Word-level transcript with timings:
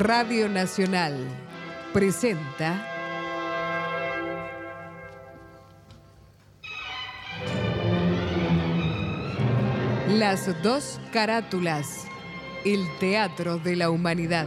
Radio 0.00 0.48
Nacional 0.48 1.14
presenta 1.92 2.86
Las 10.08 10.62
dos 10.62 10.98
carátulas, 11.12 12.06
el 12.64 12.80
Teatro 12.98 13.58
de 13.58 13.76
la 13.76 13.90
Humanidad. 13.90 14.46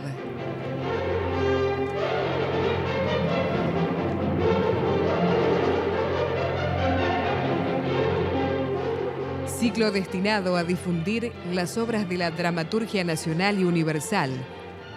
Ciclo 9.46 9.92
destinado 9.92 10.58
a 10.58 10.64
difundir 10.64 11.32
las 11.52 11.78
obras 11.78 12.10
de 12.10 12.18
la 12.18 12.32
dramaturgia 12.32 13.04
nacional 13.04 13.60
y 13.60 13.66
universal 13.66 14.32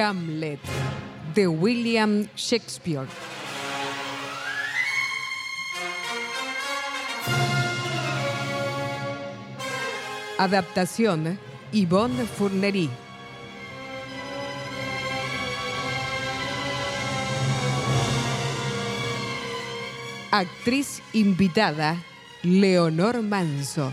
Hamlet 0.00 0.60
de 1.34 1.46
William 1.46 2.28
Shakespeare. 2.36 3.06
Adaptación 10.38 11.38
Yvonne 11.72 12.26
Fournery. 12.26 12.88
Actriz 20.30 21.02
invitada 21.12 21.96
Leonor 22.42 23.22
Manso. 23.22 23.92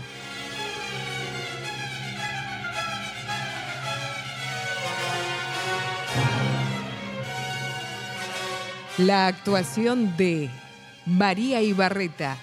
La 8.98 9.26
actuación 9.26 10.16
de 10.16 10.48
María 11.04 11.60
Ibarreta, 11.60 12.38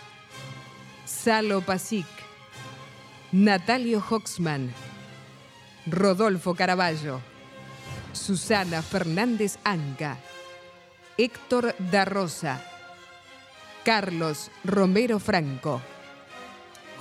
Salo 1.04 1.62
Pasic, 1.62 2.06
Natalio 3.32 4.04
Hoxman, 4.08 4.72
Rodolfo 5.88 6.54
Caraballo, 6.54 7.22
Susana 8.12 8.84
Fernández 8.84 9.58
Anca, 9.64 10.20
Héctor 11.18 11.74
da 11.80 12.06
Rosa, 12.06 12.62
Carlos 13.84 14.52
Romero 14.64 15.18
Franco, 15.18 15.82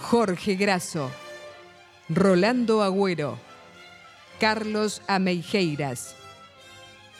Jorge 0.00 0.54
Grasso, 0.54 1.10
Rolando 2.08 2.82
Agüero, 2.82 3.36
Carlos 4.40 5.02
Ameijeiras, 5.08 6.16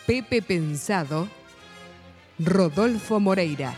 Pepe 0.06 0.40
Pensado, 0.40 1.28
Rodolfo 2.44 3.20
Moreira. 3.20 3.74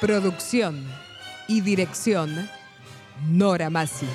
Producción 0.00 0.84
y 1.46 1.60
dirección, 1.60 2.48
Nora 3.28 3.70
Massi. 3.70 4.06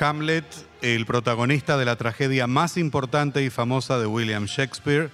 Hamlet, 0.00 0.44
el 0.82 1.06
protagonista 1.06 1.76
de 1.76 1.84
la 1.84 1.96
tragedia 1.96 2.46
más 2.46 2.76
importante 2.76 3.42
y 3.42 3.50
famosa 3.50 3.98
de 3.98 4.06
William 4.06 4.44
Shakespeare, 4.44 5.10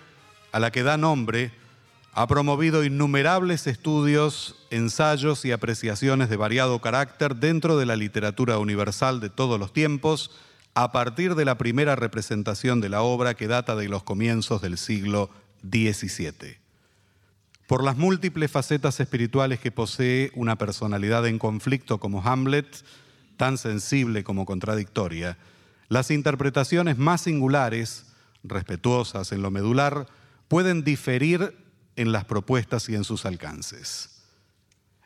a 0.50 0.59
la 0.60 0.70
que 0.70 0.82
da 0.82 0.97
nombre, 0.97 1.53
ha 2.12 2.26
promovido 2.26 2.84
innumerables 2.84 3.66
estudios, 3.66 4.56
ensayos 4.71 5.44
y 5.44 5.53
apreciaciones 5.53 6.28
de 6.28 6.37
variado 6.37 6.81
carácter 6.81 7.37
dentro 7.37 7.78
de 7.78 7.87
la 7.87 7.97
literatura 7.97 8.59
universal 8.59 9.21
de 9.21 9.31
todos 9.31 9.59
los 9.59 9.72
tiempos, 9.72 10.31
a 10.75 10.92
partir 10.92 11.34
de 11.34 11.44
la 11.44 11.59
primera 11.59 11.97
representación 11.97 12.81
de 12.81 12.88
la 12.88 13.03
obra 13.03 13.34
que 13.34 13.48
data 13.48 13.76
de 13.76 13.88
los 13.88 14.03
comienzos 14.03 14.62
del 14.62 14.78
siglo 14.78 15.31
XVII. 15.62 16.59
Por 17.66 17.84
las 17.84 17.97
múltiples 17.97 18.51
facetas 18.51 19.01
espirituales 19.01 19.60
que 19.60 19.71
posee 19.71 20.30
una 20.34 20.57
personalidad 20.57 21.27
en 21.27 21.39
conflicto 21.39 21.98
como 21.98 22.22
Hamlet, 22.22 22.84
tan 23.37 23.59
sensible 23.59 24.25
como 24.25 24.47
contradictoria, 24.47 25.39
las 25.89 26.11
interpretaciones 26.11 26.99
más 26.99 27.23
singulares, 27.23 28.07
respetuosas 28.43 29.33
en 29.33 29.43
lo 29.43 29.51
medular, 29.51 30.07
pueden 30.49 30.84
diferir 30.84 31.57
en 31.97 32.13
las 32.13 32.25
propuestas 32.25 32.89
y 32.89 32.95
en 32.95 33.05
sus 33.05 33.27
alcances. 33.27 34.23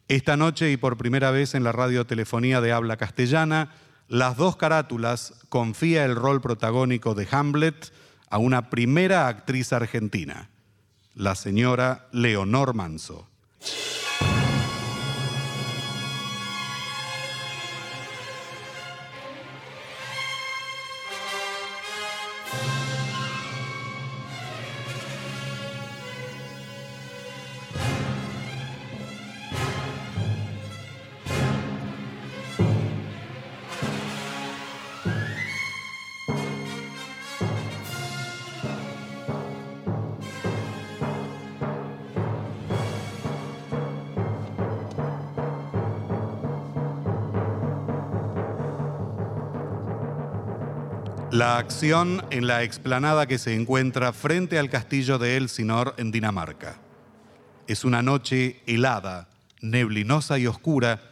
Esta 0.08 0.36
noche 0.36 0.70
y 0.70 0.76
por 0.76 0.96
primera 0.96 1.32
vez 1.32 1.54
en 1.54 1.64
la 1.64 1.72
radiotelefonía 1.72 2.60
de 2.60 2.72
habla 2.72 2.96
castellana, 2.96 3.72
las 4.08 4.36
dos 4.36 4.56
carátulas 4.56 5.34
confía 5.48 6.04
el 6.04 6.14
rol 6.14 6.40
protagónico 6.40 7.14
de 7.14 7.26
Hamlet 7.30 7.92
a 8.30 8.38
una 8.38 8.70
primera 8.70 9.26
actriz 9.26 9.72
argentina, 9.72 10.50
la 11.14 11.34
señora 11.34 12.06
Leonor 12.12 12.74
Manso. 12.74 13.28
La 51.46 51.58
acción 51.58 52.26
en 52.30 52.48
la 52.48 52.64
explanada 52.64 53.28
que 53.28 53.38
se 53.38 53.54
encuentra 53.54 54.12
frente 54.12 54.58
al 54.58 54.68
castillo 54.68 55.16
de 55.16 55.36
Elsinor 55.36 55.94
en 55.96 56.10
Dinamarca. 56.10 56.80
Es 57.68 57.84
una 57.84 58.02
noche 58.02 58.60
helada, 58.66 59.28
neblinosa 59.60 60.40
y 60.40 60.48
oscura 60.48 61.08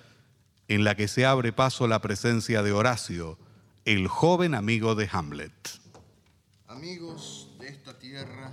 en 0.66 0.82
la 0.82 0.96
que 0.96 1.06
se 1.06 1.24
abre 1.24 1.52
paso 1.52 1.86
la 1.86 2.00
presencia 2.00 2.64
de 2.64 2.72
Horacio, 2.72 3.38
el 3.84 4.08
joven 4.08 4.56
amigo 4.56 4.96
de 4.96 5.08
Hamlet. 5.12 5.52
Amigos 6.66 7.50
de 7.60 7.68
esta 7.68 7.96
tierra 7.96 8.50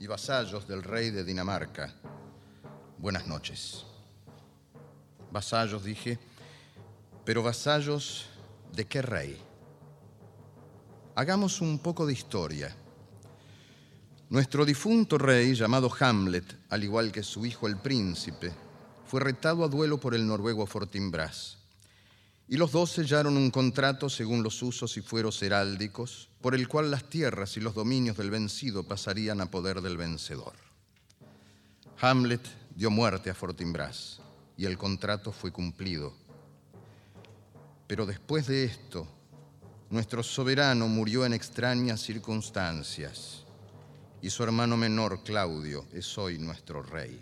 y 0.00 0.08
vasallos 0.08 0.66
del 0.66 0.82
rey 0.82 1.10
de 1.10 1.22
Dinamarca, 1.22 1.94
buenas 2.98 3.28
noches. 3.28 3.86
Vasallos, 5.30 5.84
dije, 5.84 6.18
pero 7.24 7.44
vasallos 7.44 8.28
de 8.72 8.84
qué 8.88 9.02
rey? 9.02 9.47
Hagamos 11.18 11.60
un 11.60 11.80
poco 11.80 12.06
de 12.06 12.12
historia. 12.12 12.72
Nuestro 14.30 14.64
difunto 14.64 15.18
rey, 15.18 15.52
llamado 15.52 15.90
Hamlet, 15.98 16.44
al 16.68 16.84
igual 16.84 17.10
que 17.10 17.24
su 17.24 17.44
hijo 17.44 17.66
el 17.66 17.76
príncipe, 17.76 18.52
fue 19.04 19.22
retado 19.22 19.64
a 19.64 19.68
duelo 19.68 19.98
por 19.98 20.14
el 20.14 20.24
noruego 20.24 20.64
Fortinbras. 20.64 21.58
Y 22.46 22.56
los 22.56 22.70
dos 22.70 22.92
sellaron 22.92 23.36
un 23.36 23.50
contrato 23.50 24.08
según 24.08 24.44
los 24.44 24.62
usos 24.62 24.96
y 24.96 25.00
fueros 25.00 25.42
heráldicos, 25.42 26.28
por 26.40 26.54
el 26.54 26.68
cual 26.68 26.92
las 26.92 27.10
tierras 27.10 27.56
y 27.56 27.60
los 27.60 27.74
dominios 27.74 28.16
del 28.16 28.30
vencido 28.30 28.84
pasarían 28.84 29.40
a 29.40 29.50
poder 29.50 29.80
del 29.80 29.96
vencedor. 29.96 30.54
Hamlet 32.00 32.46
dio 32.76 32.92
muerte 32.92 33.28
a 33.28 33.34
Fortinbras 33.34 34.20
y 34.56 34.66
el 34.66 34.78
contrato 34.78 35.32
fue 35.32 35.50
cumplido. 35.50 36.14
Pero 37.88 38.06
después 38.06 38.46
de 38.46 38.62
esto, 38.62 39.17
nuestro 39.90 40.22
soberano 40.22 40.86
murió 40.86 41.24
en 41.24 41.32
extrañas 41.32 42.02
circunstancias 42.02 43.44
y 44.20 44.30
su 44.30 44.42
hermano 44.42 44.76
menor, 44.76 45.22
Claudio, 45.22 45.86
es 45.92 46.18
hoy 46.18 46.38
nuestro 46.38 46.82
rey. 46.82 47.20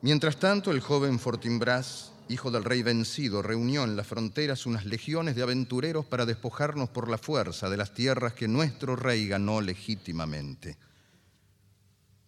Mientras 0.00 0.38
tanto, 0.38 0.70
el 0.70 0.80
joven 0.80 1.18
Fortinbras, 1.18 2.12
hijo 2.28 2.50
del 2.50 2.64
rey 2.64 2.82
vencido, 2.82 3.42
reunió 3.42 3.84
en 3.84 3.96
las 3.96 4.06
fronteras 4.06 4.66
unas 4.66 4.86
legiones 4.86 5.36
de 5.36 5.42
aventureros 5.42 6.06
para 6.06 6.26
despojarnos 6.26 6.88
por 6.88 7.10
la 7.10 7.18
fuerza 7.18 7.68
de 7.68 7.76
las 7.76 7.92
tierras 7.92 8.32
que 8.32 8.48
nuestro 8.48 8.96
rey 8.96 9.28
ganó 9.28 9.60
legítimamente. 9.60 10.78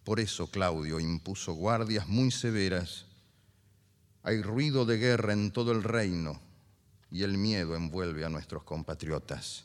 Por 0.03 0.19
eso 0.19 0.47
Claudio 0.47 0.99
impuso 0.99 1.53
guardias 1.53 2.07
muy 2.07 2.31
severas. 2.31 3.05
Hay 4.23 4.41
ruido 4.41 4.85
de 4.85 4.97
guerra 4.97 5.33
en 5.33 5.51
todo 5.51 5.71
el 5.71 5.83
reino 5.83 6.39
y 7.15 7.23
el 7.23 7.37
miedo 7.37 7.77
envuelve 7.77 8.25
a 8.25 8.29
nuestros 8.29 8.63
compatriotas. 8.63 9.63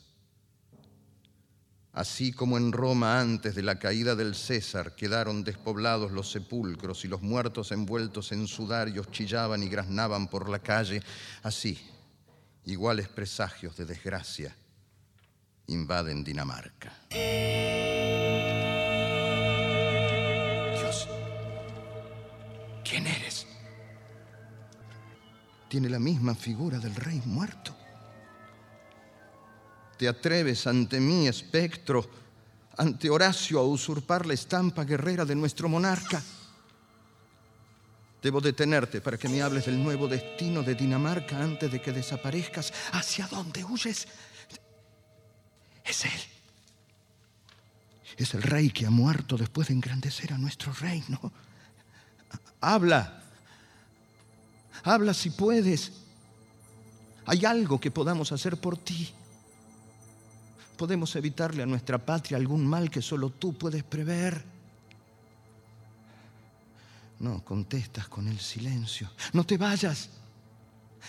Así 1.91 2.31
como 2.31 2.57
en 2.57 2.71
Roma 2.71 3.19
antes 3.19 3.55
de 3.55 3.61
la 3.61 3.77
caída 3.77 4.15
del 4.15 4.35
César 4.35 4.95
quedaron 4.95 5.43
despoblados 5.43 6.13
los 6.13 6.31
sepulcros 6.31 7.03
y 7.03 7.09
los 7.09 7.21
muertos 7.21 7.73
envueltos 7.73 8.31
en 8.31 8.47
sudarios 8.47 9.11
chillaban 9.11 9.63
y 9.63 9.67
graznaban 9.67 10.29
por 10.29 10.47
la 10.47 10.59
calle, 10.59 11.03
así, 11.43 11.77
iguales 12.63 13.09
presagios 13.09 13.75
de 13.75 13.83
desgracia 13.83 14.55
invaden 15.67 16.23
Dinamarca. 16.23 16.93
Dios, 20.79 21.09
¿quién 22.85 23.07
eres? 23.07 23.30
Tiene 25.71 25.87
la 25.87 25.99
misma 25.99 26.35
figura 26.35 26.77
del 26.77 26.93
rey 26.93 27.21
muerto 27.25 27.81
te 30.01 30.07
atreves 30.07 30.65
ante 30.65 30.99
mí, 30.99 31.27
espectro, 31.27 32.09
ante 32.75 33.07
Horacio, 33.07 33.59
a 33.59 33.63
usurpar 33.63 34.25
la 34.25 34.33
estampa 34.33 34.83
guerrera 34.83 35.25
de 35.25 35.35
nuestro 35.35 35.69
monarca? 35.69 36.19
Debo 38.19 38.41
detenerte 38.41 38.99
para 38.99 39.19
que 39.19 39.29
me 39.29 39.43
hables 39.43 39.67
del 39.67 39.77
nuevo 39.77 40.07
destino 40.07 40.63
de 40.63 40.73
Dinamarca 40.73 41.37
antes 41.37 41.71
de 41.71 41.79
que 41.79 41.91
desaparezcas. 41.91 42.73
¿Hacia 42.93 43.27
dónde 43.27 43.63
huyes? 43.63 44.07
Es 45.85 46.05
él. 46.05 46.21
Es 48.17 48.33
el 48.33 48.41
rey 48.41 48.71
que 48.71 48.87
ha 48.87 48.89
muerto 48.89 49.37
después 49.37 49.67
de 49.67 49.75
engrandecer 49.75 50.33
a 50.33 50.39
nuestro 50.39 50.73
reino. 50.73 51.31
Habla. 52.59 53.20
Habla 54.83 55.13
si 55.13 55.29
puedes. 55.29 55.91
Hay 57.25 57.45
algo 57.45 57.79
que 57.79 57.91
podamos 57.91 58.31
hacer 58.31 58.57
por 58.57 58.77
ti 58.77 59.13
podemos 60.81 61.15
evitarle 61.15 61.61
a 61.61 61.67
nuestra 61.67 62.03
patria 62.03 62.37
algún 62.37 62.65
mal 62.65 62.89
que 62.89 63.03
solo 63.03 63.29
tú 63.29 63.53
puedes 63.53 63.83
prever. 63.83 64.43
No, 67.19 67.45
contestas 67.45 68.07
con 68.07 68.27
el 68.27 68.39
silencio. 68.39 69.11
No 69.33 69.45
te 69.45 69.57
vayas. 69.59 70.09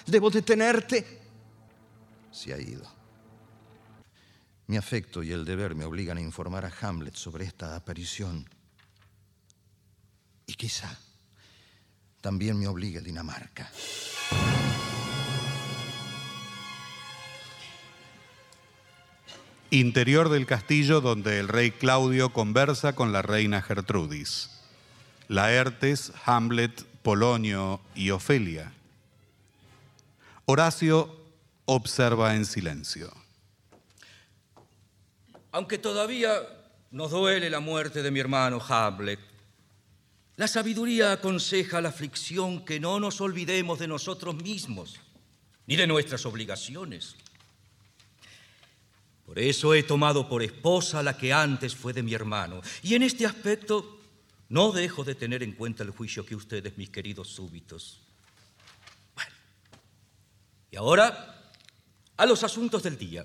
Debo 0.04 0.28
detenerte. 0.28 1.22
Se 2.30 2.52
ha 2.52 2.58
ido. 2.58 2.84
Mi 4.66 4.76
afecto 4.76 5.22
y 5.22 5.32
el 5.32 5.46
deber 5.46 5.74
me 5.74 5.86
obligan 5.86 6.18
a 6.18 6.20
informar 6.20 6.66
a 6.66 6.72
Hamlet 6.82 7.14
sobre 7.14 7.46
esta 7.46 7.74
aparición. 7.74 8.46
Y 10.46 10.52
quizá 10.52 10.94
también 12.22 12.58
me 12.58 12.68
obligue 12.68 13.00
Dinamarca. 13.02 13.70
Interior 19.70 20.28
del 20.28 20.46
castillo 20.46 21.00
donde 21.00 21.38
el 21.38 21.48
rey 21.48 21.72
Claudio 21.72 22.32
conversa 22.32 22.94
con 22.94 23.12
la 23.12 23.22
reina 23.22 23.60
Gertrudis. 23.60 24.50
Laertes, 25.28 26.12
Hamlet, 26.24 26.84
Polonio 27.02 27.80
y 27.94 28.10
Ofelia. 28.10 28.72
Horacio 30.44 31.16
observa 31.64 32.36
en 32.36 32.44
silencio. 32.44 33.12
Aunque 35.50 35.78
todavía 35.78 36.34
nos 36.90 37.10
duele 37.10 37.50
la 37.50 37.60
muerte 37.60 38.02
de 38.02 38.10
mi 38.10 38.20
hermano 38.20 38.60
Hamlet, 38.68 39.31
la 40.42 40.48
sabiduría 40.48 41.12
aconseja 41.12 41.80
la 41.80 41.90
aflicción 41.90 42.64
que 42.64 42.80
no 42.80 42.98
nos 42.98 43.20
olvidemos 43.20 43.78
de 43.78 43.86
nosotros 43.86 44.34
mismos 44.34 44.98
ni 45.68 45.76
de 45.76 45.86
nuestras 45.86 46.26
obligaciones. 46.26 47.14
Por 49.24 49.38
eso 49.38 49.72
he 49.72 49.84
tomado 49.84 50.28
por 50.28 50.42
esposa 50.42 51.00
la 51.00 51.16
que 51.16 51.32
antes 51.32 51.76
fue 51.76 51.92
de 51.92 52.02
mi 52.02 52.12
hermano. 52.12 52.60
Y 52.82 52.96
en 52.96 53.04
este 53.04 53.24
aspecto 53.24 54.00
no 54.48 54.72
dejo 54.72 55.04
de 55.04 55.14
tener 55.14 55.44
en 55.44 55.52
cuenta 55.52 55.84
el 55.84 55.90
juicio 55.90 56.26
que 56.26 56.34
ustedes, 56.34 56.76
mis 56.76 56.90
queridos 56.90 57.28
súbitos. 57.28 58.00
Bueno, 59.14 59.30
y 60.72 60.76
ahora 60.76 61.52
a 62.16 62.26
los 62.26 62.42
asuntos 62.42 62.82
del 62.82 62.98
día. 62.98 63.24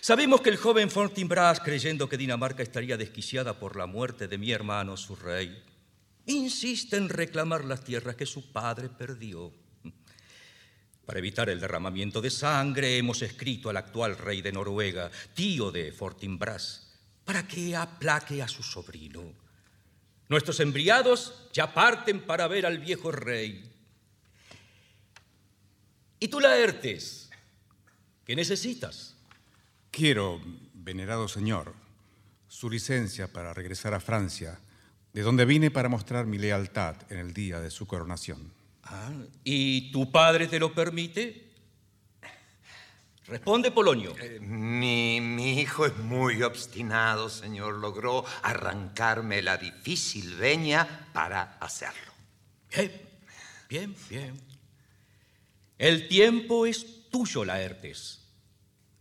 Sabemos 0.00 0.40
que 0.40 0.50
el 0.50 0.56
joven 0.56 0.88
Fortinbras, 0.88 1.58
creyendo 1.58 2.08
que 2.08 2.16
Dinamarca 2.16 2.62
estaría 2.62 2.96
desquiciada 2.96 3.58
por 3.58 3.74
la 3.74 3.86
muerte 3.86 4.28
de 4.28 4.38
mi 4.38 4.52
hermano, 4.52 4.96
su 4.96 5.16
rey, 5.16 5.64
insiste 6.28 6.96
en 6.96 7.08
reclamar 7.08 7.64
las 7.64 7.82
tierras 7.84 8.16
que 8.16 8.26
su 8.26 8.52
padre 8.52 8.88
perdió. 8.88 9.52
Para 11.04 11.20
evitar 11.20 11.48
el 11.48 11.58
derramamiento 11.58 12.20
de 12.20 12.30
sangre, 12.30 12.98
hemos 12.98 13.22
escrito 13.22 13.70
al 13.70 13.78
actual 13.78 14.16
rey 14.18 14.42
de 14.42 14.52
Noruega, 14.52 15.10
tío 15.34 15.72
de 15.72 15.90
Fortinbras, 15.90 16.98
para 17.24 17.48
que 17.48 17.74
aplaque 17.74 18.42
a 18.42 18.48
su 18.48 18.62
sobrino. 18.62 19.32
Nuestros 20.28 20.60
enviados 20.60 21.48
ya 21.54 21.72
parten 21.72 22.20
para 22.20 22.46
ver 22.46 22.66
al 22.66 22.78
viejo 22.78 23.10
rey. 23.10 23.72
¿Y 26.20 26.28
tú, 26.28 26.40
Laertes? 26.40 27.30
¿Qué 28.26 28.36
necesitas? 28.36 29.16
Quiero, 29.90 30.42
venerado 30.74 31.28
señor, 31.28 31.74
su 32.48 32.68
licencia 32.68 33.32
para 33.32 33.54
regresar 33.54 33.94
a 33.94 34.00
Francia, 34.00 34.60
de 35.12 35.22
donde 35.22 35.44
vine 35.44 35.70
para 35.70 35.88
mostrar 35.88 36.26
mi 36.26 36.38
lealtad 36.38 36.96
en 37.10 37.18
el 37.18 37.32
día 37.32 37.60
de 37.60 37.70
su 37.70 37.86
coronación. 37.86 38.52
Ah, 38.84 39.12
¿Y 39.44 39.90
tu 39.92 40.10
padre 40.10 40.46
te 40.46 40.58
lo 40.58 40.72
permite? 40.72 41.48
Responde, 43.26 43.70
Polonio. 43.70 44.16
Eh, 44.18 44.40
mi, 44.40 45.20
mi, 45.20 45.60
hijo 45.60 45.84
es 45.84 45.94
muy 45.98 46.42
obstinado, 46.42 47.28
señor. 47.28 47.74
Logró 47.74 48.24
arrancarme 48.42 49.42
la 49.42 49.58
difícil 49.58 50.34
veña 50.36 51.10
para 51.12 51.58
hacerlo. 51.60 52.12
Bien, 52.74 52.92
bien, 53.68 53.94
bien. 54.08 54.40
El 55.76 56.08
tiempo 56.08 56.64
es 56.64 57.10
tuyo, 57.10 57.44
Laertes. 57.44 58.20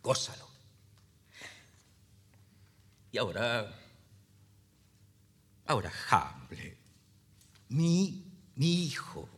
Gózalo. 0.04 0.48
Y 3.14 3.18
ahora, 3.18 3.74
ahora, 5.68 5.92
Hamlet, 6.10 6.78
mi, 7.70 8.24
mi 8.56 8.86
hijo 8.86 9.30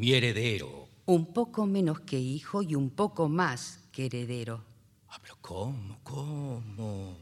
mi 0.00 0.14
heredero. 0.14 0.88
Un 1.04 1.26
poco 1.32 1.66
menos 1.66 2.00
que 2.00 2.18
hijo 2.18 2.62
y 2.62 2.74
un 2.74 2.88
poco 2.88 3.28
más 3.28 3.80
que 3.92 4.06
heredero. 4.06 4.64
Ah, 5.10 5.18
pero 5.20 5.36
¿cómo? 5.42 5.98
¿Cómo? 6.02 7.18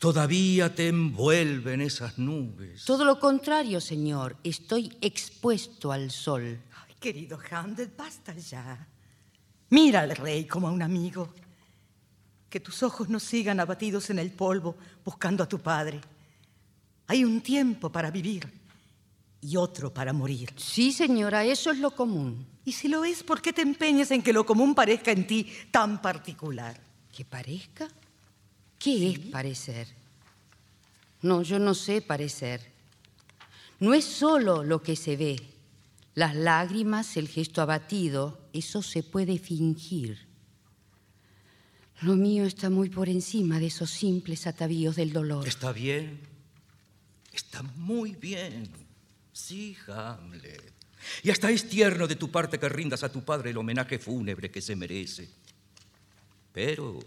Todavía 0.00 0.74
te 0.74 0.88
envuelven 0.88 1.80
esas 1.80 2.18
nubes. 2.18 2.84
Todo 2.84 3.04
lo 3.04 3.20
contrario, 3.20 3.80
señor. 3.80 4.36
Estoy 4.42 4.96
expuesto 5.00 5.92
al 5.92 6.10
sol. 6.10 6.60
Ay, 6.86 6.94
querido 6.98 7.38
Hamlet, 7.50 7.96
basta 7.96 8.34
ya. 8.34 8.88
Mira 9.70 10.00
al 10.00 10.16
rey 10.16 10.46
como 10.46 10.66
a 10.66 10.72
un 10.72 10.82
amigo. 10.82 11.32
Que 12.48 12.58
tus 12.58 12.82
ojos 12.82 13.08
no 13.08 13.20
sigan 13.20 13.60
abatidos 13.60 14.10
en 14.10 14.18
el 14.18 14.32
polvo 14.32 14.76
buscando 15.04 15.44
a 15.44 15.48
tu 15.48 15.60
padre. 15.60 16.00
Hay 17.10 17.24
un 17.24 17.40
tiempo 17.40 17.90
para 17.90 18.08
vivir 18.08 18.48
y 19.40 19.56
otro 19.56 19.92
para 19.92 20.12
morir. 20.12 20.54
Sí, 20.56 20.92
señora, 20.92 21.44
eso 21.44 21.72
es 21.72 21.78
lo 21.78 21.90
común. 21.90 22.46
Y 22.64 22.70
si 22.70 22.86
lo 22.86 23.04
es, 23.04 23.24
¿por 23.24 23.42
qué 23.42 23.52
te 23.52 23.62
empeñas 23.62 24.12
en 24.12 24.22
que 24.22 24.32
lo 24.32 24.46
común 24.46 24.76
parezca 24.76 25.10
en 25.10 25.26
ti 25.26 25.44
tan 25.72 26.00
particular? 26.00 26.80
¿Que 27.12 27.24
parezca? 27.24 27.88
¿Qué 28.78 29.10
es 29.10 29.18
parecer? 29.18 29.88
No, 31.22 31.42
yo 31.42 31.58
no 31.58 31.74
sé 31.74 32.00
parecer. 32.00 32.60
No 33.80 33.92
es 33.92 34.04
solo 34.04 34.62
lo 34.62 34.80
que 34.80 34.94
se 34.94 35.16
ve. 35.16 35.40
Las 36.14 36.36
lágrimas, 36.36 37.16
el 37.16 37.26
gesto 37.26 37.60
abatido, 37.60 38.38
eso 38.52 38.82
se 38.82 39.02
puede 39.02 39.40
fingir. 39.40 40.28
Lo 42.02 42.14
mío 42.14 42.44
está 42.44 42.70
muy 42.70 42.88
por 42.88 43.08
encima 43.08 43.58
de 43.58 43.66
esos 43.66 43.90
simples 43.90 44.46
atavíos 44.46 44.94
del 44.94 45.12
dolor. 45.12 45.48
Está 45.48 45.72
bien. 45.72 46.29
Está 47.32 47.62
muy 47.62 48.12
bien. 48.12 48.68
Sí, 49.32 49.76
Hamlet. 49.86 50.72
Y 51.22 51.30
hasta 51.30 51.50
es 51.50 51.68
tierno 51.68 52.06
de 52.06 52.16
tu 52.16 52.30
parte 52.30 52.58
que 52.58 52.68
rindas 52.68 53.02
a 53.02 53.12
tu 53.12 53.24
padre 53.24 53.50
el 53.50 53.56
homenaje 53.56 53.98
fúnebre 53.98 54.50
que 54.50 54.60
se 54.60 54.76
merece. 54.76 55.28
Pero 56.52 56.98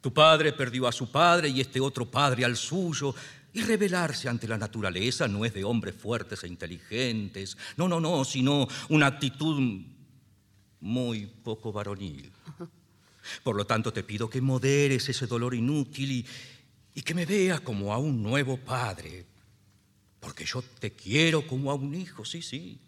tu 0.00 0.12
padre 0.12 0.52
perdió 0.52 0.86
a 0.86 0.92
su 0.92 1.10
padre 1.10 1.48
y 1.48 1.60
este 1.60 1.80
otro 1.80 2.10
padre 2.10 2.44
al 2.44 2.56
suyo. 2.56 3.14
Y 3.52 3.62
rebelarse 3.62 4.28
ante 4.28 4.46
la 4.46 4.58
naturaleza 4.58 5.26
no 5.28 5.44
es 5.44 5.54
de 5.54 5.64
hombres 5.64 5.94
fuertes 5.94 6.44
e 6.44 6.48
inteligentes. 6.48 7.56
No, 7.76 7.88
no, 7.88 8.00
no, 8.00 8.24
sino 8.24 8.68
una 8.90 9.06
actitud 9.06 9.82
muy 10.80 11.26
poco 11.26 11.72
varonil. 11.72 12.30
Por 13.42 13.56
lo 13.56 13.66
tanto, 13.66 13.92
te 13.92 14.02
pido 14.02 14.30
que 14.30 14.40
moderes 14.40 15.08
ese 15.08 15.26
dolor 15.26 15.54
inútil 15.54 16.12
y, 16.12 16.26
y 16.96 17.02
que 17.02 17.12
me 17.12 17.26
veas 17.26 17.60
como 17.60 17.92
a 17.92 17.98
un 17.98 18.22
nuevo 18.22 18.56
padre. 18.56 19.26
Porque 20.18 20.46
yo 20.46 20.62
te 20.62 20.94
quiero 20.94 21.46
como 21.46 21.70
a 21.70 21.74
un 21.74 21.94
hijo, 21.94 22.24
sí, 22.24 22.40
sí. 22.40 22.80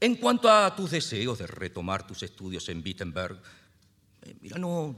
En 0.00 0.14
cuanto 0.14 0.48
a 0.48 0.74
tus 0.74 0.92
deseos 0.92 1.40
de 1.40 1.48
retomar 1.48 2.06
tus 2.06 2.22
estudios 2.22 2.68
en 2.68 2.80
Wittenberg, 2.80 3.42
eh, 4.22 4.36
mira, 4.40 4.56
no, 4.56 4.94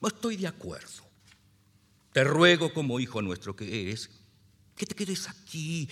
no 0.00 0.08
estoy 0.08 0.38
de 0.38 0.46
acuerdo. 0.46 1.04
Te 2.10 2.24
ruego 2.24 2.72
como 2.72 2.98
hijo 2.98 3.20
nuestro 3.20 3.54
que 3.54 3.82
eres, 3.82 4.08
que 4.74 4.86
te 4.86 4.94
quedes 4.94 5.28
aquí, 5.28 5.86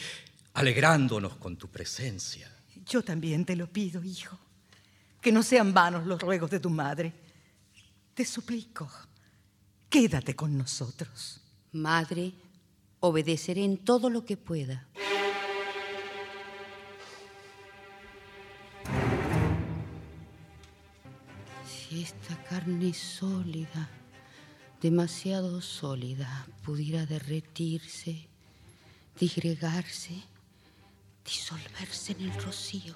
alegrándonos 0.55 1.37
con 1.37 1.59
tu 1.59 1.69
presencia. 1.69 2.51
Yo 2.87 3.03
también 3.03 3.45
te 3.45 3.55
lo 3.55 3.71
pido, 3.71 4.03
hijo. 4.03 4.39
Que 5.21 5.31
no 5.31 5.43
sean 5.43 5.75
vanos 5.75 6.07
los 6.07 6.19
ruegos 6.23 6.51
de 6.51 6.61
tu 6.61 6.71
madre. 6.71 7.13
Te 8.15 8.25
suplico, 8.25 8.91
quédate 9.97 10.37
con 10.37 10.59
nosotros. 10.59 11.41
Madre, 11.73 12.35
obedeceré 13.01 13.65
en 13.65 13.79
todo 13.79 14.11
lo 14.11 14.27
que 14.27 14.37
pueda. 14.37 14.87
Si 21.65 22.03
esta 22.03 22.37
carne 22.45 22.93
sólida, 22.93 23.89
demasiado 24.83 25.63
sólida, 25.63 26.47
pudiera 26.63 27.07
derretirse, 27.07 28.29
disgregarse, 29.19 30.13
disolverse 31.25 32.13
en 32.13 32.21
el 32.21 32.43
rocío. 32.43 32.95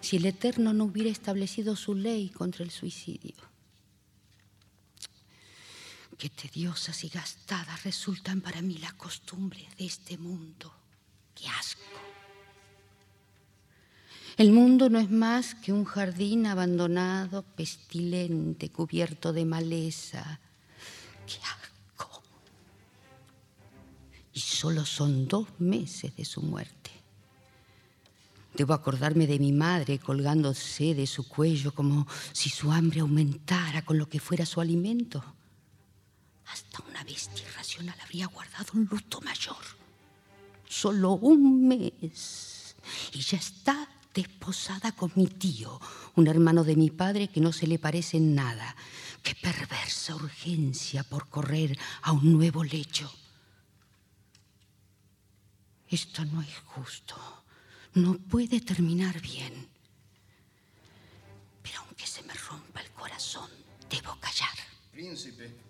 Si 0.00 0.16
el 0.16 0.24
Eterno 0.24 0.72
no 0.72 0.84
hubiera 0.84 1.10
establecido 1.10 1.76
su 1.76 1.94
ley 1.94 2.30
contra 2.30 2.64
el 2.64 2.70
suicidio. 2.70 3.51
Qué 6.22 6.30
tediosas 6.30 7.02
y 7.02 7.08
gastadas 7.08 7.82
resultan 7.82 8.42
para 8.42 8.62
mí 8.62 8.78
las 8.78 8.92
costumbres 8.92 9.66
de 9.76 9.86
este 9.86 10.16
mundo. 10.16 10.72
Qué 11.34 11.48
asco. 11.48 11.82
El 14.36 14.52
mundo 14.52 14.88
no 14.88 15.00
es 15.00 15.10
más 15.10 15.56
que 15.56 15.72
un 15.72 15.84
jardín 15.84 16.46
abandonado, 16.46 17.42
pestilente, 17.42 18.70
cubierto 18.70 19.32
de 19.32 19.44
maleza. 19.44 20.38
¡Qué 21.26 21.38
asco! 21.44 22.22
Y 24.32 24.38
solo 24.38 24.86
son 24.86 25.26
dos 25.26 25.48
meses 25.58 26.14
de 26.14 26.24
su 26.24 26.40
muerte. 26.40 26.92
Debo 28.54 28.74
acordarme 28.74 29.26
de 29.26 29.40
mi 29.40 29.50
madre 29.50 29.98
colgándose 29.98 30.94
de 30.94 31.08
su 31.08 31.26
cuello 31.26 31.74
como 31.74 32.06
si 32.30 32.48
su 32.48 32.70
hambre 32.70 33.00
aumentara 33.00 33.84
con 33.84 33.98
lo 33.98 34.08
que 34.08 34.20
fuera 34.20 34.46
su 34.46 34.60
alimento. 34.60 35.24
Hasta 36.52 36.82
una 36.86 37.02
bestia 37.02 37.48
irracional 37.48 37.98
habría 38.00 38.26
guardado 38.26 38.72
un 38.74 38.84
luto 38.84 39.22
mayor. 39.22 39.64
Solo 40.68 41.12
un 41.12 41.66
mes. 41.66 42.76
Y 43.14 43.20
ya 43.20 43.38
está 43.38 43.88
desposada 44.12 44.92
con 44.92 45.10
mi 45.14 45.28
tío, 45.28 45.80
un 46.14 46.26
hermano 46.26 46.62
de 46.62 46.76
mi 46.76 46.90
padre 46.90 47.28
que 47.28 47.40
no 47.40 47.52
se 47.52 47.66
le 47.66 47.78
parece 47.78 48.18
en 48.18 48.34
nada. 48.34 48.76
Qué 49.22 49.34
perversa 49.34 50.14
urgencia 50.14 51.04
por 51.04 51.30
correr 51.30 51.78
a 52.02 52.12
un 52.12 52.32
nuevo 52.32 52.62
lecho. 52.64 53.10
Esto 55.88 56.24
no 56.26 56.42
es 56.42 56.58
justo. 56.66 57.16
No 57.94 58.18
puede 58.18 58.60
terminar 58.60 59.22
bien. 59.22 59.68
Pero 61.62 61.80
aunque 61.80 62.06
se 62.06 62.22
me 62.24 62.34
rompa 62.34 62.82
el 62.82 62.90
corazón, 62.90 63.48
debo 63.88 64.14
callar. 64.20 64.56
Príncipe. 64.90 65.61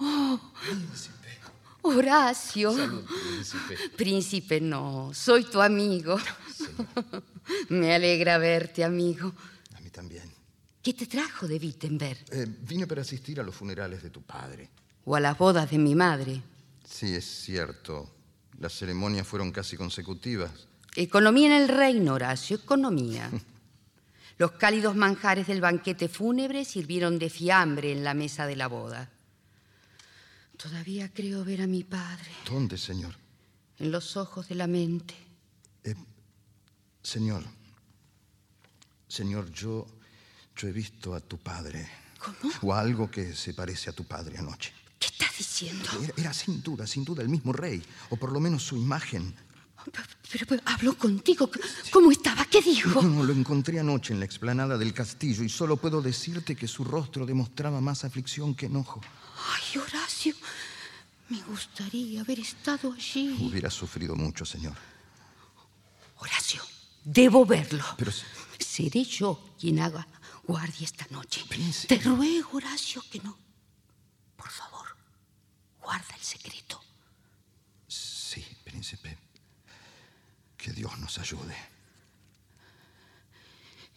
Oh, 0.00 0.40
Príncipe. 0.62 1.28
Horacio. 1.82 2.72
Salud, 2.72 3.04
príncipe. 3.04 3.76
Príncipe, 3.96 4.60
no, 4.60 5.10
soy 5.14 5.44
tu 5.44 5.60
amigo. 5.60 6.18
Me 7.70 7.94
alegra 7.94 8.38
verte, 8.38 8.84
amigo. 8.84 9.32
A 9.76 9.80
mí 9.80 9.90
también. 9.90 10.30
¿Qué 10.82 10.92
te 10.92 11.06
trajo 11.06 11.46
de 11.46 11.56
Wittenberg? 11.56 12.18
Eh, 12.30 12.46
vine 12.62 12.86
para 12.86 13.02
asistir 13.02 13.40
a 13.40 13.42
los 13.42 13.54
funerales 13.54 14.02
de 14.02 14.10
tu 14.10 14.22
padre. 14.22 14.70
¿O 15.04 15.16
a 15.16 15.20
las 15.20 15.36
bodas 15.38 15.70
de 15.70 15.78
mi 15.78 15.94
madre? 15.94 16.42
Sí, 16.84 17.14
es 17.14 17.24
cierto. 17.24 18.10
Las 18.58 18.74
ceremonias 18.74 19.26
fueron 19.26 19.50
casi 19.52 19.76
consecutivas. 19.76 20.50
Economía 20.94 21.46
en 21.46 21.62
el 21.62 21.68
reino, 21.68 22.14
Horacio, 22.14 22.56
economía. 22.56 23.30
Los 24.38 24.52
cálidos 24.52 24.94
manjares 24.94 25.46
del 25.46 25.60
banquete 25.60 26.08
fúnebre 26.08 26.64
sirvieron 26.64 27.18
de 27.18 27.28
fiambre 27.30 27.92
en 27.92 28.04
la 28.04 28.14
mesa 28.14 28.46
de 28.46 28.56
la 28.56 28.68
boda. 28.68 29.10
Todavía 30.58 31.08
creo 31.12 31.44
ver 31.44 31.62
a 31.62 31.66
mi 31.66 31.84
padre 31.84 32.30
¿Dónde, 32.44 32.76
señor? 32.76 33.14
en 33.78 33.92
los 33.92 34.16
ojos 34.16 34.48
de 34.48 34.56
la 34.56 34.66
mente. 34.66 35.14
Eh, 35.84 35.94
señor. 37.02 37.44
Señor, 39.06 39.50
yo, 39.52 39.86
yo 40.56 40.68
he 40.68 40.72
visto 40.72 41.14
a 41.14 41.20
tu 41.20 41.38
padre. 41.38 41.88
¿Cómo? 42.18 42.52
O 42.62 42.74
algo 42.74 43.08
que 43.08 43.34
se 43.34 43.54
parece 43.54 43.88
a 43.90 43.92
tu 43.92 44.04
padre 44.04 44.36
anoche. 44.36 44.72
¿Qué 44.98 45.06
estás 45.06 45.38
diciendo? 45.38 45.88
Era, 46.02 46.14
era 46.16 46.34
sin 46.34 46.60
duda, 46.60 46.86
sin 46.88 47.04
duda 47.04 47.22
el 47.22 47.28
mismo 47.28 47.52
rey, 47.52 47.80
o 48.10 48.16
por 48.16 48.32
lo 48.32 48.40
menos 48.40 48.64
su 48.64 48.76
imagen. 48.76 49.32
Pero, 50.32 50.44
pero 50.46 50.62
habló 50.66 50.98
contigo. 50.98 51.48
¿Cómo 51.92 52.10
estaba? 52.10 52.44
¿Qué 52.46 52.60
dijo? 52.60 53.00
No, 53.00 53.22
lo 53.22 53.32
encontré 53.32 53.78
anoche 53.78 54.12
en 54.12 54.18
la 54.18 54.26
explanada 54.26 54.76
del 54.76 54.92
castillo 54.92 55.44
y 55.44 55.48
solo 55.48 55.76
puedo 55.76 56.02
decirte 56.02 56.56
que 56.56 56.66
su 56.66 56.82
rostro 56.84 57.24
demostraba 57.24 57.80
más 57.80 58.04
aflicción 58.04 58.54
que 58.56 58.66
enojo. 58.66 59.00
Ay, 59.50 59.78
Horacio, 59.78 59.97
me 61.28 61.40
gustaría 61.42 62.20
haber 62.22 62.40
estado 62.40 62.92
allí. 62.92 63.36
Hubiera 63.40 63.70
sufrido 63.70 64.14
mucho, 64.16 64.44
señor. 64.44 64.74
Horacio, 66.16 66.62
debo 67.04 67.44
verlo. 67.44 67.84
Pero 67.96 68.10
si- 68.12 68.24
Seré 68.58 69.04
yo 69.04 69.54
quien 69.58 69.80
haga 69.80 70.06
guardia 70.44 70.84
esta 70.84 71.06
noche. 71.10 71.44
Príncipe. 71.48 71.96
Te 71.96 72.02
ruego, 72.04 72.50
Horacio, 72.56 73.02
que 73.10 73.18
no. 73.20 73.36
Por 74.36 74.50
favor, 74.50 74.86
guarda 75.80 76.14
el 76.14 76.22
secreto. 76.22 76.80
Sí, 77.86 78.44
príncipe. 78.64 79.16
Que 80.56 80.72
Dios 80.72 80.96
nos 80.98 81.18
ayude. 81.18 81.56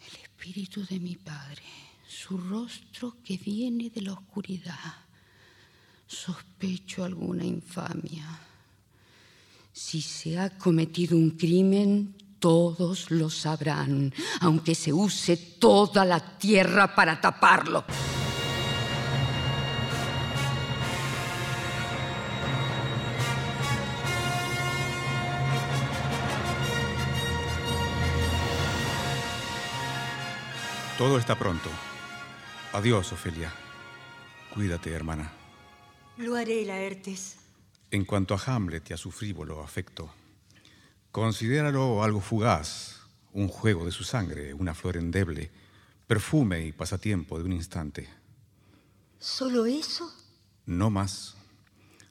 El 0.08 0.14
espíritu 0.22 0.84
de 0.86 0.98
mi 1.00 1.16
padre, 1.16 1.62
su 2.08 2.36
rostro 2.38 3.16
que 3.24 3.36
viene 3.36 3.90
de 3.90 4.02
la 4.02 4.12
oscuridad. 4.14 5.01
Sospecho 6.12 7.04
alguna 7.04 7.44
infamia. 7.44 8.26
Si 9.72 10.02
se 10.02 10.38
ha 10.38 10.50
cometido 10.50 11.16
un 11.16 11.30
crimen, 11.30 12.14
Todos 12.42 13.12
lo 13.12 13.30
sabrán, 13.30 14.12
aunque 14.40 14.74
se 14.74 14.92
use 14.92 15.36
toda 15.36 16.04
la 16.04 16.18
tierra 16.18 16.92
para 16.92 17.20
taparlo. 17.20 17.84
Todo 30.98 31.16
está 31.16 31.38
pronto. 31.38 31.70
Adiós, 32.72 33.12
Ofelia. 33.12 33.52
Cuídate, 34.52 34.90
hermana. 34.90 35.41
Lo 36.22 36.36
haré, 36.36 36.64
Laertes. 36.64 37.34
En 37.90 38.04
cuanto 38.04 38.34
a 38.34 38.40
Hamlet 38.46 38.88
y 38.88 38.92
a 38.92 38.96
su 38.96 39.10
frívolo 39.10 39.60
afecto, 39.60 40.14
considéralo 41.10 42.04
algo 42.04 42.20
fugaz, 42.20 43.00
un 43.32 43.48
juego 43.48 43.84
de 43.84 43.90
su 43.90 44.04
sangre, 44.04 44.54
una 44.54 44.72
flor 44.72 44.98
endeble, 44.98 45.50
perfume 46.06 46.64
y 46.64 46.70
pasatiempo 46.70 47.38
de 47.38 47.44
un 47.44 47.52
instante. 47.52 48.08
¿Solo 49.18 49.66
eso? 49.66 50.14
No 50.64 50.90
más. 50.90 51.36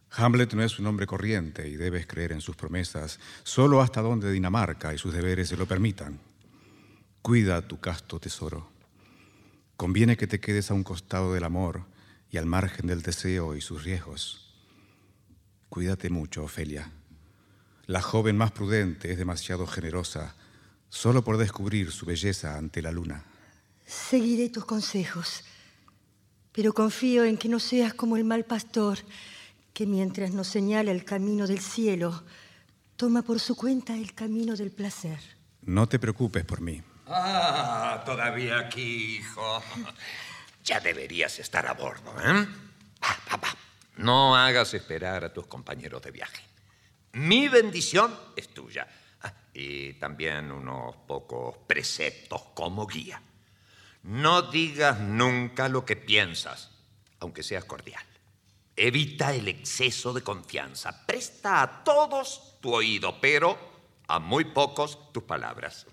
Hamlet 0.09 0.55
no 0.55 0.63
es 0.63 0.77
un 0.77 0.87
hombre 0.87 1.07
corriente 1.07 1.69
y 1.69 1.77
debes 1.77 2.05
creer 2.05 2.33
en 2.33 2.41
sus 2.41 2.57
promesas 2.57 3.17
solo 3.43 3.81
hasta 3.81 4.01
donde 4.01 4.29
Dinamarca 4.29 4.93
y 4.93 4.97
sus 4.97 5.13
deberes 5.13 5.47
se 5.47 5.55
lo 5.55 5.67
permitan. 5.67 6.19
Cuida 7.21 7.65
tu 7.65 7.79
casto 7.79 8.19
tesoro. 8.19 8.69
Conviene 9.77 10.17
que 10.17 10.27
te 10.27 10.41
quedes 10.41 10.69
a 10.69 10.73
un 10.73 10.83
costado 10.83 11.33
del 11.33 11.45
amor 11.45 11.85
y 12.31 12.37
al 12.37 12.45
margen 12.45 12.87
del 12.87 13.01
deseo 13.01 13.55
y 13.55 13.61
sus 13.61 13.83
riesgos. 13.83 14.49
Cuídate 15.69 16.09
mucho, 16.09 16.43
Ofelia. 16.43 16.91
La 17.85 18.01
joven 18.01 18.37
más 18.37 18.51
prudente 18.51 19.11
es 19.11 19.17
demasiado 19.17 19.67
generosa 19.67 20.35
solo 20.89 21.23
por 21.23 21.37
descubrir 21.37 21.91
su 21.91 22.05
belleza 22.05 22.57
ante 22.57 22.81
la 22.81 22.91
luna. 22.91 23.23
Seguiré 23.85 24.49
tus 24.49 24.65
consejos, 24.65 25.43
pero 26.51 26.73
confío 26.73 27.25
en 27.25 27.37
que 27.37 27.49
no 27.49 27.59
seas 27.59 27.93
como 27.93 28.15
el 28.15 28.23
mal 28.23 28.45
pastor, 28.45 28.99
que 29.73 29.85
mientras 29.85 30.31
nos 30.31 30.47
señala 30.47 30.91
el 30.91 31.03
camino 31.03 31.47
del 31.47 31.59
cielo, 31.59 32.23
toma 32.95 33.21
por 33.21 33.39
su 33.39 33.55
cuenta 33.55 33.95
el 33.95 34.13
camino 34.13 34.55
del 34.55 34.71
placer. 34.71 35.19
No 35.63 35.87
te 35.87 35.99
preocupes 35.99 36.45
por 36.45 36.61
mí. 36.61 36.81
Ah, 37.07 38.03
todavía 38.05 38.59
aquí, 38.59 39.17
hijo. 39.17 39.63
Ya 40.63 40.79
deberías 40.79 41.39
estar 41.39 41.65
a 41.67 41.73
bordo, 41.73 42.13
¿eh? 42.23 42.47
No 43.97 44.35
hagas 44.35 44.73
esperar 44.73 45.23
a 45.23 45.33
tus 45.33 45.47
compañeros 45.47 46.01
de 46.01 46.11
viaje. 46.11 46.43
Mi 47.13 47.47
bendición 47.47 48.17
es 48.35 48.53
tuya. 48.53 48.87
Ah, 49.21 49.33
y 49.53 49.93
también 49.93 50.51
unos 50.51 50.95
pocos 51.07 51.57
preceptos 51.67 52.41
como 52.53 52.87
guía. 52.87 53.21
No 54.03 54.43
digas 54.43 54.99
nunca 54.99 55.69
lo 55.69 55.85
que 55.85 55.95
piensas, 55.95 56.71
aunque 57.19 57.43
seas 57.43 57.65
cordial. 57.65 58.03
Evita 58.75 59.33
el 59.33 59.47
exceso 59.47 60.13
de 60.13 60.23
confianza. 60.23 61.05
Presta 61.05 61.61
a 61.61 61.83
todos 61.83 62.57
tu 62.61 62.73
oído, 62.73 63.19
pero 63.21 63.57
a 64.07 64.19
muy 64.19 64.45
pocos 64.45 65.11
tus 65.11 65.23
palabras. 65.23 65.85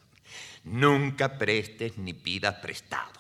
Nunca 0.65 1.37
prestes 1.37 1.99
ni 1.99 2.15
pidas 2.15 2.57
prestado, 2.57 3.18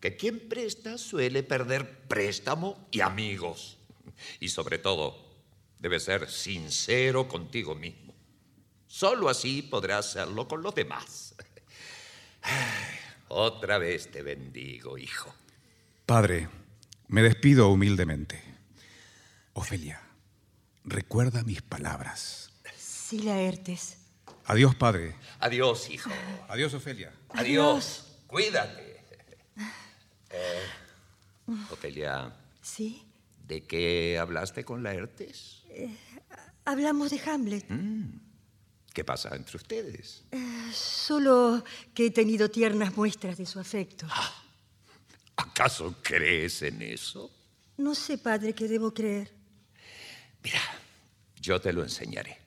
que 0.00 0.16
quien 0.16 0.48
presta 0.48 0.98
suele 0.98 1.42
perder 1.42 2.06
préstamo 2.06 2.88
y 2.90 3.00
amigos. 3.00 3.78
Y 4.40 4.48
sobre 4.48 4.78
todo, 4.78 5.26
debes 5.78 6.04
ser 6.04 6.30
sincero 6.30 7.28
contigo 7.28 7.74
mismo. 7.74 8.14
Solo 8.86 9.28
así 9.28 9.62
podrás 9.62 10.06
hacerlo 10.08 10.48
con 10.48 10.62
los 10.62 10.74
demás. 10.74 11.34
Otra 13.28 13.78
vez 13.78 14.10
te 14.10 14.22
bendigo, 14.22 14.98
hijo. 14.98 15.34
Padre, 16.06 16.48
me 17.08 17.22
despido 17.22 17.68
humildemente. 17.68 18.42
Ofelia, 19.54 20.00
recuerda 20.84 21.42
mis 21.42 21.62
palabras. 21.62 22.50
Sí, 22.76 23.20
Laertes. 23.20 23.98
Adiós, 24.44 24.74
padre. 24.76 25.16
Adiós, 25.40 25.90
hijo. 25.90 26.10
Adiós, 26.48 26.74
Ofelia. 26.74 27.12
Adiós. 27.30 28.06
Cuídate. 28.26 28.95
Eh, 30.36 31.52
Ofelia, 31.70 32.32
¿Sí? 32.60 33.02
¿de 33.46 33.62
qué 33.64 34.18
hablaste 34.18 34.64
con 34.64 34.82
Laertes? 34.82 35.62
Hablamos 36.64 37.10
de 37.10 37.20
Hamlet. 37.20 37.66
¿Qué 38.92 39.04
pasa 39.04 39.34
entre 39.36 39.56
ustedes? 39.56 40.24
Solo 40.72 41.62
que 41.94 42.06
he 42.06 42.10
tenido 42.10 42.50
tiernas 42.50 42.96
muestras 42.96 43.38
de 43.38 43.46
su 43.46 43.60
afecto. 43.60 44.06
¿Acaso 45.36 45.94
crees 46.02 46.62
en 46.62 46.82
eso? 46.82 47.30
No 47.76 47.94
sé, 47.94 48.18
padre, 48.18 48.54
qué 48.54 48.66
debo 48.68 48.92
creer. 48.92 49.32
Mira, 50.42 50.60
yo 51.40 51.60
te 51.60 51.72
lo 51.72 51.82
enseñaré. 51.82 52.38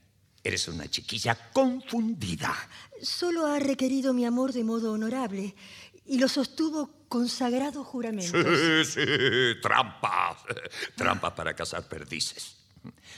Eres 0.43 0.67
una 0.67 0.87
chiquilla 0.89 1.51
confundida. 1.53 2.55
Solo 3.01 3.45
ha 3.45 3.59
requerido 3.59 4.13
mi 4.13 4.25
amor 4.25 4.51
de 4.53 4.63
modo 4.63 4.91
honorable 4.93 5.55
y 6.05 6.17
lo 6.17 6.27
sostuvo 6.27 6.98
con 7.09 7.27
sagrados 7.27 7.85
juramentos. 7.85 8.31
Sí, 8.31 8.85
sí, 8.85 9.61
trampas. 9.61 10.37
Trampas 10.95 11.33
para 11.33 11.53
cazar 11.55 11.87
perdices. 11.87 12.55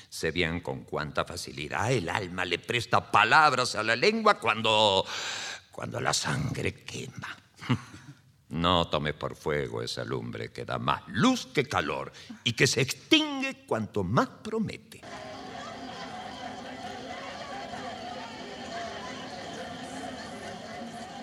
Sé 0.09 0.31
bien 0.31 0.61
con 0.61 0.83
cuánta 0.85 1.23
facilidad 1.25 1.91
el 1.91 2.09
alma 2.09 2.45
le 2.45 2.57
presta 2.57 3.11
palabras 3.11 3.75
a 3.75 3.83
la 3.83 3.95
lengua 3.95 4.39
cuando. 4.39 5.05
cuando 5.71 5.99
la 5.99 6.13
sangre 6.13 6.73
quema. 6.83 7.37
No 8.51 8.89
tomes 8.89 9.13
por 9.13 9.37
fuego 9.37 9.81
esa 9.81 10.03
lumbre 10.03 10.51
que 10.51 10.65
da 10.65 10.77
más 10.77 11.03
luz 11.07 11.45
que 11.53 11.69
calor 11.69 12.11
y 12.43 12.51
que 12.51 12.67
se 12.67 12.81
extingue 12.81 13.65
cuanto 13.65 14.03
más 14.03 14.27
promete. 14.27 14.99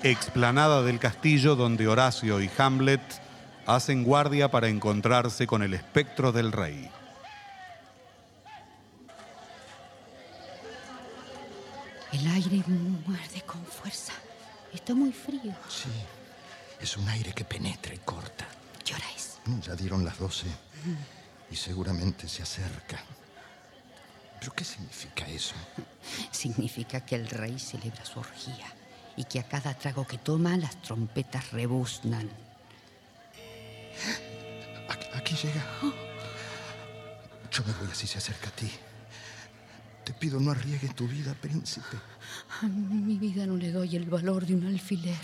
Explanada 0.04 0.82
del 0.82 1.00
castillo 1.00 1.56
donde 1.56 1.88
Horacio 1.88 2.40
y 2.40 2.48
Hamlet 2.56 3.02
hacen 3.66 4.04
guardia 4.04 4.48
para 4.48 4.68
encontrarse 4.68 5.48
con 5.48 5.62
el 5.64 5.74
espectro 5.74 6.30
del 6.30 6.52
rey. 6.52 6.88
El 12.12 12.26
aire 12.28 12.62
muerde 12.68 13.42
con 13.44 13.64
fuerza. 13.64 14.12
Está 14.72 14.94
muy 14.94 15.10
frío. 15.10 15.52
Sí, 15.68 15.90
es 16.80 16.96
un 16.96 17.08
aire 17.08 17.32
que 17.32 17.44
penetra 17.44 17.92
y 17.92 17.98
corta. 17.98 18.46
¿Qué 18.84 18.94
hora 18.94 19.04
es? 19.16 19.38
Ya 19.66 19.74
dieron 19.74 20.04
las 20.04 20.18
doce 20.18 20.46
y 21.50 21.56
seguramente 21.56 22.28
se 22.28 22.44
acerca. 22.44 23.00
¿Pero 24.38 24.54
qué 24.54 24.62
significa 24.62 25.26
eso? 25.26 25.56
Significa 26.30 27.04
que 27.04 27.16
el 27.16 27.28
rey 27.28 27.58
celebra 27.58 28.04
su 28.04 28.20
orgía 28.20 28.77
y 29.18 29.24
que 29.24 29.40
a 29.40 29.42
cada 29.42 29.74
trago 29.74 30.06
que 30.06 30.16
toma 30.16 30.56
las 30.56 30.80
trompetas 30.80 31.50
rebuznan. 31.50 32.30
Aquí, 34.88 35.06
aquí 35.12 35.34
llega. 35.34 35.66
Yo 37.50 37.64
me 37.64 37.72
voy 37.72 37.88
así 37.90 38.06
se 38.06 38.18
acerca 38.18 38.48
a 38.48 38.52
ti. 38.52 38.70
Te 40.04 40.12
pido 40.12 40.38
no 40.38 40.52
arriesgues 40.52 40.94
tu 40.94 41.08
vida, 41.08 41.34
príncipe. 41.34 41.96
A 42.62 42.66
mi 42.66 43.18
vida 43.18 43.44
no 43.44 43.56
le 43.56 43.72
doy 43.72 43.96
el 43.96 44.04
valor 44.04 44.46
de 44.46 44.54
un 44.54 44.66
alfiler. 44.68 45.18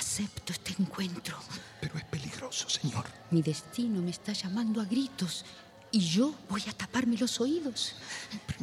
Acepto 0.00 0.52
este 0.52 0.74
encuentro. 0.80 1.38
Pero 1.80 1.98
es 1.98 2.04
peligroso, 2.04 2.68
señor. 2.68 3.06
Mi 3.30 3.42
destino 3.42 4.02
me 4.02 4.10
está 4.10 4.32
llamando 4.32 4.80
a 4.80 4.84
gritos 4.86 5.44
y 5.92 6.00
yo 6.00 6.34
voy 6.48 6.64
a 6.68 6.72
taparme 6.72 7.16
los 7.16 7.40
oídos. 7.40 7.94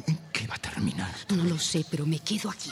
¿En 0.08 0.18
qué 0.34 0.46
va 0.46 0.56
a 0.56 0.60
terminar? 0.60 1.16
No 1.30 1.46
lo 1.46 1.58
sé, 1.58 1.86
pero 1.90 2.06
me 2.06 2.20
quedo 2.20 2.50
aquí. 2.50 2.72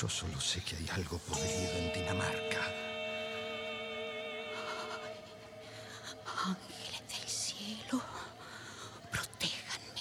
Yo 0.00 0.08
solo 0.08 0.40
sé 0.40 0.62
que 0.62 0.76
hay 0.76 0.88
algo 0.94 1.18
podrido 1.18 1.72
en 1.76 1.92
Dinamarca. 1.92 2.64
Ángeles 6.42 7.02
del 7.06 7.28
cielo, 7.28 8.02
protéjanme. 9.12 10.00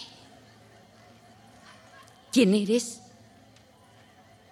¿Quién 2.31 2.53
eres? 2.53 3.01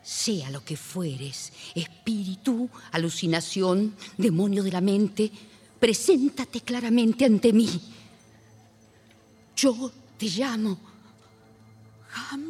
Sea 0.04 0.50
lo 0.50 0.66
que 0.66 0.76
fueres, 0.76 1.54
espíritu, 1.74 2.70
alucinación, 2.92 3.96
demonio 4.18 4.64
de 4.64 4.72
la 4.74 4.82
mente, 4.82 5.32
preséntate 5.80 6.60
claramente 6.60 7.24
ante 7.24 7.54
mí. 7.54 7.70
Yo 9.56 9.94
te 10.18 10.26
llamo 10.26 10.78
Hamlet, 12.14 12.47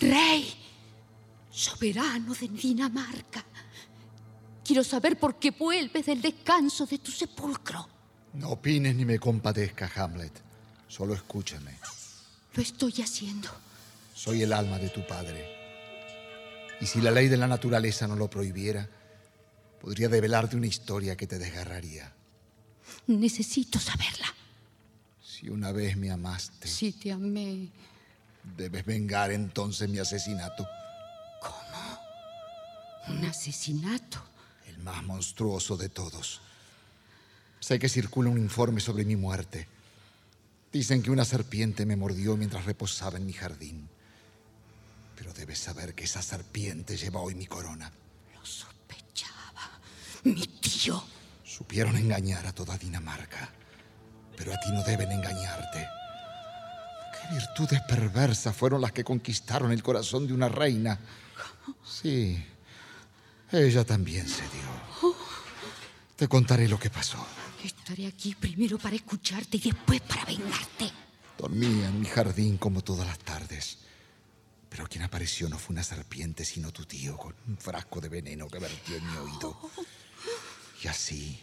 rey, 0.00 0.52
soberano 1.50 2.34
de 2.34 2.48
Dinamarca. 2.48 3.44
Quiero 4.64 4.84
saber 4.84 5.18
por 5.18 5.38
qué 5.38 5.50
vuelves 5.50 6.06
del 6.06 6.22
descanso 6.22 6.86
de 6.86 6.98
tu 6.98 7.10
sepulcro. 7.10 7.88
No 8.34 8.50
opines 8.50 8.94
ni 8.94 9.04
me 9.04 9.18
compadezca, 9.18 9.90
Hamlet. 9.96 10.32
Solo 10.86 11.14
escúchame. 11.14 11.78
Lo 12.54 12.62
estoy 12.62 12.92
haciendo. 13.02 13.48
Soy 14.14 14.42
el 14.42 14.52
alma 14.52 14.78
de 14.78 14.88
tu 14.90 15.06
padre. 15.06 15.44
Y 16.80 16.86
si 16.86 17.00
la 17.00 17.10
ley 17.10 17.28
de 17.28 17.36
la 17.36 17.46
naturaleza 17.46 18.06
no 18.06 18.16
lo 18.16 18.30
prohibiera, 18.30 18.88
podría 19.80 20.08
develarte 20.08 20.56
una 20.56 20.66
historia 20.66 21.16
que 21.16 21.26
te 21.26 21.38
desgarraría. 21.38 22.12
Necesito 23.06 23.78
saberla. 23.78 24.34
Si 25.22 25.48
una 25.48 25.72
vez 25.72 25.96
me 25.96 26.10
amaste, 26.10 26.68
Si 26.68 26.92
te 26.92 27.12
amé, 27.12 27.70
debes 28.42 28.84
vengar 28.84 29.30
entonces 29.30 29.88
mi 29.88 29.98
asesinato. 29.98 30.66
un 33.08 33.24
asesinato. 33.24 34.22
El 34.66 34.78
más 34.78 35.02
monstruoso 35.02 35.76
de 35.76 35.88
todos. 35.88 36.40
Sé 37.58 37.78
que 37.78 37.88
circula 37.88 38.30
un 38.30 38.38
informe 38.38 38.80
sobre 38.80 39.04
mi 39.04 39.16
muerte. 39.16 39.66
Dicen 40.72 41.02
que 41.02 41.10
una 41.10 41.24
serpiente 41.24 41.84
me 41.84 41.96
mordió 41.96 42.36
mientras 42.36 42.64
reposaba 42.64 43.18
en 43.18 43.26
mi 43.26 43.32
jardín. 43.32 43.88
Pero 45.16 45.32
debes 45.32 45.58
saber 45.58 45.94
que 45.94 46.04
esa 46.04 46.22
serpiente 46.22 46.96
lleva 46.96 47.20
hoy 47.20 47.34
mi 47.34 47.46
corona. 47.46 47.90
Lo 48.32 48.46
sospechaba. 48.46 49.80
Mi 50.24 50.46
tío. 50.46 51.02
Supieron 51.44 51.96
engañar 51.96 52.46
a 52.46 52.52
toda 52.52 52.78
Dinamarca, 52.78 53.50
pero 54.36 54.54
a 54.54 54.60
ti 54.60 54.70
no 54.72 54.82
deben 54.84 55.10
engañarte. 55.10 55.99
¿Qué 57.20 57.34
virtudes 57.34 57.80
perversas 57.82 58.56
fueron 58.56 58.80
las 58.80 58.92
que 58.92 59.04
conquistaron 59.04 59.72
el 59.72 59.82
corazón 59.82 60.26
de 60.26 60.32
una 60.32 60.48
reina? 60.48 60.98
Sí, 61.84 62.42
ella 63.52 63.84
también 63.84 64.28
se 64.28 64.42
dio. 64.42 65.14
Te 66.16 66.28
contaré 66.28 66.68
lo 66.68 66.78
que 66.78 66.90
pasó. 66.90 67.24
Estaré 67.64 68.06
aquí 68.06 68.34
primero 68.34 68.78
para 68.78 68.96
escucharte 68.96 69.56
y 69.56 69.60
después 69.60 70.00
para 70.02 70.24
vengarte. 70.24 70.90
Dormía 71.38 71.88
en 71.88 72.00
mi 72.00 72.06
jardín 72.06 72.58
como 72.58 72.82
todas 72.82 73.06
las 73.06 73.18
tardes. 73.18 73.78
Pero 74.68 74.86
quien 74.86 75.02
apareció 75.02 75.48
no 75.48 75.58
fue 75.58 75.74
una 75.74 75.82
serpiente, 75.82 76.44
sino 76.44 76.72
tu 76.72 76.84
tío 76.84 77.16
con 77.16 77.34
un 77.48 77.58
frasco 77.58 78.00
de 78.00 78.08
veneno 78.08 78.48
que 78.48 78.58
vertió 78.58 78.96
en 78.96 79.10
mi 79.10 79.16
oído. 79.16 79.58
Y 80.82 80.88
así, 80.88 81.42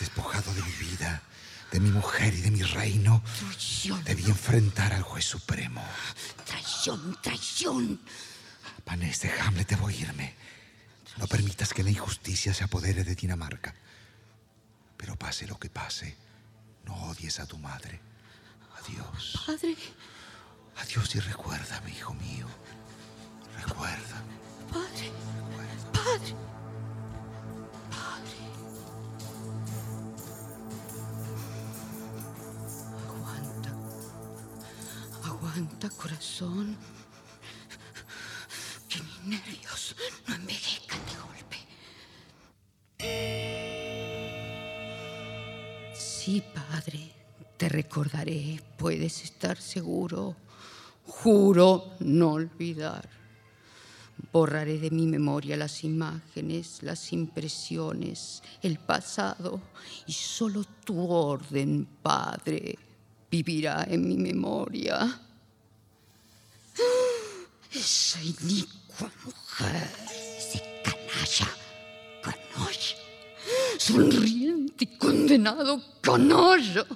despojado 0.00 0.52
de 0.54 0.62
mi 0.62 0.72
vida, 0.72 1.22
de 1.72 1.80
mi 1.80 1.90
mujer 1.90 2.34
y 2.34 2.42
de 2.42 2.50
mi 2.50 2.62
reino, 2.62 3.22
Traición, 3.38 4.04
debí 4.04 4.24
enfrentar 4.26 4.92
al 4.92 5.02
juez 5.02 5.24
supremo. 5.24 5.82
traición, 6.44 7.16
traición. 7.22 8.00
Panés 8.84 9.20
de 9.22 9.30
Hamlet, 9.40 9.68
debo 9.68 9.90
irme. 9.90 10.34
No 11.16 11.26
permitas 11.26 11.72
que 11.72 11.82
la 11.82 11.90
injusticia 11.90 12.52
se 12.54 12.64
apodere 12.64 13.04
de 13.04 13.14
Dinamarca. 13.14 13.74
Pero 14.96 15.16
pase 15.16 15.46
lo 15.46 15.58
que 15.58 15.70
pase, 15.70 16.16
no 16.84 16.94
odies 17.08 17.40
a 17.40 17.46
tu 17.46 17.58
madre. 17.58 18.00
Adiós. 18.80 19.42
Padre, 19.46 19.76
Adiós 20.78 21.14
y 21.14 21.20
recuérdame, 21.20 21.90
hijo 21.90 22.14
mío. 22.14 22.46
Recuérdame. 23.66 24.32
padre, 24.72 25.12
padre. 25.92 26.34
Aguanta, 35.42 35.90
corazón. 35.90 36.76
Que 38.88 39.02
mis 39.02 39.24
nervios 39.24 39.96
no 40.28 40.36
envejezcan 40.36 41.00
de 41.04 41.16
golpe. 41.18 41.56
Sí, 45.94 46.44
padre. 46.54 47.10
Te 47.56 47.68
recordaré. 47.68 48.62
Puedes 48.78 49.24
estar 49.24 49.60
seguro. 49.60 50.36
Juro 51.06 51.96
no 51.98 52.34
olvidar. 52.34 53.08
Borraré 54.32 54.78
de 54.78 54.92
mi 54.92 55.08
memoria 55.08 55.56
las 55.56 55.82
imágenes, 55.82 56.84
las 56.84 57.12
impresiones, 57.12 58.44
el 58.62 58.78
pasado, 58.78 59.60
y 60.06 60.12
solo 60.12 60.62
tu 60.84 61.10
orden, 61.10 61.88
Padre, 62.00 62.78
vivirá 63.28 63.84
en 63.90 64.06
mi 64.06 64.16
memoria. 64.16 65.20
Esa 67.72 68.22
inicua 68.22 69.10
mujer, 69.24 69.90
ese 70.38 70.62
canalla, 70.84 71.48
canalla, 72.22 72.96
sonriente 73.78 74.84
y 74.84 74.98
condenado 74.98 75.82
canalla. 76.00 76.86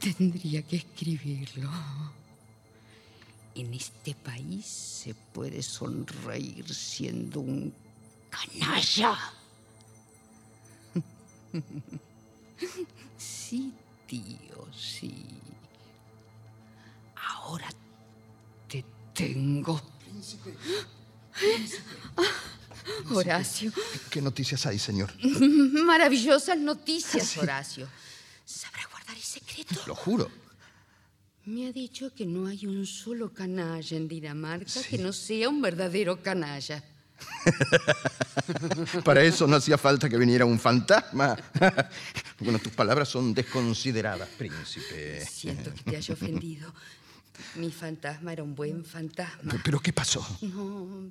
Tendría 0.00 0.62
que 0.62 0.76
escribirlo. 0.76 1.70
En 3.54 3.72
este 3.72 4.14
país 4.14 4.66
se 4.66 5.14
puede 5.14 5.62
sonreír 5.62 6.72
siendo 6.74 7.40
un 7.40 7.72
canalla. 8.30 9.18
Sí, 13.16 13.72
tío, 14.06 14.68
sí. 14.76 15.12
Ahora 17.44 17.68
te 18.68 18.82
tengo. 19.12 19.80
Ah, 22.16 22.22
Horacio. 23.14 23.70
¿Qué 24.08 24.22
noticias 24.22 24.64
hay, 24.64 24.78
señor? 24.78 25.12
Maravillosas 25.22 26.58
noticias, 26.58 27.36
Horacio. 27.36 27.86
¿Sabrá 28.46 28.86
guardar 28.90 29.16
el 29.16 29.22
secreto? 29.22 29.74
Lo 29.86 29.94
juro. 29.94 30.30
Me 31.44 31.66
ha 31.66 31.72
dicho 31.72 32.14
que 32.14 32.24
no 32.24 32.46
hay 32.46 32.66
un 32.66 32.86
solo 32.86 33.30
canalla 33.34 33.94
en 33.94 34.08
Dinamarca 34.08 34.82
que 34.82 34.96
no 34.96 35.12
sea 35.12 35.50
un 35.50 35.60
verdadero 35.60 36.22
canalla. 36.22 36.82
Para 39.04 39.22
eso 39.22 39.46
no 39.46 39.56
hacía 39.56 39.76
falta 39.76 40.08
que 40.08 40.16
viniera 40.16 40.46
un 40.46 40.58
fantasma. 40.58 41.36
Bueno, 42.40 42.58
tus 42.58 42.72
palabras 42.72 43.08
son 43.08 43.32
desconsideradas, 43.32 44.28
príncipe. 44.30 45.24
Siento 45.24 45.72
que 45.72 45.82
te 45.92 45.96
haya 45.96 46.12
ofendido. 46.14 46.74
Mi 47.56 47.70
fantasma 47.70 48.32
era 48.32 48.42
un 48.42 48.54
buen 48.54 48.84
fantasma. 48.84 49.60
¿Pero 49.64 49.80
qué 49.80 49.92
pasó? 49.92 50.24
No, 50.42 51.10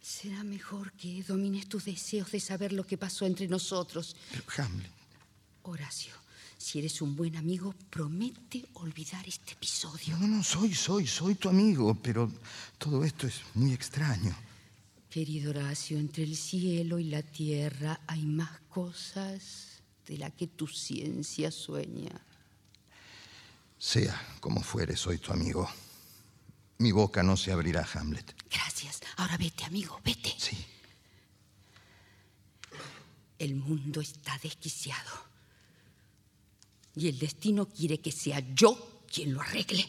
será 0.00 0.42
mejor 0.44 0.92
que 0.92 1.22
domines 1.22 1.68
tus 1.68 1.84
deseos 1.84 2.30
de 2.30 2.40
saber 2.40 2.72
lo 2.72 2.86
que 2.86 2.98
pasó 2.98 3.26
entre 3.26 3.48
nosotros. 3.48 4.16
Pero, 4.30 4.44
Hamlet, 4.58 4.90
Horacio, 5.62 6.14
si 6.56 6.78
eres 6.78 7.00
un 7.00 7.16
buen 7.16 7.36
amigo, 7.36 7.74
promete 7.90 8.64
olvidar 8.74 9.26
este 9.26 9.52
episodio. 9.52 10.16
no, 10.18 10.28
no, 10.28 10.42
soy, 10.42 10.74
soy, 10.74 11.06
soy 11.06 11.34
tu 11.34 11.48
amigo, 11.48 11.94
pero 11.94 12.30
todo 12.78 13.04
esto 13.04 13.26
es 13.26 13.40
muy 13.54 13.72
extraño. 13.72 14.36
Querido 15.08 15.50
Horacio, 15.50 15.98
entre 15.98 16.22
el 16.22 16.36
cielo 16.36 16.98
y 16.98 17.04
la 17.04 17.22
tierra 17.22 18.00
hay 18.06 18.24
más 18.24 18.60
cosas 18.68 19.82
de 20.06 20.18
las 20.18 20.32
que 20.34 20.46
tu 20.46 20.66
ciencia 20.66 21.50
sueña. 21.50 22.12
Sea 23.80 24.36
como 24.40 24.62
fuere, 24.62 24.94
soy 24.94 25.16
tu 25.16 25.32
amigo. 25.32 25.66
Mi 26.76 26.92
boca 26.92 27.22
no 27.22 27.34
se 27.34 27.50
abrirá, 27.50 27.88
Hamlet. 27.94 28.36
Gracias. 28.50 29.00
Ahora 29.16 29.38
vete, 29.38 29.64
amigo, 29.64 29.98
vete. 30.04 30.34
Sí. 30.36 30.66
El 33.38 33.54
mundo 33.54 34.02
está 34.02 34.38
desquiciado. 34.42 35.10
Y 36.94 37.08
el 37.08 37.18
destino 37.18 37.66
quiere 37.70 38.00
que 38.00 38.12
sea 38.12 38.40
yo 38.54 39.02
quien 39.10 39.32
lo 39.32 39.40
arregle. 39.40 39.88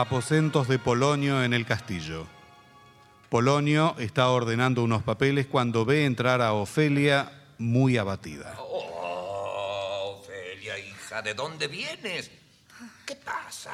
Aposentos 0.00 0.68
de 0.68 0.78
Polonio 0.78 1.42
en 1.42 1.54
el 1.54 1.64
castillo. 1.64 2.26
Polonio 3.30 3.96
está 3.98 4.28
ordenando 4.28 4.82
unos 4.82 5.02
papeles 5.02 5.46
cuando 5.46 5.86
ve 5.86 6.04
entrar 6.04 6.42
a 6.42 6.52
Ofelia 6.52 7.32
muy 7.56 7.96
abatida. 7.96 8.54
Oh, 8.58 10.18
Ofelia, 10.20 10.78
hija, 10.78 11.22
¿de 11.22 11.32
dónde 11.32 11.66
vienes? 11.68 12.30
¿Qué 13.06 13.16
pasa? 13.16 13.72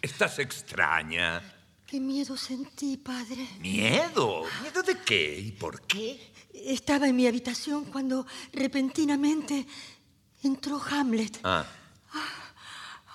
Estás 0.00 0.38
extraña. 0.38 1.42
Qué 1.86 2.00
miedo 2.00 2.34
sentí, 2.34 2.96
padre. 2.96 3.46
¿Miedo? 3.58 4.44
¿Miedo 4.62 4.82
de 4.82 5.00
qué 5.00 5.38
y 5.38 5.52
por 5.52 5.82
qué? 5.82 6.32
Estaba 6.54 7.06
en 7.06 7.16
mi 7.16 7.26
habitación 7.26 7.84
cuando 7.84 8.26
repentinamente 8.54 9.66
entró 10.42 10.80
Hamlet. 10.82 11.40
Ah, 11.44 11.66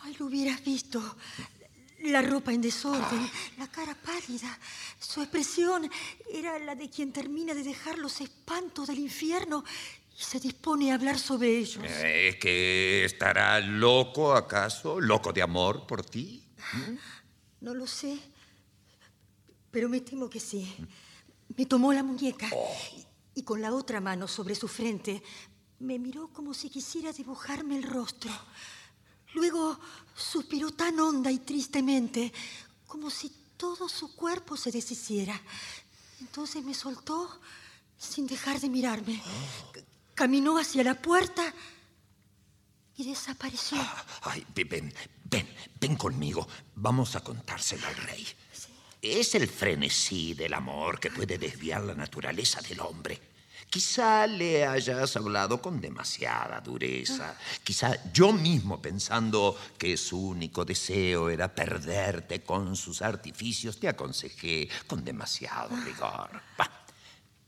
Ay, 0.04 0.16
lo 0.20 0.28
hubieras 0.28 0.64
visto. 0.64 1.02
La 2.06 2.22
ropa 2.22 2.54
en 2.54 2.62
desorden, 2.62 3.30
la 3.58 3.68
cara 3.68 3.96
pálida. 3.96 4.58
Su 5.00 5.22
expresión 5.22 5.90
era 6.32 6.60
la 6.60 6.76
de 6.76 6.90
quien 6.90 7.12
termina 7.12 7.54
de 7.54 7.64
dejar 7.64 7.98
los 7.98 8.22
espantos 8.22 8.88
del 8.88 9.00
infierno 9.00 9.64
y 10.18 10.22
se 10.22 10.40
dispone 10.40 10.92
a 10.92 10.96
hablar 10.96 11.18
sobre 11.18 11.58
ellos. 11.58 11.84
¿Es 11.84 12.36
que 12.38 13.06
estará 13.06 13.60
loco 13.60 14.34
acaso? 14.34 15.02
¿Loco 15.02 15.34
de 15.34 15.42
amor 15.42 15.88
por 15.88 16.06
ti? 16.06 16.44
No 17.62 17.74
lo 17.74 17.88
sé, 17.88 18.18
pero 19.72 19.90
me 19.90 20.02
temo 20.02 20.30
que 20.30 20.40
sí. 20.40 20.76
Me 21.58 21.66
tomó 21.66 21.92
la 21.92 22.04
muñeca 22.04 22.48
y, 22.96 23.40
y 23.40 23.44
con 23.44 23.62
la 23.62 23.74
otra 23.74 24.00
mano 24.00 24.28
sobre 24.28 24.54
su 24.54 24.68
frente 24.68 25.24
me 25.80 26.00
miró 26.00 26.30
como 26.30 26.54
si 26.54 26.70
quisiera 26.70 27.12
dibujarme 27.12 27.78
el 27.78 27.84
rostro. 27.84 28.32
Luego 29.36 29.78
suspiró 30.16 30.72
tan 30.72 30.98
honda 31.00 31.30
y 31.30 31.40
tristemente, 31.40 32.32
como 32.88 33.10
si 33.10 33.30
todo 33.58 33.90
su 33.90 34.16
cuerpo 34.16 34.56
se 34.56 34.72
deshiciera. 34.72 35.40
Entonces 36.22 36.64
me 36.64 36.74
soltó 36.74 37.42
sin 37.98 38.26
dejar 38.28 38.60
de 38.62 38.70
mirarme. 38.70 39.22
C- 39.74 39.84
Caminó 40.14 40.58
hacia 40.58 40.82
la 40.86 40.96
puerta 41.02 41.54
y 42.96 43.04
desapareció. 43.04 43.78
Ay, 44.22 44.46
ven, 44.56 44.70
ven, 44.70 44.94
ven, 45.26 45.56
ven 45.82 45.96
conmigo. 45.98 46.48
Vamos 46.76 47.18
a 47.18 47.20
contárselo 47.22 47.86
al 47.88 47.98
rey. 47.98 48.26
Es 49.02 49.36
el 49.36 49.50
frenesí 49.50 50.34
del 50.34 50.54
amor 50.54 51.00
que 51.02 51.12
puede 51.12 51.38
desviar 51.38 51.84
la 51.84 51.94
naturaleza 51.94 52.62
del 52.62 52.80
hombre. 52.80 53.22
Quizá 53.70 54.26
le 54.26 54.66
hayas 54.66 55.16
hablado 55.18 55.62
con 55.62 55.82
demasiada 55.82 56.62
dureza. 56.62 57.38
Quizá 57.64 58.12
yo 58.14 58.32
mismo 58.32 58.82
pensando 58.82 59.58
que 59.78 59.98
su 59.98 60.30
único 60.30 60.64
deseo 60.64 61.30
era 61.30 61.54
perderte 61.54 62.42
con 62.42 62.76
sus 62.76 63.02
artificios, 63.02 63.80
te 63.80 63.90
aconsejé 63.90 64.70
con 64.88 65.04
demasiado 65.04 65.76
rigor. 65.84 66.30
Va, 66.60 66.86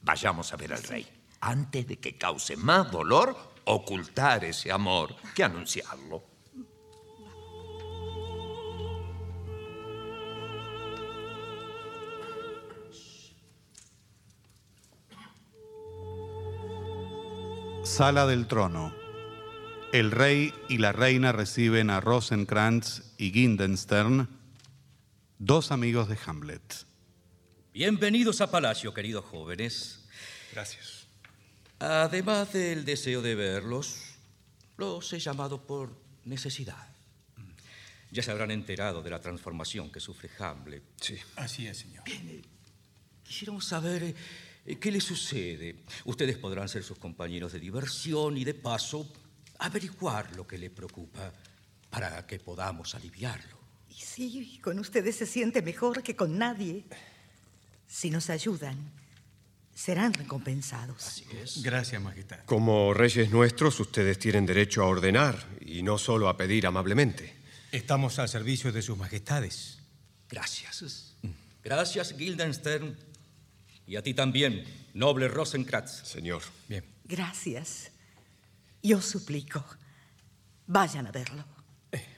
vayamos 0.01 0.51
a 0.51 0.57
ver 0.57 0.73
al 0.73 0.83
rey. 0.83 1.07
Antes 1.39 1.87
de 1.87 1.97
que 1.97 2.17
cause 2.17 2.57
más 2.57 2.91
dolor, 2.91 3.55
ocultar 3.65 4.43
ese 4.43 4.71
amor 4.71 5.15
que 5.35 5.43
anunciarlo. 5.43 6.36
Sala 17.87 18.27
del 18.27 18.47
trono. 18.47 18.93
El 19.93 20.11
rey 20.11 20.53
y 20.67 20.77
la 20.77 20.91
reina 20.91 21.31
reciben 21.31 21.89
a 21.89 22.01
Rosenkrantz 22.01 23.13
y 23.17 23.31
Guildenstern, 23.31 24.27
dos 25.39 25.71
amigos 25.71 26.09
de 26.09 26.17
Hamlet. 26.25 26.85
Bienvenidos 27.73 28.41
a 28.41 28.51
Palacio, 28.51 28.93
queridos 28.93 29.23
jóvenes. 29.25 30.05
Gracias. 30.51 31.07
Además 31.79 32.51
del 32.51 32.83
deseo 32.83 33.21
de 33.21 33.35
verlos, 33.35 34.17
los 34.75 35.11
he 35.13 35.19
llamado 35.19 35.65
por 35.65 35.89
necesidad. 36.25 36.89
Ya 38.11 38.21
se 38.21 38.31
habrán 38.31 38.51
enterado 38.51 39.01
de 39.01 39.09
la 39.09 39.21
transformación 39.21 39.89
que 39.91 40.01
sufre 40.01 40.29
Hamlet. 40.37 40.83
Sí. 40.99 41.17
Así 41.37 41.65
es, 41.65 41.77
señor. 41.77 42.03
Quisiéramos 43.23 43.65
saber 43.65 44.03
eh, 44.03 44.15
qué 44.75 44.91
le 44.91 44.99
sucede. 44.99 45.77
Ustedes 46.05 46.37
podrán 46.37 46.67
ser 46.67 46.83
sus 46.83 46.99
compañeros 46.99 47.53
de 47.53 47.59
diversión 47.59 48.37
y 48.37 48.43
de 48.43 48.53
paso 48.53 49.11
averiguar 49.59 50.35
lo 50.35 50.45
que 50.45 50.57
le 50.57 50.69
preocupa 50.69 51.31
para 51.89 52.27
que 52.27 52.39
podamos 52.39 52.93
aliviarlo. 52.93 53.57
Y 53.89 53.95
sí, 53.95 54.59
con 54.61 54.77
ustedes 54.79 55.15
se 55.15 55.25
siente 55.25 55.61
mejor 55.61 56.03
que 56.03 56.15
con 56.15 56.37
nadie. 56.37 56.83
Si 57.87 58.09
nos 58.09 58.29
ayudan, 58.29 58.75
serán 59.73 60.13
recompensados. 60.13 61.23
Gracias, 61.63 62.01
Majestad. 62.01 62.43
Como 62.45 62.93
reyes 62.93 63.31
nuestros, 63.31 63.79
ustedes 63.79 64.19
tienen 64.19 64.45
derecho 64.45 64.83
a 64.83 64.87
ordenar 64.87 65.47
y 65.61 65.83
no 65.83 65.97
solo 65.97 66.27
a 66.27 66.35
pedir 66.35 66.67
amablemente. 66.67 67.33
Estamos 67.71 68.19
al 68.19 68.27
servicio 68.27 68.71
de 68.71 68.81
sus 68.81 68.97
majestades. 68.97 69.79
Gracias. 70.29 71.15
Gracias, 71.63 72.17
Guildenstern. 72.17 72.97
Y 73.87 73.95
a 73.95 74.03
ti 74.03 74.13
también, 74.13 74.65
noble 74.93 75.29
Rosenkrantz. 75.29 76.03
Señor. 76.05 76.41
Bien. 76.67 76.83
Gracias. 77.05 77.91
Yo 78.83 79.01
suplico, 79.01 79.65
vayan 80.67 81.07
a 81.07 81.11
verlo. 81.11 81.45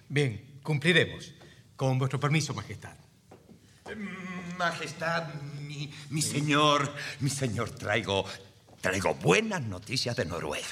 Bien, 0.10 0.60
cumpliremos. 0.64 1.34
Con 1.76 2.00
vuestro 2.00 2.20
permiso, 2.20 2.54
Majestad. 2.54 2.96
Majestad, 4.58 5.34
mi, 5.62 5.94
mi 6.10 6.22
señor, 6.22 6.94
mi 7.22 7.30
señor, 7.30 7.70
traigo, 7.70 8.26
traigo 8.82 9.16
buenas 9.16 9.62
noticias 9.62 10.16
de 10.16 10.26
Noruega. 10.26 10.68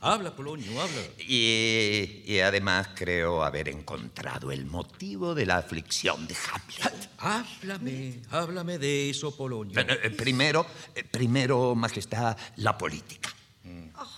Habla, 0.00 0.34
Polonio, 0.34 0.80
habla. 0.80 1.02
Y, 1.18 2.22
y 2.24 2.40
además 2.40 2.88
creo 2.94 3.44
haber 3.44 3.68
encontrado 3.68 4.50
el 4.50 4.64
motivo 4.64 5.34
de 5.34 5.44
la 5.44 5.58
aflicción 5.58 6.26
de 6.26 6.34
Hamlet. 6.34 7.10
Háblame, 7.18 8.22
háblame 8.30 8.78
de 8.78 9.10
eso, 9.10 9.36
Polonio. 9.36 9.74
Pero, 9.74 9.92
eh, 9.92 10.10
primero, 10.10 10.66
eh, 10.94 11.04
primero, 11.04 11.74
Majestad, 11.74 12.36
la 12.56 12.78
política. 12.78 13.30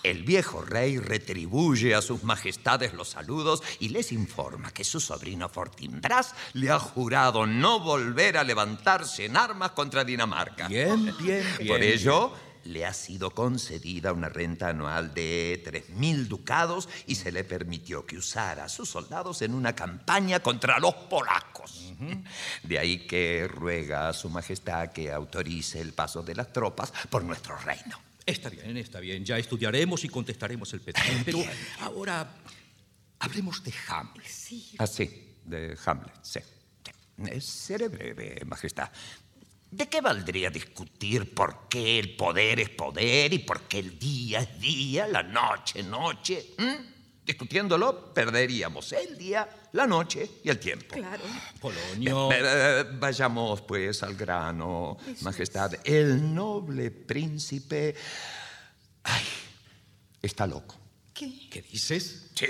El 0.05 0.23
viejo 0.23 0.63
rey 0.63 0.99
retribuye 0.99 1.95
a 1.95 2.03
sus 2.03 2.23
majestades 2.23 2.95
los 2.95 3.09
saludos 3.09 3.63
y 3.81 3.89
les 3.89 4.13
informa 4.13 4.71
que 4.71 4.85
su 4.85 5.01
sobrino 5.01 5.49
Fortinbras 5.49 6.35
le 6.53 6.71
ha 6.71 6.79
jurado 6.79 7.47
no 7.47 7.81
volver 7.81 8.37
a 8.37 8.45
levantarse 8.45 9.25
en 9.25 9.37
armas 9.37 9.73
contra 9.73 10.05
Dinamarca. 10.05 10.69
Bien, 10.69 11.13
bien, 11.19 11.45
bien. 11.59 11.69
Por 11.69 11.83
ello, 11.83 12.33
le 12.65 12.87
ha 12.87 12.93
sido 12.93 13.31
concedida 13.31 14.13
una 14.13 14.29
renta 14.29 14.69
anual 14.69 15.15
de 15.15 15.63
3.000 15.65 16.27
ducados 16.27 16.89
y 17.07 17.15
se 17.15 17.33
le 17.33 17.45
permitió 17.45 18.07
que 18.07 18.17
usara 18.17 18.65
a 18.65 18.69
sus 18.69 18.89
soldados 18.89 19.43
en 19.43 19.55
una 19.55 19.75
campaña 19.75 20.41
contra 20.41 20.79
los 20.79 20.95
polacos. 20.95 21.93
De 22.63 22.79
ahí 22.79 23.07
que 23.07 23.49
ruega 23.49 24.09
a 24.09 24.13
su 24.13 24.29
majestad 24.29 24.91
que 24.93 25.13
autorice 25.13 25.81
el 25.81 25.93
paso 25.93 26.23
de 26.23 26.35
las 26.35 26.53
tropas 26.53 26.93
por 27.11 27.25
nuestro 27.25 27.57
reino. 27.59 27.99
Está 28.25 28.49
bien, 28.49 28.77
está 28.77 29.01
bien. 29.01 29.25
Ya 29.25 29.39
estudiaremos 29.39 30.05
y 30.05 30.09
contestaremos 30.09 30.73
el 30.73 30.81
pedido. 30.81 31.03
Pero 31.25 31.39
ahora 31.81 32.35
hablemos 33.19 33.63
de 33.65 33.73
Hamlet. 33.89 34.27
Ah, 34.79 34.87
sí, 34.87 35.37
de 35.45 35.77
Hamlet, 35.85 36.15
sí. 36.23 36.41
sí. 36.41 36.63
Eh, 37.27 37.41
Seré 37.41 37.89
breve, 37.89 38.43
majestad. 38.47 38.91
¿De 39.73 39.89
qué 39.89 40.03
valdría 40.03 40.51
discutir 40.51 41.33
por 41.33 41.67
qué 41.71 41.99
el 41.99 42.15
poder 42.15 42.61
es 42.61 42.69
poder 42.69 43.33
y 43.33 43.39
por 43.39 43.63
qué 43.63 43.79
el 43.79 43.99
día 43.99 44.41
es 44.41 44.61
día, 44.61 45.09
la 45.09 45.23
noche, 45.23 45.83
noche? 45.83 46.51
¿Mm? 46.59 47.25
Discutiéndolo, 47.25 48.13
perderíamos 48.13 48.93
el 48.93 49.17
día, 49.17 49.49
la 49.73 49.87
noche 49.87 50.29
y 50.45 50.51
el 50.51 50.59
tiempo. 50.59 50.95
Claro. 50.95 51.23
Polonio. 51.59 52.29
Eh, 52.31 52.85
Vayamos 52.99 53.63
pues 53.63 54.03
al 54.03 54.15
grano, 54.15 54.99
Majestad. 55.23 55.73
El 55.85 56.35
noble 56.35 56.91
príncipe. 56.91 57.95
Ay, 59.05 59.25
está 60.21 60.47
loco. 60.47 60.82
¿Qué? 61.23 61.49
¿Qué 61.51 61.63
dices? 61.63 62.31
Sí. 62.35 62.47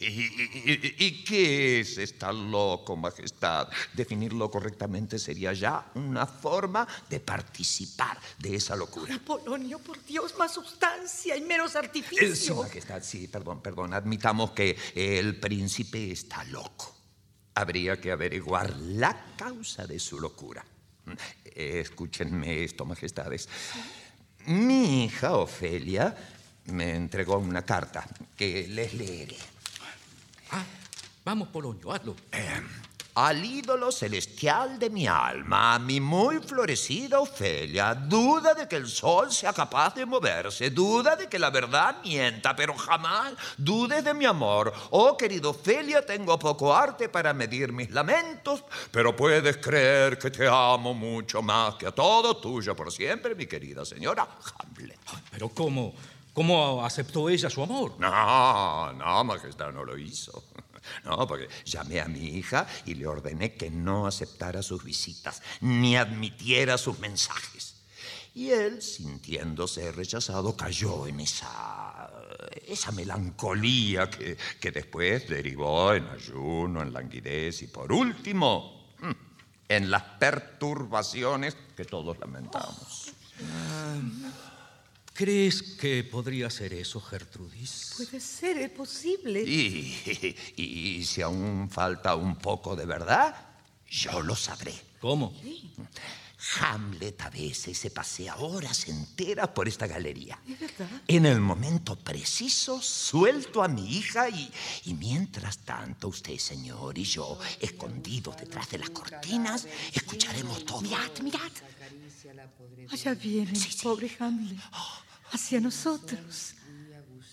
¿Y, 0.00 1.24
qué 1.24 1.80
es 1.80 1.98
estar 1.98 2.34
loco, 2.34 2.96
Majestad? 2.96 3.68
Definirlo 3.92 4.50
correctamente 4.50 5.18
sería 5.18 5.52
ya 5.52 5.90
una 5.94 6.26
forma 6.26 6.88
de 7.10 7.20
participar 7.20 8.18
de 8.38 8.56
esa 8.56 8.76
locura. 8.76 9.20
Polonio, 9.24 9.78
por 9.80 10.02
Dios, 10.06 10.34
más 10.38 10.54
sustancia 10.54 11.36
y 11.36 11.42
menos 11.42 11.72
Eh, 11.72 11.72
Sí, 11.72 11.78
artificio. 11.78 12.56
Majestad, 12.56 13.02
sí, 13.02 13.28
perdón, 13.28 13.60
perdón. 13.60 13.92
Admitamos 13.92 14.52
que 14.52 14.76
el 14.94 15.38
príncipe 15.38 16.12
está 16.12 16.44
loco. 16.44 16.96
Habría 17.54 18.00
que 18.00 18.10
averiguar 18.10 18.74
la 18.74 19.34
causa 19.36 19.86
de 19.86 19.98
su 19.98 20.18
locura. 20.18 20.64
Escúchenme 21.44 22.64
esto, 22.64 22.86
Majestades. 22.86 23.48
Mi 24.46 25.04
hija 25.04 25.36
Ofelia 25.36 26.16
me 26.66 26.94
entregó 26.94 27.38
una 27.38 27.62
carta 27.62 28.06
que 28.36 28.66
les 28.68 28.94
leeré. 28.94 29.36
Ah, 30.50 30.64
vamos, 31.24 31.48
Polonio, 31.48 31.92
hazlo. 31.92 32.14
Al 33.14 33.44
ídolo 33.44 33.92
celestial 33.92 34.78
de 34.78 34.88
mi 34.88 35.06
alma, 35.06 35.74
a 35.74 35.78
mi 35.78 36.00
muy 36.00 36.38
florecida 36.38 37.20
Ofelia, 37.20 37.94
duda 37.94 38.54
de 38.54 38.66
que 38.66 38.76
el 38.76 38.88
sol 38.88 39.30
sea 39.30 39.52
capaz 39.52 39.94
de 39.94 40.06
moverse, 40.06 40.70
duda 40.70 41.14
de 41.14 41.28
que 41.28 41.38
la 41.38 41.50
verdad 41.50 41.96
mienta, 42.02 42.56
pero 42.56 42.74
jamás 42.74 43.34
dudes 43.58 44.02
de 44.02 44.14
mi 44.14 44.24
amor. 44.24 44.72
Oh, 44.92 45.14
querida 45.14 45.50
Ofelia, 45.50 46.06
tengo 46.06 46.38
poco 46.38 46.74
arte 46.74 47.10
para 47.10 47.34
medir 47.34 47.70
mis 47.70 47.90
lamentos, 47.90 48.64
pero 48.90 49.14
puedes 49.14 49.58
creer 49.58 50.18
que 50.18 50.30
te 50.30 50.48
amo 50.48 50.94
mucho 50.94 51.42
más 51.42 51.74
que 51.74 51.88
a 51.88 51.92
todo 51.92 52.38
tuyo 52.38 52.74
por 52.74 52.90
siempre, 52.90 53.34
mi 53.34 53.44
querida 53.44 53.84
señora 53.84 54.26
Hamlet. 54.58 54.98
Pero 55.30 55.50
¿cómo? 55.50 55.92
¿Cómo 56.32 56.84
aceptó 56.84 57.28
ella 57.28 57.50
su 57.50 57.62
amor? 57.62 57.94
No, 57.98 58.92
no, 58.92 59.24
Majestad, 59.24 59.72
no 59.72 59.84
lo 59.84 59.98
hizo. 59.98 60.44
No, 61.04 61.26
porque 61.28 61.48
llamé 61.64 62.00
a 62.00 62.06
mi 62.06 62.36
hija 62.36 62.66
y 62.86 62.94
le 62.94 63.06
ordené 63.06 63.54
que 63.54 63.70
no 63.70 64.06
aceptara 64.06 64.62
sus 64.62 64.82
visitas, 64.82 65.40
ni 65.60 65.96
admitiera 65.96 66.76
sus 66.76 66.98
mensajes. 66.98 67.76
Y 68.34 68.50
él, 68.50 68.80
sintiéndose 68.80 69.92
rechazado, 69.92 70.56
cayó 70.56 71.06
en 71.06 71.20
esa, 71.20 72.10
esa 72.66 72.90
melancolía 72.90 74.08
que, 74.08 74.36
que 74.58 74.70
después 74.70 75.28
derivó 75.28 75.92
en 75.92 76.08
ayuno, 76.08 76.82
en 76.82 76.92
languidez 76.92 77.62
y 77.62 77.66
por 77.66 77.92
último, 77.92 78.94
en 79.68 79.90
las 79.90 80.02
perturbaciones 80.02 81.56
que 81.76 81.84
todos 81.84 82.18
lamentamos. 82.18 83.12
¿Crees 85.22 85.62
que 85.62 86.02
podría 86.02 86.50
ser 86.50 86.74
eso, 86.74 87.00
Gertrudis? 87.00 87.92
Puede 87.96 88.18
ser, 88.18 88.58
es 88.58 88.70
posible. 88.70 89.40
Y, 89.40 90.34
y 90.56 91.04
si 91.04 91.22
aún 91.22 91.70
falta 91.70 92.16
un 92.16 92.34
poco 92.34 92.74
de 92.74 92.86
verdad, 92.86 93.32
yo 93.88 94.20
lo 94.20 94.34
sabré. 94.34 94.74
¿Cómo? 95.00 95.32
Hamlet 96.58 97.22
a 97.22 97.30
veces 97.30 97.78
se 97.78 97.92
pasea 97.92 98.34
horas 98.38 98.88
enteras 98.88 99.46
por 99.50 99.68
esta 99.68 99.86
galería. 99.86 100.40
¿Es 100.48 100.58
verdad? 100.58 100.88
En 101.06 101.24
el 101.26 101.38
momento 101.38 101.94
preciso, 101.94 102.82
suelto 102.82 103.62
a 103.62 103.68
mi 103.68 103.98
hija 103.98 104.28
y, 104.28 104.52
y 104.86 104.94
mientras 104.94 105.58
tanto 105.58 106.08
usted, 106.08 106.36
señor, 106.36 106.98
y 106.98 107.04
yo, 107.04 107.38
escondidos 107.60 108.38
detrás 108.38 108.68
de 108.70 108.78
las 108.78 108.90
cortinas, 108.90 109.68
escucharemos 109.92 110.64
todo. 110.64 110.80
Mirad, 110.80 111.16
mirad. 111.22 111.52
Allá 112.90 113.14
viene 113.14 113.52
el 113.52 113.76
pobre 113.80 114.10
Hamlet. 114.18 114.58
Hacia 115.32 115.60
nosotros. 115.60 116.54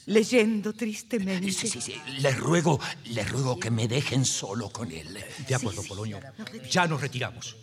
Leyendo 0.05 0.73
tristemente. 0.73 1.51
Sí, 1.51 1.67
sí, 1.67 1.81
sí. 1.81 2.01
Les 2.19 2.35
ruego, 2.37 2.79
les 3.05 3.29
ruego 3.29 3.59
que 3.59 3.69
me 3.69 3.87
dejen 3.87 4.25
solo 4.25 4.69
con 4.69 4.91
él. 4.91 5.23
De 5.47 5.55
acuerdo, 5.55 5.83
Polonio. 5.83 6.19
Ya 6.69 6.87
nos 6.87 6.99
retiramos. 7.01 7.55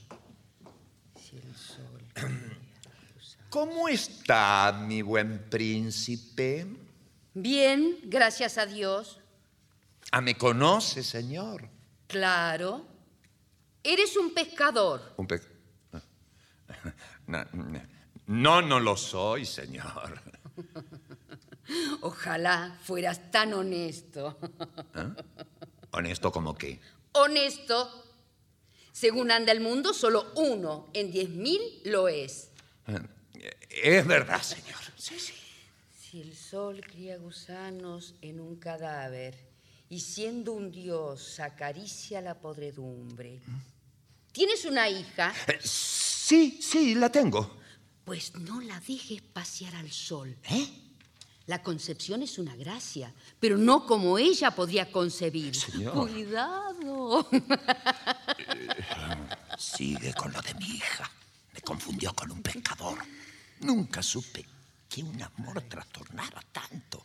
¿Cómo 3.51 3.89
está 3.89 4.73
mi 4.87 5.03
buen 5.03 5.49
príncipe? 5.49 6.67
Bien, 7.35 7.99
gracias 8.05 8.59
a 8.59 8.67
Dios. 8.67 9.21
Ah, 10.13 10.21
¿me 10.21 10.37
conoce, 10.37 11.03
señor? 11.03 11.69
Claro. 12.07 12.87
Eres 13.83 14.17
un 14.17 14.33
pescador. 14.33 15.15
Un 15.17 15.27
pe... 15.27 15.41
No, 17.27 17.45
no, 17.53 17.81
no 18.27 18.81
lo 18.81 18.97
soy, 18.97 19.47
señor. 19.47 20.21
Ojalá 22.03 22.79
fueras 22.83 23.31
tan 23.31 23.55
honesto. 23.55 24.39
¿Eh? 24.95 25.23
¿Honesto 25.93 26.31
como 26.33 26.55
qué? 26.55 26.81
Honesto. 27.13 28.05
Según 28.93 29.31
anda 29.31 29.53
el 29.53 29.61
mundo, 29.61 29.93
solo 29.93 30.33
uno 30.37 30.89
en 30.95 31.11
diez 31.11 31.29
mil 31.29 31.61
lo 31.85 32.09
es. 32.09 32.51
Es 33.69 34.07
verdad, 34.07 34.43
señor. 34.43 34.81
Sí, 34.97 35.19
sí. 35.19 35.35
Si 35.95 36.21
el 36.23 36.35
sol 36.35 36.81
cría 36.81 37.19
gusanos 37.19 38.15
en 38.23 38.41
un 38.41 38.57
cadáver 38.57 39.37
y 39.89 40.01
siendo 40.01 40.53
un 40.53 40.71
dios 40.71 41.41
acaricia 41.41 42.23
la 42.23 42.41
podredumbre. 42.41 43.41
¿Tienes 44.33 44.65
una 44.65 44.89
hija? 44.89 45.35
Sí, 45.63 46.59
sí, 46.63 46.95
la 46.95 47.11
tengo. 47.11 47.59
Pues 48.07 48.37
no 48.37 48.61
la 48.61 48.79
dejes 48.79 49.21
pasear 49.21 49.75
al 49.75 49.91
sol. 49.91 50.37
¿Eh? 50.49 50.69
La 51.47 51.61
concepción 51.61 52.23
es 52.23 52.39
una 52.39 52.55
gracia, 52.55 53.13
pero 53.41 53.59
no 53.59 53.85
como 53.85 54.17
ella 54.17 54.53
podía 54.53 54.93
concebir. 54.93 55.57
Señor. 55.57 55.93
Cuidado. 55.93 57.29
Sigue 59.59 60.15
con 60.15 60.33
lo 60.33 60.41
de 60.41 60.55
mi 60.55 60.67
hija. 60.67 61.11
Me 61.53 61.61
confundió 61.63 62.15
con 62.15 62.31
un 62.31 62.43
pescador. 62.43 62.99
Nunca 63.63 64.01
supe 64.05 64.47
que 64.89 65.03
un 65.03 65.21
amor 65.21 65.63
trastornara 65.63 66.41
tanto. 66.53 67.05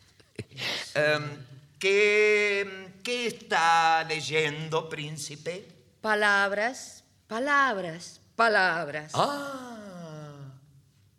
Em, 0.94 1.44
¿qué, 1.80 2.94
¿Qué 3.02 3.26
está 3.26 4.04
leyendo, 4.04 4.88
príncipe? 4.88 5.66
Palabras, 6.00 7.02
palabras, 7.26 8.20
palabras. 8.36 9.10
Ah. 9.16 9.81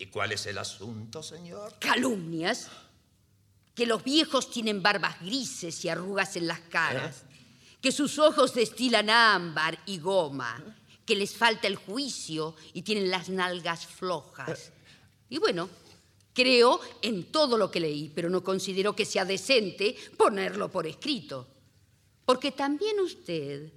¿Y 0.04 0.08
cuál 0.08 0.34
es 0.34 0.46
el 0.48 0.58
asunto, 0.58 1.24
señor? 1.24 1.76
Calumnias. 1.80 2.68
Que 3.74 3.86
los 3.86 4.04
viejos 4.04 4.52
tienen 4.52 4.84
barbas 4.84 5.22
grises 5.22 5.86
y 5.86 5.88
arrugas 5.88 6.36
en 6.36 6.46
las 6.46 6.60
caras. 6.60 7.24
Que 7.80 7.90
sus 7.94 8.20
ojos 8.20 8.54
destilan 8.54 9.10
ámbar 9.10 9.80
y 9.86 10.00
goma. 10.00 10.62
Que 11.06 11.16
les 11.16 11.34
falta 11.34 11.68
el 11.68 11.78
juicio 11.78 12.54
y 12.74 12.82
tienen 12.82 13.10
las 13.10 13.30
nalgas 13.30 13.88
flojas. 13.88 14.74
Y 15.30 15.38
bueno, 15.38 15.70
creo 16.34 16.82
en 17.02 17.32
todo 17.32 17.58
lo 17.58 17.72
que 17.72 17.80
leí, 17.80 18.12
pero 18.14 18.30
no 18.30 18.44
considero 18.44 18.94
que 18.94 19.06
sea 19.06 19.24
decente 19.24 19.96
ponerlo 20.18 20.70
por 20.70 20.86
escrito. 20.86 21.48
Porque 22.26 22.52
también 22.52 23.00
usted 23.00 23.72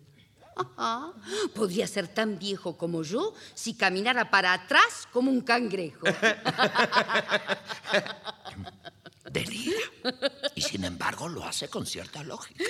ajá, 0.56 1.12
podría 1.54 1.86
ser 1.86 2.08
tan 2.08 2.38
viejo 2.38 2.76
como 2.76 3.02
yo 3.02 3.34
si 3.54 3.74
caminara 3.74 4.30
para 4.30 4.52
atrás 4.52 5.06
como 5.12 5.30
un 5.30 5.42
cangrejo. 5.42 6.06
Delira. 9.30 9.78
Y 10.54 10.62
sin 10.62 10.84
embargo 10.84 11.28
lo 11.28 11.44
hace 11.44 11.68
con 11.68 11.84
cierta 11.84 12.22
lógica. 12.22 12.64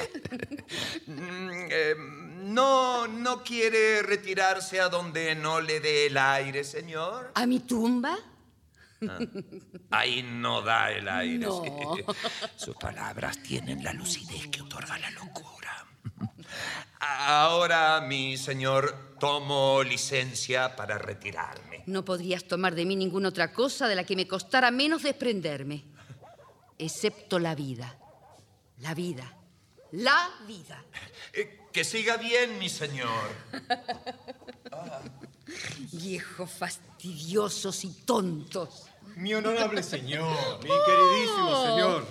Mm, 1.06 1.50
eh, 1.70 1.94
no, 1.98 3.06
no 3.06 3.44
quiere 3.44 4.02
retirarse 4.02 4.80
a 4.80 4.88
donde 4.88 5.34
no 5.34 5.60
le 5.60 5.80
dé 5.80 6.06
el 6.06 6.16
aire, 6.16 6.64
señor. 6.64 7.30
¿A 7.34 7.46
mi 7.46 7.60
tumba? 7.60 8.18
Ah, 9.06 9.18
Ahí 9.90 10.22
no 10.22 10.62
da 10.62 10.90
el 10.90 11.06
aire. 11.08 11.46
No. 11.46 11.62
sí. 11.62 12.02
Sus 12.56 12.74
palabras 12.76 13.38
tienen 13.42 13.84
la 13.84 13.92
lucidez 13.92 14.48
que 14.48 14.62
otorga 14.62 14.98
la 14.98 15.10
locura. 15.10 15.86
Ahora, 17.00 18.00
mi 18.00 18.36
señor, 18.36 19.16
tomo 19.20 19.82
licencia 19.82 20.74
para 20.76 20.98
retirarme. 20.98 21.82
No 21.86 22.04
podrías 22.04 22.44
tomar 22.44 22.74
de 22.74 22.84
mí 22.84 22.96
ninguna 22.96 23.28
otra 23.28 23.52
cosa 23.52 23.88
de 23.88 23.94
la 23.94 24.04
que 24.04 24.16
me 24.16 24.26
costara 24.26 24.70
menos 24.70 25.02
desprenderme, 25.02 25.84
excepto 26.78 27.38
la 27.38 27.54
vida. 27.54 27.96
La 28.78 28.94
vida. 28.94 29.36
La 29.92 30.30
vida. 30.46 30.84
Eh, 31.32 31.60
que 31.72 31.84
siga 31.84 32.16
bien, 32.16 32.58
mi 32.58 32.68
señor. 32.68 33.08
Viejos 35.92 36.50
fastidiosos 36.50 37.84
y 37.84 37.90
tontos. 38.04 38.86
Mi 39.16 39.32
honorable 39.32 39.82
señor, 39.82 40.26
mi 40.62 40.68
queridísimo 40.68 41.66
señor. 41.66 42.06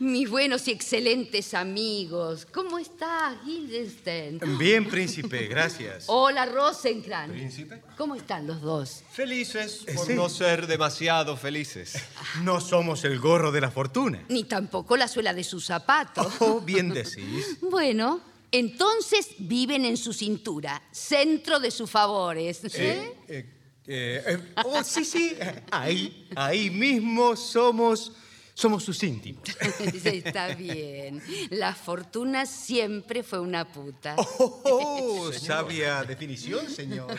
Mis 0.00 0.30
buenos 0.30 0.66
y 0.66 0.70
excelentes 0.70 1.52
amigos. 1.52 2.46
¿Cómo 2.50 2.78
estás, 2.78 3.36
Guildenstern? 3.44 4.56
Bien, 4.56 4.88
príncipe, 4.88 5.46
gracias. 5.48 6.04
Hola, 6.06 6.46
Rosencrantz. 6.46 7.34
¿Príncipe? 7.34 7.82
¿Cómo 7.98 8.14
están 8.14 8.46
los 8.46 8.62
dos? 8.62 9.02
Felices 9.12 9.84
por 9.94 10.06
sí. 10.06 10.14
no 10.14 10.30
ser 10.30 10.66
demasiado 10.66 11.36
felices. 11.36 12.02
No 12.42 12.62
somos 12.62 13.04
el 13.04 13.20
gorro 13.20 13.52
de 13.52 13.60
la 13.60 13.70
fortuna. 13.70 14.24
Ni 14.30 14.44
tampoco 14.44 14.96
la 14.96 15.08
suela 15.08 15.34
de 15.34 15.44
sus 15.44 15.66
zapatos. 15.66 16.32
Oh, 16.38 16.62
bien 16.62 16.88
decís. 16.88 17.58
Bueno, 17.60 18.22
entonces 18.50 19.28
viven 19.36 19.84
en 19.84 19.98
su 19.98 20.14
cintura, 20.14 20.82
centro 20.90 21.60
de 21.60 21.70
sus 21.70 21.90
favores. 21.90 22.64
¿eh? 22.74 23.14
Eh, 23.28 23.57
eh, 23.88 24.22
eh, 24.26 24.38
oh, 24.64 24.84
sí, 24.84 25.04
sí. 25.04 25.36
Ahí, 25.70 26.28
ahí 26.36 26.70
mismo 26.70 27.34
somos, 27.36 28.12
somos 28.54 28.84
sus 28.84 29.02
íntimos. 29.02 29.42
Está 30.04 30.54
bien. 30.54 31.22
La 31.50 31.74
fortuna 31.74 32.44
siempre 32.46 33.22
fue 33.22 33.40
una 33.40 33.66
puta. 33.72 34.14
Oh, 34.18 34.62
oh, 34.64 35.32
sabia 35.48 36.04
definición, 36.04 36.68
señor. 36.68 37.16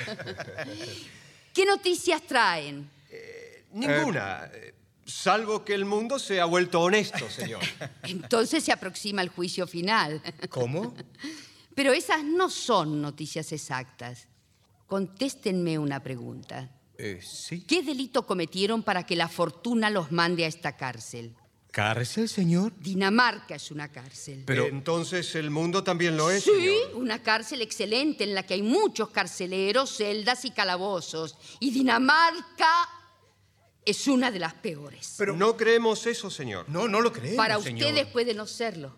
¿Qué 1.54 1.66
noticias 1.66 2.22
traen? 2.22 2.90
Ninguna. 3.74 4.50
eh, 4.54 4.76
Salvo 5.06 5.66
que 5.66 5.74
el 5.74 5.86
mundo 5.86 6.20
se 6.20 6.40
ha 6.40 6.46
vuelto 6.46 6.82
honesto, 6.82 7.28
señor. 7.32 7.62
Entonces 8.04 8.64
se 8.64 8.72
aproxima 8.72 9.24
el 9.24 9.30
juicio 9.30 9.66
final. 9.66 10.22
¿Cómo? 10.50 10.94
Pero 11.74 11.94
esas 11.94 12.24
no 12.24 12.48
son 12.52 13.02
noticias 13.02 13.52
exactas. 13.52 14.28
Contéstenme 14.90 15.78
una 15.78 16.02
pregunta. 16.02 16.70
Eh, 16.98 17.22
sí. 17.24 17.62
¿Qué 17.62 17.84
delito 17.84 18.26
cometieron 18.26 18.84
para 18.84 19.06
que 19.06 19.16
la 19.16 19.30
fortuna 19.30 19.90
los 19.90 20.12
mande 20.12 20.44
a 20.44 20.48
esta 20.48 20.76
cárcel? 20.76 21.36
¿Cárcel, 21.72 22.28
señor? 22.28 22.74
Dinamarca 22.80 23.56
es 23.56 23.70
una 23.70 23.90
cárcel. 23.92 24.44
Pero 24.48 24.66
entonces 24.66 25.36
el 25.36 25.52
mundo 25.52 25.84
también 25.84 26.18
lo 26.18 26.32
es. 26.32 26.44
Sí, 26.44 26.50
señor. 26.52 26.96
una 26.96 27.22
cárcel 27.22 27.62
excelente 27.62 28.24
en 28.24 28.34
la 28.34 28.42
que 28.44 28.56
hay 28.56 28.64
muchos 28.64 29.12
carceleros, 29.12 29.96
celdas 29.96 30.44
y 30.46 30.52
calabozos. 30.52 31.38
Y 31.60 31.70
Dinamarca 31.70 32.90
es 33.86 34.08
una 34.08 34.32
de 34.32 34.40
las 34.40 34.56
peores. 34.56 35.14
Pero 35.20 35.36
no 35.36 35.56
creemos 35.56 36.08
eso, 36.08 36.32
señor. 36.32 36.66
No, 36.68 36.88
no 36.88 37.00
lo 37.02 37.14
creemos, 37.14 37.38
Para 37.38 37.60
señor. 37.62 37.88
ustedes 37.88 38.08
puede 38.08 38.34
no 38.34 38.48
serlo. 38.48 38.96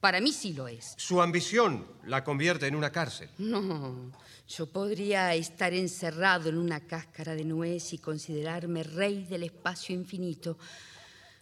Para 0.00 0.20
mí 0.20 0.32
sí 0.32 0.54
lo 0.54 0.66
es. 0.66 0.94
Su 0.96 1.20
ambición 1.20 1.86
la 2.06 2.24
convierte 2.24 2.66
en 2.66 2.74
una 2.74 2.90
cárcel. 2.90 3.28
No, 3.38 4.10
yo 4.48 4.66
podría 4.66 5.34
estar 5.34 5.74
encerrado 5.74 6.48
en 6.48 6.56
una 6.56 6.80
cáscara 6.80 7.34
de 7.34 7.44
nuez 7.44 7.92
y 7.92 7.98
considerarme 7.98 8.82
rey 8.82 9.24
del 9.24 9.42
espacio 9.42 9.94
infinito 9.94 10.56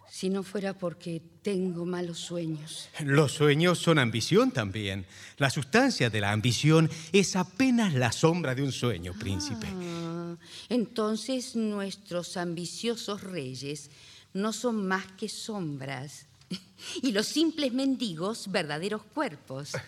si 0.09 0.29
no 0.29 0.43
fuera 0.43 0.73
porque 0.73 1.21
tengo 1.41 1.85
malos 1.85 2.17
sueños. 2.19 2.89
Los 2.99 3.33
sueños 3.33 3.79
son 3.79 3.99
ambición 3.99 4.51
también. 4.51 5.05
La 5.37 5.49
sustancia 5.49 6.09
de 6.09 6.19
la 6.19 6.31
ambición 6.31 6.89
es 7.13 7.35
apenas 7.35 7.93
la 7.93 8.11
sombra 8.11 8.55
de 8.55 8.63
un 8.63 8.71
sueño, 8.71 9.13
príncipe. 9.13 9.67
Ah, 9.71 10.35
entonces 10.67 11.55
nuestros 11.55 12.37
ambiciosos 12.37 13.21
reyes 13.21 13.91
no 14.33 14.51
son 14.51 14.87
más 14.87 15.05
que 15.13 15.29
sombras 15.29 16.28
y 17.01 17.11
los 17.11 17.27
simples 17.27 17.73
mendigos 17.73 18.51
verdaderos 18.51 19.03
cuerpos. 19.03 19.73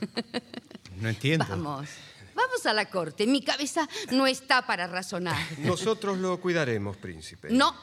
No 0.99 1.09
entiendo. 1.09 1.47
Vamos, 1.49 1.89
vamos 2.36 2.66
a 2.68 2.74
la 2.74 2.88
corte. 2.88 3.26
Mi 3.26 3.41
cabeza 3.41 3.89
no 4.12 4.28
está 4.28 4.68
para 4.68 4.86
razonar. 4.86 5.36
Nosotros 5.57 6.20
lo 6.20 6.39
cuidaremos, 6.39 6.95
príncipe. 6.97 7.49
No, 7.49 7.76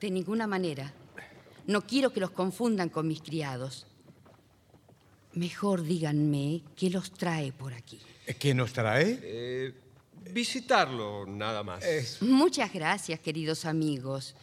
de 0.00 0.10
ninguna 0.10 0.46
manera. 0.46 0.90
No 1.66 1.82
quiero 1.82 2.10
que 2.10 2.20
los 2.20 2.30
confundan 2.30 2.88
con 2.88 3.06
mis 3.06 3.20
criados. 3.20 3.86
Mejor 5.34 5.82
díganme 5.82 6.62
qué 6.74 6.88
los 6.88 7.12
trae 7.12 7.52
por 7.52 7.74
aquí. 7.74 8.00
¿Qué 8.38 8.54
nos 8.54 8.72
trae? 8.72 9.18
Eh, 9.22 9.74
visitarlo, 10.30 11.26
nada 11.26 11.62
más. 11.62 11.84
Muchas 12.22 12.72
gracias, 12.72 13.20
queridos 13.20 13.66
amigos. 13.66 14.34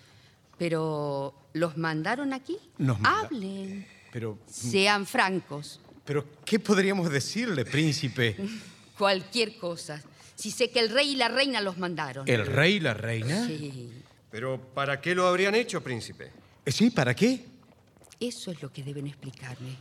Pero, 0.58 1.34
¿los 1.54 1.78
mandaron 1.78 2.34
aquí? 2.34 2.58
Nos 2.78 3.00
manda- 3.00 3.28
Hablen. 3.28 3.86
Pero, 4.12 4.38
Sean 4.48 5.06
francos. 5.06 5.80
pero, 6.06 6.26
¿qué 6.46 6.60
podríamos 6.60 7.10
decirle, 7.10 7.66
príncipe? 7.66 8.36
Cualquier 8.98 9.58
cosa. 9.58 10.02
Si 10.36 10.52
sé 10.52 10.70
que 10.70 10.80
el 10.80 10.90
rey 10.90 11.12
y 11.12 11.16
la 11.16 11.28
reina 11.28 11.60
los 11.62 11.78
mandaron. 11.78 12.28
¿El 12.28 12.46
rey 12.46 12.76
y 12.76 12.80
la 12.80 12.94
reina? 12.94 13.46
Sí. 13.48 13.92
Pero, 14.32 14.60
¿para 14.74 15.00
qué 15.02 15.16
lo 15.16 15.28
habrían 15.28 15.56
hecho, 15.56 15.82
príncipe? 15.82 16.32
Sí, 16.66 16.90
¿para 16.90 17.14
qué? 17.16 17.46
Eso 18.20 18.52
es 18.52 18.62
lo 18.62 18.72
que 18.72 18.84
deben 18.84 19.08
explicarme. 19.08 19.76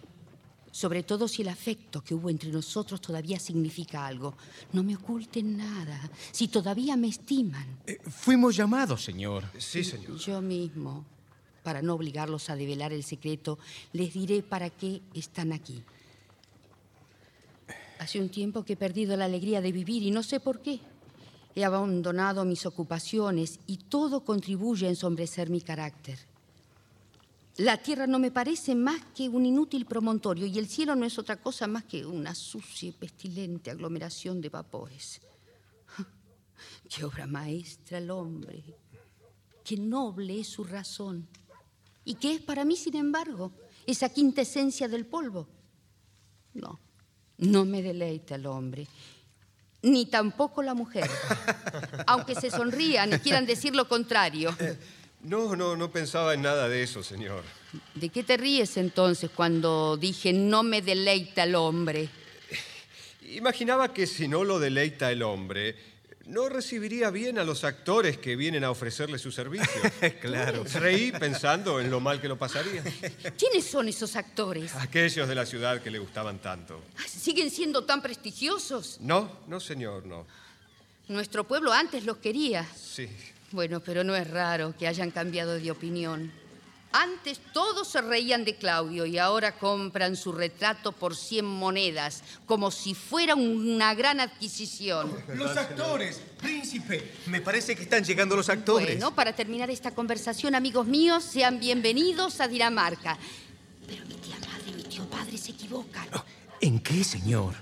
Sobre 0.74 1.04
todo 1.04 1.28
si 1.28 1.42
el 1.42 1.50
afecto 1.50 2.02
que 2.02 2.16
hubo 2.16 2.28
entre 2.28 2.50
nosotros 2.50 3.00
todavía 3.00 3.38
significa 3.38 4.04
algo. 4.04 4.34
No 4.72 4.82
me 4.82 4.96
oculten 4.96 5.56
nada. 5.56 6.10
Si 6.32 6.48
todavía 6.48 6.96
me 6.96 7.06
estiman. 7.06 7.78
Eh, 7.86 8.00
fuimos 8.10 8.56
llamados, 8.56 9.04
señor. 9.04 9.44
Sí, 9.56 9.84
señor. 9.84 10.16
Yo 10.16 10.42
mismo, 10.42 11.04
para 11.62 11.80
no 11.80 11.94
obligarlos 11.94 12.50
a 12.50 12.56
develar 12.56 12.92
el 12.92 13.04
secreto, 13.04 13.56
les 13.92 14.12
diré 14.14 14.42
para 14.42 14.68
qué 14.68 15.00
están 15.14 15.52
aquí. 15.52 15.80
Hace 18.00 18.20
un 18.20 18.28
tiempo 18.28 18.64
que 18.64 18.72
he 18.72 18.76
perdido 18.76 19.16
la 19.16 19.26
alegría 19.26 19.60
de 19.60 19.70
vivir 19.70 20.02
y 20.02 20.10
no 20.10 20.24
sé 20.24 20.40
por 20.40 20.60
qué. 20.60 20.80
He 21.54 21.64
abandonado 21.64 22.44
mis 22.44 22.66
ocupaciones 22.66 23.60
y 23.68 23.76
todo 23.76 24.24
contribuye 24.24 24.88
a 24.88 24.90
ensombrecer 24.90 25.50
mi 25.50 25.60
carácter. 25.60 26.18
La 27.58 27.76
tierra 27.76 28.08
no 28.08 28.18
me 28.18 28.32
parece 28.32 28.74
más 28.74 29.00
que 29.14 29.28
un 29.28 29.46
inútil 29.46 29.86
promontorio 29.86 30.46
y 30.46 30.58
el 30.58 30.68
cielo 30.68 30.96
no 30.96 31.04
es 31.04 31.18
otra 31.18 31.36
cosa 31.36 31.68
más 31.68 31.84
que 31.84 32.04
una 32.04 32.34
sucia 32.34 32.88
y 32.88 32.92
pestilente 32.92 33.70
aglomeración 33.70 34.40
de 34.40 34.48
vapores. 34.48 35.20
Qué 36.88 37.04
obra 37.04 37.26
maestra 37.28 37.98
el 37.98 38.10
hombre, 38.10 38.64
qué 39.62 39.76
noble 39.78 40.40
es 40.40 40.48
su 40.48 40.64
razón 40.64 41.26
y 42.04 42.14
qué 42.16 42.34
es 42.34 42.42
para 42.42 42.64
mí, 42.64 42.76
sin 42.76 42.96
embargo, 42.96 43.52
esa 43.86 44.08
quinta 44.10 44.42
esencia 44.42 44.88
del 44.88 45.06
polvo. 45.06 45.48
No, 46.52 46.78
no 47.38 47.64
me 47.64 47.82
deleita 47.82 48.34
el 48.34 48.46
hombre, 48.46 48.86
ni 49.82 50.06
tampoco 50.06 50.62
la 50.62 50.74
mujer, 50.74 51.08
aunque 52.06 52.34
se 52.34 52.50
sonrían 52.50 53.14
y 53.14 53.18
quieran 53.18 53.46
decir 53.46 53.74
lo 53.74 53.88
contrario. 53.88 54.54
No, 55.24 55.56
no, 55.56 55.74
no 55.74 55.90
pensaba 55.90 56.34
en 56.34 56.42
nada 56.42 56.68
de 56.68 56.82
eso, 56.82 57.02
señor. 57.02 57.42
¿De 57.94 58.10
qué 58.10 58.22
te 58.22 58.36
ríes 58.36 58.76
entonces 58.76 59.30
cuando 59.34 59.96
dije 59.96 60.32
no 60.34 60.62
me 60.62 60.82
deleita 60.82 61.44
el 61.44 61.54
hombre? 61.54 62.10
Imaginaba 63.30 63.94
que 63.94 64.06
si 64.06 64.28
no 64.28 64.44
lo 64.44 64.58
deleita 64.58 65.10
el 65.10 65.22
hombre, 65.22 65.76
no 66.26 66.50
recibiría 66.50 67.10
bien 67.10 67.38
a 67.38 67.44
los 67.44 67.64
actores 67.64 68.18
que 68.18 68.36
vienen 68.36 68.64
a 68.64 68.70
ofrecerle 68.70 69.18
su 69.18 69.32
servicio. 69.32 69.66
Claro. 70.20 70.64
Reí 70.74 71.10
pensando 71.12 71.80
en 71.80 71.90
lo 71.90 72.00
mal 72.00 72.20
que 72.20 72.28
lo 72.28 72.38
pasaría. 72.38 72.82
¿Quiénes 73.38 73.64
son 73.64 73.88
esos 73.88 74.16
actores? 74.16 74.74
Aquellos 74.74 75.26
de 75.26 75.34
la 75.34 75.46
ciudad 75.46 75.82
que 75.82 75.90
le 75.90 75.98
gustaban 75.98 76.38
tanto. 76.38 76.82
¿Siguen 77.06 77.50
siendo 77.50 77.84
tan 77.84 78.02
prestigiosos? 78.02 78.98
No, 79.00 79.40
no, 79.46 79.58
señor, 79.60 80.04
no. 80.04 80.26
Nuestro 81.08 81.44
pueblo 81.44 81.72
antes 81.72 82.04
los 82.04 82.18
quería. 82.18 82.66
Sí. 82.76 83.08
Bueno, 83.52 83.80
pero 83.80 84.04
no 84.04 84.16
es 84.16 84.28
raro 84.28 84.74
que 84.76 84.88
hayan 84.88 85.10
cambiado 85.10 85.58
de 85.58 85.70
opinión. 85.70 86.32
Antes 86.96 87.40
todos 87.52 87.88
se 87.88 88.00
reían 88.02 88.44
de 88.44 88.54
Claudio 88.54 89.04
y 89.04 89.18
ahora 89.18 89.58
compran 89.58 90.14
su 90.14 90.30
retrato 90.30 90.92
por 90.92 91.16
100 91.16 91.44
monedas, 91.44 92.22
como 92.46 92.70
si 92.70 92.94
fuera 92.94 93.34
una 93.34 93.94
gran 93.94 94.20
adquisición. 94.20 95.12
Los 95.34 95.56
actores, 95.56 96.22
príncipe. 96.40 97.14
Me 97.26 97.40
parece 97.40 97.74
que 97.74 97.82
están 97.82 98.04
llegando 98.04 98.36
los 98.36 98.48
actores. 98.48 98.86
Bueno, 98.86 99.12
para 99.12 99.32
terminar 99.32 99.70
esta 99.70 99.92
conversación, 99.92 100.54
amigos 100.54 100.86
míos, 100.86 101.24
sean 101.24 101.58
bienvenidos 101.58 102.40
a 102.40 102.46
Dinamarca. 102.46 103.18
Pero 103.88 104.06
mi 104.06 104.14
tía 104.14 104.36
madre 104.38 104.70
y 104.70 104.74
mi 104.74 104.84
tío 104.84 105.04
padre 105.06 105.36
se 105.36 105.50
equivocan. 105.50 106.06
¿En 106.60 106.78
qué, 106.78 107.02
señor? 107.02 107.56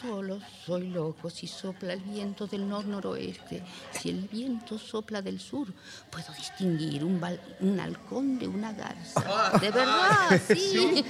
Solo 0.00 0.40
soy 0.70 0.86
loco 0.90 1.28
si 1.28 1.48
sopla 1.48 1.94
el 1.94 2.00
viento 2.00 2.46
del 2.46 2.68
nor-noroeste. 2.68 3.60
Si 3.90 4.08
el 4.10 4.28
viento 4.28 4.78
sopla 4.78 5.20
del 5.20 5.40
sur, 5.40 5.66
puedo 6.10 6.32
distinguir 6.34 7.02
un, 7.04 7.20
un 7.58 7.80
halcón 7.80 8.38
de 8.38 8.46
una 8.46 8.72
garza. 8.72 9.58
De 9.60 9.68
verdad, 9.72 10.40
sí. 10.48 11.04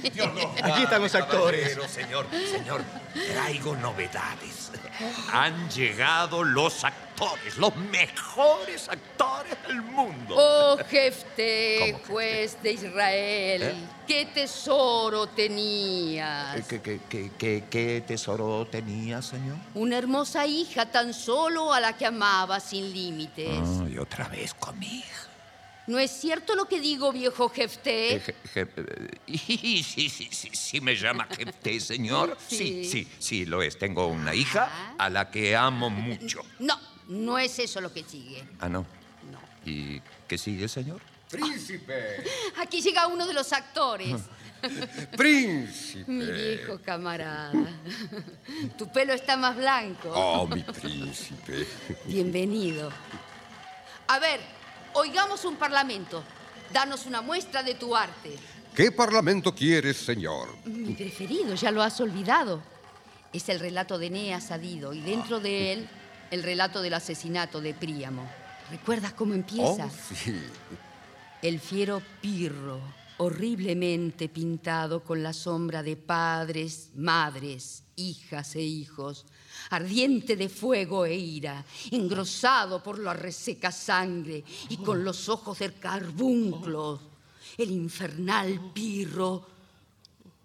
Aquí 0.63 0.81
están 0.83 1.03
los 1.03 1.13
actores. 1.13 1.77
Señor, 1.91 2.25
señor, 2.51 2.81
traigo 3.31 3.75
novedades. 3.75 4.71
Han 5.31 5.69
llegado 5.69 6.43
los 6.43 6.83
actores, 6.83 7.55
los 7.57 7.75
mejores 7.75 8.89
actores 8.89 9.55
del 9.67 9.81
mundo. 9.83 10.35
Oh, 10.37 10.77
Jefte, 10.89 11.99
juez 12.07 12.57
de 12.63 12.71
Israel, 12.73 13.61
¿Eh? 13.63 13.75
qué 14.07 14.25
tesoro 14.25 15.27
tenías. 15.27 16.65
¿Qué, 16.67 16.81
qué, 16.81 16.99
qué, 17.09 17.31
qué- 17.37 17.63
qué 17.69 18.03
tesoro 18.05 18.65
tenía, 18.69 19.21
señor? 19.21 19.50
Una 19.75 19.97
hermosa 19.97 20.45
hija 20.45 20.91
tan 20.91 21.13
solo 21.13 21.73
a 21.73 21.79
la 21.79 21.97
que 21.97 22.05
amaba 22.05 22.59
sin 22.59 22.91
límites. 22.93 23.59
y 23.89 23.97
otra 23.97 24.27
vez 24.27 24.53
con 24.53 24.77
mi 24.79 24.87
hija. 24.99 25.27
¿No 25.87 25.97
es 25.99 26.11
cierto 26.11 26.55
lo 26.55 26.65
que 26.65 26.79
digo, 26.79 27.11
viejo 27.11 27.49
Jefte? 27.49 28.13
Eh, 28.15 28.21
je- 28.21 28.35
je- 28.53 28.69
eh, 29.27 29.37
sí, 29.37 29.83
sí, 29.83 30.09
sí, 30.09 30.29
sí, 30.31 30.49
sí, 30.53 30.79
me 30.81 30.95
llama 30.95 31.27
Jefté, 31.35 31.79
señor. 31.79 32.37
Sí. 32.47 32.57
Sí, 32.57 32.85
sí, 32.85 33.07
sí, 33.19 33.45
lo 33.45 33.61
es. 33.61 33.77
Tengo 33.77 34.07
una 34.07 34.33
hija 34.35 34.93
a 34.97 35.09
la 35.09 35.29
que 35.31 35.55
amo 35.55 35.89
mucho. 35.89 36.41
No, 36.59 36.79
no 37.07 37.37
es 37.39 37.57
eso 37.59 37.81
lo 37.81 37.91
que 37.91 38.03
sigue. 38.03 38.43
Ah, 38.59 38.69
no. 38.69 38.85
¿Y 39.65 39.99
qué 40.27 40.37
sigue, 40.37 40.67
señor? 40.67 41.01
¡Príncipe! 41.29 42.23
Aquí 42.61 42.81
llega 42.81 43.07
uno 43.07 43.25
de 43.27 43.33
los 43.33 43.51
actores. 43.53 44.15
¡Príncipe! 45.17 46.11
Mi 46.11 46.25
viejo 46.25 46.79
camarada. 46.83 47.51
Tu 48.77 48.87
pelo 48.91 49.13
está 49.13 49.37
más 49.37 49.55
blanco. 49.55 50.11
Oh, 50.13 50.47
mi 50.47 50.61
príncipe. 50.81 51.67
Bienvenido. 52.05 52.91
A 54.07 54.19
ver, 54.19 54.39
oigamos 54.93 55.45
un 55.45 55.55
parlamento. 55.55 56.23
Danos 56.71 57.05
una 57.05 57.21
muestra 57.21 57.63
de 57.63 57.75
tu 57.75 57.95
arte. 57.95 58.35
¿Qué 58.75 58.91
parlamento 58.91 59.53
quieres, 59.53 59.97
señor? 59.97 60.47
Mi 60.65 60.93
preferido, 60.93 61.55
ya 61.55 61.71
lo 61.71 61.81
has 61.83 61.99
olvidado. 61.99 62.61
Es 63.33 63.49
el 63.49 63.59
relato 63.59 63.97
de 63.97 64.07
Eneas 64.07 64.51
a 64.51 64.57
Dido 64.57 64.93
y 64.93 65.01
dentro 65.01 65.39
de 65.39 65.73
él 65.73 65.89
el 66.31 66.43
relato 66.43 66.81
del 66.81 66.93
asesinato 66.93 67.59
de 67.59 67.73
Príamo. 67.73 68.29
¿Recuerdas 68.69 69.11
cómo 69.13 69.33
empieza? 69.33 69.85
Oh, 69.85 70.15
sí. 70.15 70.41
El 71.41 71.59
fiero 71.59 72.01
Pirro, 72.21 72.79
horriblemente 73.21 74.29
pintado 74.29 75.03
con 75.03 75.21
la 75.21 75.31
sombra 75.31 75.83
de 75.83 75.95
padres, 75.95 76.89
madres, 76.95 77.83
hijas 77.95 78.55
e 78.55 78.61
hijos, 78.61 79.27
ardiente 79.69 80.35
de 80.35 80.49
fuego 80.49 81.05
e 81.05 81.15
ira, 81.15 81.63
engrosado 81.91 82.81
por 82.81 82.97
la 82.97 83.13
reseca 83.13 83.71
sangre 83.71 84.43
y 84.69 84.77
con 84.77 85.03
los 85.03 85.29
ojos 85.29 85.59
de 85.59 85.71
carbunclos. 85.71 86.99
El 87.59 87.69
infernal 87.69 88.71
Pirro 88.73 89.45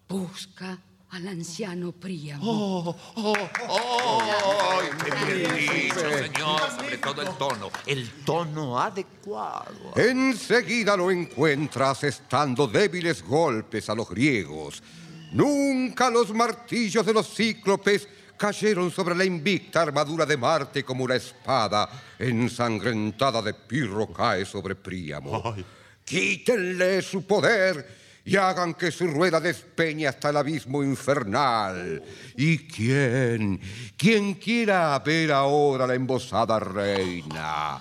busca 0.06 0.78
al 1.10 1.28
anciano 1.28 1.92
Príamo. 1.92 2.96
¡Ay, 3.16 4.88
qué 5.04 5.34
bien 5.34 5.56
dicho, 5.56 6.00
señor! 6.00 6.60
Sobre 6.76 6.98
todo 6.98 7.22
el 7.22 7.28
tono. 7.36 7.70
El 7.86 8.10
tono 8.24 8.78
adecuado. 8.78 9.92
Enseguida 9.96 10.96
lo 10.96 11.10
encuentras 11.10 12.04
estando 12.04 12.66
débiles 12.66 13.22
golpes 13.22 13.88
a 13.88 13.94
los 13.94 14.08
griegos. 14.08 14.82
Nunca 15.32 16.10
los 16.10 16.32
martillos 16.32 17.04
de 17.04 17.12
los 17.12 17.34
cíclopes 17.34 18.08
cayeron 18.36 18.90
sobre 18.90 19.14
la 19.14 19.24
invicta 19.24 19.82
armadura 19.82 20.26
de 20.26 20.36
Marte 20.36 20.84
como 20.84 21.04
una 21.04 21.16
espada 21.16 21.88
ensangrentada 22.18 23.40
de 23.42 23.54
Pirro 23.54 24.12
cae 24.12 24.44
sobre 24.44 24.74
Príamo. 24.74 25.54
Quítenle 26.04 27.02
su 27.02 27.26
poder 27.26 28.05
y 28.26 28.36
hagan 28.36 28.74
que 28.74 28.90
su 28.90 29.06
rueda 29.06 29.40
despeñe 29.40 30.08
hasta 30.08 30.30
el 30.30 30.36
abismo 30.36 30.82
infernal. 30.82 32.02
¿Y 32.36 32.58
quién? 32.66 33.60
¿Quién 33.96 34.34
quiera 34.34 34.98
ver 34.98 35.30
ahora 35.30 35.86
la 35.86 35.94
embosada 35.94 36.58
reina? 36.58 37.78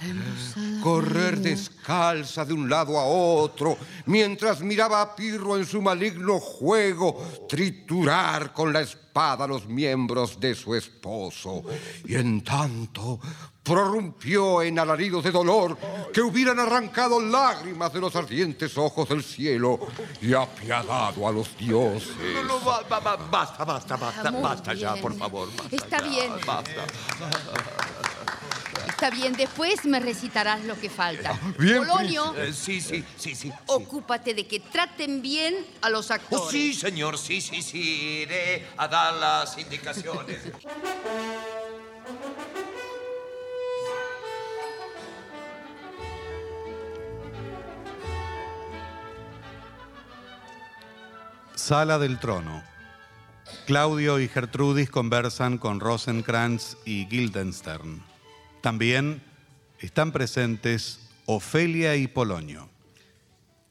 Correr 0.84 1.40
descalza 1.40 2.46
de 2.46 2.54
un 2.54 2.70
lado 2.70 3.00
a 3.00 3.06
otro, 3.06 3.76
mientras 4.06 4.62
miraba 4.62 5.02
a 5.02 5.16
Pirro 5.16 5.58
en 5.58 5.66
su 5.66 5.82
maligno 5.82 6.40
juego, 6.40 7.48
triturar 7.50 8.54
con 8.54 8.72
la 8.72 8.82
espada 8.82 9.05
los 9.48 9.66
miembros 9.68 10.40
de 10.42 10.54
su 10.56 10.76
esposo. 10.76 11.64
Y 12.06 12.16
en 12.16 12.44
tanto 12.44 13.18
prorrumpió 13.64 14.62
en 14.62 14.78
alaridos 14.78 15.24
de 15.24 15.32
dolor 15.32 15.78
que 16.14 16.22
hubieran 16.22 16.60
arrancado 16.60 17.20
lágrimas 17.22 17.94
de 17.94 18.02
los 18.02 18.16
ardientes 18.16 18.78
ojos 18.78 19.08
del 19.10 19.24
cielo 19.24 19.80
y 20.22 20.34
apiadado 20.34 21.28
a 21.28 21.32
los 21.32 21.58
dioses. 21.58 22.10
No, 22.36 22.44
no, 22.44 22.60
ba- 22.60 22.84
ba- 22.90 23.00
ba- 23.00 23.16
basta, 23.32 23.64
basta, 23.64 23.96
basta, 23.96 24.32
basta 24.32 24.74
ya, 24.74 24.96
por 24.98 25.16
favor. 25.18 25.48
basta 25.58 25.76
Está 25.76 26.00
ya, 26.02 26.08
bien. 26.10 26.32
Basta. 26.46 26.86
Está 28.96 29.10
bien, 29.10 29.34
después 29.34 29.84
me 29.84 30.00
recitarás 30.00 30.64
lo 30.64 30.80
que 30.80 30.90
falta. 30.90 31.38
Bien, 31.60 31.80
Polonio, 31.80 32.34
príncipe. 32.34 32.48
Eh, 32.48 32.54
sí, 32.54 32.80
sí, 32.80 33.04
sí, 33.18 33.36
sí. 33.36 33.52
ocúpate 33.66 34.34
de 34.34 34.48
que 34.48 34.62
traten 34.62 35.22
bien 35.22 35.54
a 35.82 35.90
los 35.90 36.12
actores. 36.12 36.46
Oh, 36.48 36.50
sí, 36.50 36.74
señor, 36.74 37.18
sí, 37.18 37.42
sí, 37.42 37.62
sí. 37.62 38.22
Iré 38.22 38.66
a 38.78 38.88
dar 38.88 39.14
las 39.16 39.58
indicaciones. 39.58 40.40
Sala 51.54 52.00
del 52.00 52.18
trono. 52.18 52.64
Claudio 53.66 54.22
y 54.22 54.30
Gertrudis 54.30 54.90
conversan 54.90 55.58
con 55.58 55.82
Rosenkrantz 55.82 56.78
y 56.86 57.08
Guildenstern. 57.08 58.15
También 58.66 59.22
están 59.78 60.12
presentes 60.12 60.98
Ofelia 61.28 61.96
y 61.98 62.08
Polonio. 62.08 62.68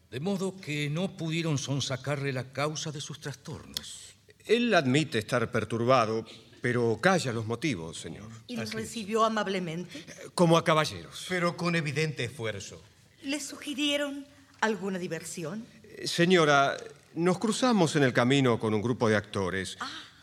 De 0.09 0.21
modo 0.21 0.57
que 0.57 0.89
no 0.89 1.17
pudieron 1.17 1.59
sonsacarle 1.59 2.33
la 2.33 2.53
causa 2.53 2.93
de 2.93 3.01
sus 3.01 3.19
trastornos. 3.19 4.15
Él 4.47 4.73
admite 4.73 5.19
estar 5.19 5.51
perturbado, 5.51 6.25
pero 6.63 6.97
calla 7.01 7.33
los 7.33 7.45
motivos, 7.45 7.99
señor. 7.99 8.29
¿Y 8.47 8.55
los 8.55 8.73
recibió 8.73 9.25
amablemente? 9.25 10.07
Como 10.33 10.57
a 10.57 10.63
caballeros. 10.63 11.27
Pero 11.29 11.57
con 11.57 11.75
evidente 11.75 12.23
esfuerzo. 12.23 12.81
¿Le 13.25 13.41
sugirieron 13.41 14.25
alguna 14.61 15.01
diversión? 15.01 15.67
Eh, 15.83 16.07
Señora, 16.07 16.77
nos 17.17 17.41
cruzamos 17.41 17.97
en 17.97 18.05
el 18.05 18.13
camino 18.13 18.61
con 18.61 18.73
un 18.73 18.81
grupo 18.81 19.09
de 19.09 19.17
actores 19.17 19.77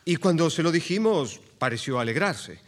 y 0.05 0.15
cuando 0.15 0.49
se 0.49 0.63
lo 0.63 0.72
dijimos 0.72 1.41
pareció 1.59 1.99
alegrarse. 1.99 2.61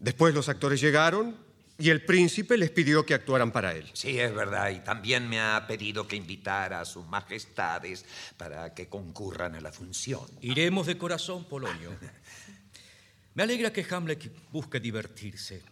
Después 0.00 0.34
los 0.34 0.48
actores 0.48 0.80
llegaron 0.80 1.36
y 1.78 1.90
el 1.90 2.04
príncipe 2.04 2.56
les 2.56 2.70
pidió 2.70 3.04
que 3.04 3.14
actuaran 3.14 3.52
para 3.52 3.74
él. 3.74 3.88
Sí, 3.92 4.18
es 4.18 4.34
verdad. 4.34 4.70
Y 4.70 4.80
también 4.80 5.28
me 5.28 5.40
ha 5.40 5.66
pedido 5.66 6.08
que 6.08 6.16
invitara 6.16 6.80
a 6.80 6.84
sus 6.86 7.06
majestades 7.06 8.06
para 8.36 8.74
que 8.74 8.88
concurran 8.88 9.54
a 9.54 9.60
la 9.60 9.72
función. 9.72 10.26
Iremos 10.40 10.86
de 10.86 10.98
corazón, 10.98 11.44
Polonio. 11.44 11.90
Me 13.34 13.44
alegra 13.44 13.72
que 13.72 13.86
Hamlet 13.88 14.30
busque 14.50 14.80
divertirse. 14.80 15.62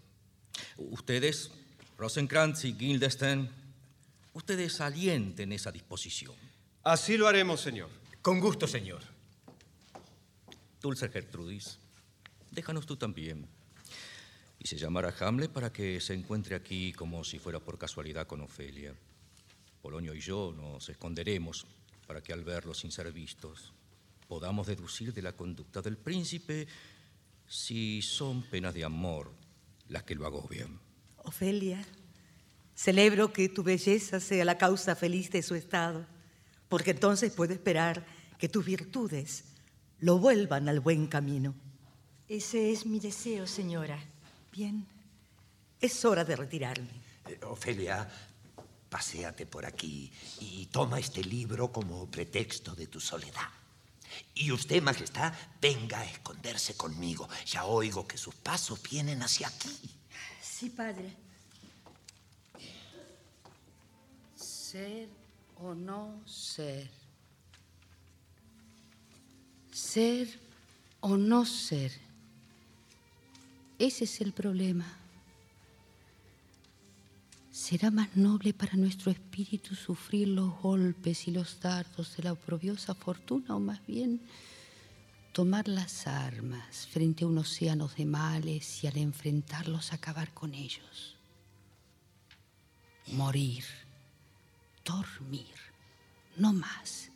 Ustedes, 0.77 1.51
Rosenkrantz 1.97 2.65
y 2.65 2.73
Guildenstern, 2.73 3.51
ustedes 4.33 4.81
alienten 4.81 5.53
esa 5.53 5.73
disposición. 5.73 6.35
Así 6.85 7.17
lo 7.17 7.27
haremos, 7.27 7.61
señor. 7.61 7.91
Con 8.23 8.41
gusto, 8.41 8.67
señor. 8.67 9.03
Dulce 10.81 11.09
Gertrudis, 11.09 11.79
déjanos 12.51 12.87
tú 12.87 12.97
también. 12.97 13.58
Hice 14.69 14.77
llamar 14.77 15.07
a 15.07 15.15
Hamlet 15.21 15.51
para 15.51 15.73
que 15.73 15.99
se 15.99 16.13
encuentre 16.13 16.55
aquí 16.55 16.93
como 16.93 17.25
si 17.25 17.39
fuera 17.39 17.59
por 17.59 17.79
casualidad 17.79 18.27
con 18.27 18.43
Ofelia. 18.43 18.95
Polonio 19.81 20.13
y 20.13 20.21
yo 20.21 20.53
nos 20.55 20.91
esconderemos 20.91 21.67
para 22.07 22.21
que 22.21 22.35
al 22.35 22.45
verlos 22.45 22.81
sin 22.81 22.93
ser 22.93 23.11
vistos 23.11 23.73
podamos 24.29 24.67
deducir 24.67 25.15
de 25.15 25.23
la 25.23 25.33
conducta 25.33 25.81
del 25.81 25.97
príncipe 25.97 26.69
si 27.47 28.03
son 28.03 28.43
penas 28.43 28.75
de 28.75 28.85
amor 28.85 29.33
las 29.89 30.03
que 30.03 30.15
lo 30.15 30.27
agobian. 30.27 30.79
Ofelia, 31.25 31.83
celebro 32.75 33.33
que 33.33 33.49
tu 33.49 33.63
belleza 33.63 34.21
sea 34.21 34.45
la 34.45 34.59
causa 34.59 34.95
feliz 34.95 35.31
de 35.31 35.43
su 35.43 35.55
estado, 35.55 36.05
porque 36.69 36.91
entonces 36.91 37.33
puedo 37.33 37.55
esperar 37.55 38.05
que 38.39 38.51
tus 38.51 38.67
virtudes 38.67 39.45
lo 39.99 40.19
vuelvan 40.19 40.69
al 40.69 40.81
buen 40.81 41.07
camino. 41.07 41.55
Ese 42.29 42.71
es 42.71 42.85
mi 42.85 43.01
deseo, 43.01 43.47
señora. 43.47 43.99
Bien, 44.53 44.87
es 45.81 46.05
hora 46.05 46.25
de 46.25 46.37
retirarme. 46.37 46.91
Eh, 47.27 47.39
Ofelia, 47.45 48.09
paséate 48.89 49.47
por 49.47 49.67
aquí 49.67 50.11
y 50.41 50.67
toma 50.67 50.99
este 50.99 51.23
libro 51.23 51.71
como 51.71 52.07
pretexto 52.11 52.75
de 52.75 52.87
tu 52.87 53.01
soledad. 53.01 53.49
Y 54.35 54.51
usted, 54.53 54.83
Majestad, 54.83 55.33
venga 55.61 56.01
a 56.01 56.05
esconderse 56.05 56.77
conmigo. 56.77 57.29
Ya 57.47 57.65
oigo 57.65 58.07
que 58.07 58.17
sus 58.17 58.35
pasos 58.35 58.83
vienen 58.83 59.23
hacia 59.23 59.49
aquí. 59.49 59.77
Sí, 60.43 60.71
padre. 60.71 61.15
Ser 64.35 65.09
o 65.57 65.75
no 65.75 66.23
ser. 66.27 66.91
Ser 69.73 70.41
o 71.01 71.17
no 71.17 71.45
ser. 71.45 72.08
Ese 73.79 74.05
es 74.05 74.21
el 74.21 74.33
problema. 74.33 74.87
¿Será 77.53 77.91
más 77.91 78.17
noble 78.17 78.53
para 78.53 78.75
nuestro 78.75 79.11
espíritu 79.11 79.75
sufrir 79.75 80.29
los 80.29 80.61
golpes 80.61 81.29
y 81.29 81.31
los 81.31 81.61
dardos 81.61 82.17
de 82.17 82.25
la 82.25 82.33
oprobiosa 82.33 82.95
fortuna 82.95 83.55
o 83.55 83.61
más 83.61 83.85
bien 83.87 84.21
tomar 85.33 85.69
las 85.69 86.07
armas 86.09 86.89
frente 86.89 87.25
a 87.25 87.29
un 87.29 87.39
océano 87.39 87.89
de 87.89 88.05
males 88.05 88.83
y 88.83 88.89
al 88.89 88.97
enfrentarlos 88.97 89.93
acabar 89.93 90.35
con 90.35 90.55
ellos? 90.55 91.17
Morir, 93.13 93.65
dormir, 94.85 95.55
no 96.37 96.53
más. 96.53 97.08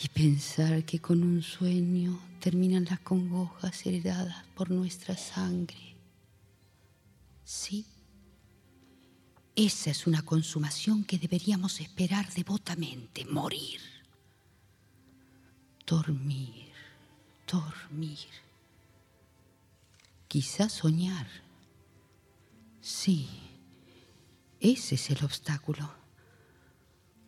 Y 0.00 0.08
pensar 0.08 0.84
que 0.84 1.00
con 1.00 1.22
un 1.24 1.42
sueño 1.42 2.20
terminan 2.40 2.84
las 2.84 3.00
congojas 3.00 3.84
heredadas 3.84 4.44
por 4.54 4.70
nuestra 4.70 5.16
sangre. 5.16 5.96
Sí, 7.44 7.84
esa 9.56 9.90
es 9.90 10.06
una 10.06 10.22
consumación 10.22 11.02
que 11.02 11.18
deberíamos 11.18 11.80
esperar 11.80 12.32
devotamente, 12.32 13.24
morir. 13.24 13.80
Dormir, 15.84 16.70
dormir. 17.50 18.28
Quizás 20.28 20.74
soñar. 20.74 21.26
Sí, 22.80 23.28
ese 24.60 24.94
es 24.94 25.10
el 25.10 25.24
obstáculo. 25.24 25.90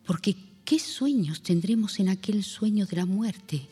Porque 0.05 0.50
¿qué 0.71 0.79
sueños 0.79 1.43
tendremos 1.43 1.99
en 1.99 2.07
aquel 2.07 2.45
sueño 2.45 2.85
de 2.85 2.95
la 2.95 3.05
muerte 3.05 3.67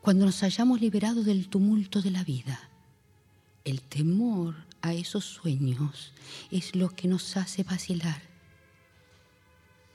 cuando 0.00 0.24
nos 0.24 0.44
hayamos 0.44 0.80
liberado 0.80 1.24
del 1.24 1.48
tumulto 1.48 2.02
de 2.02 2.12
la 2.12 2.22
vida? 2.22 2.70
El 3.64 3.82
temor 3.82 4.54
a 4.80 4.94
esos 4.94 5.24
sueños 5.24 6.12
es 6.52 6.76
lo 6.76 6.90
que 6.90 7.08
nos 7.08 7.36
hace 7.36 7.64
vacilar. 7.64 8.22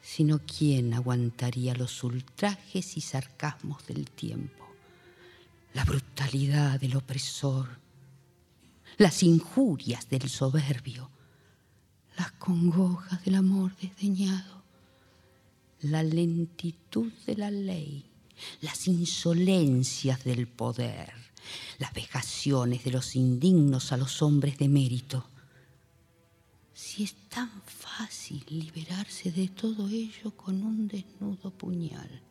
Sino 0.01 0.39
¿quién 0.39 0.93
aguantaría 0.93 1.73
los 1.73 2.03
ultrajes 2.03 2.97
y 2.97 2.99
sarcasmos 2.99 3.87
del 3.87 4.09
tiempo? 4.09 4.67
La 5.73 5.85
brutalidad 5.85 6.81
del 6.81 6.97
opresor, 6.97 7.79
las 8.97 9.23
injurias 9.23 10.09
del 10.09 10.27
soberbio, 10.27 11.09
las 12.17 12.33
congojas 12.33 13.23
del 13.23 13.35
amor 13.35 13.73
desdeñado, 13.77 14.61
la 15.82 16.03
lentitud 16.03 17.11
de 17.25 17.36
la 17.36 17.51
ley, 17.51 18.05
las 18.61 18.88
insolencias 18.88 20.23
del 20.23 20.47
poder, 20.47 21.11
las 21.79 21.93
vejaciones 21.93 22.84
de 22.84 22.91
los 22.91 23.15
indignos 23.15 23.91
a 23.91 23.97
los 23.97 24.21
hombres 24.21 24.57
de 24.57 24.69
mérito. 24.69 25.25
Si 26.73 27.03
es 27.03 27.13
tan 27.29 27.49
fácil 27.65 28.43
liberarse 28.49 29.32
de 29.32 29.47
todo 29.47 29.88
ello 29.88 30.32
con 30.36 30.63
un 30.63 30.88
desnudo 30.88 31.51
puñal. 31.51 32.21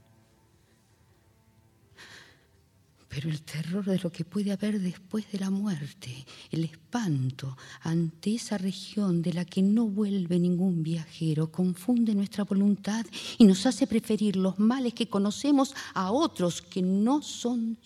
Pero 3.11 3.28
el 3.28 3.42
terror 3.42 3.84
de 3.84 3.98
lo 3.98 4.12
que 4.12 4.24
puede 4.24 4.52
haber 4.52 4.80
después 4.80 5.30
de 5.32 5.40
la 5.40 5.50
muerte, 5.50 6.24
el 6.52 6.62
espanto 6.62 7.56
ante 7.80 8.36
esa 8.36 8.56
región 8.56 9.20
de 9.20 9.32
la 9.32 9.44
que 9.44 9.62
no 9.62 9.86
vuelve 9.86 10.38
ningún 10.38 10.84
viajero, 10.84 11.50
confunde 11.50 12.14
nuestra 12.14 12.44
voluntad 12.44 13.04
y 13.36 13.44
nos 13.44 13.66
hace 13.66 13.88
preferir 13.88 14.36
los 14.36 14.61
males 14.61 14.94
que 14.94 15.08
conocemos 15.08 15.74
a 15.92 16.12
otros 16.12 16.62
que 16.62 16.82
no 16.82 17.20
son 17.20 17.76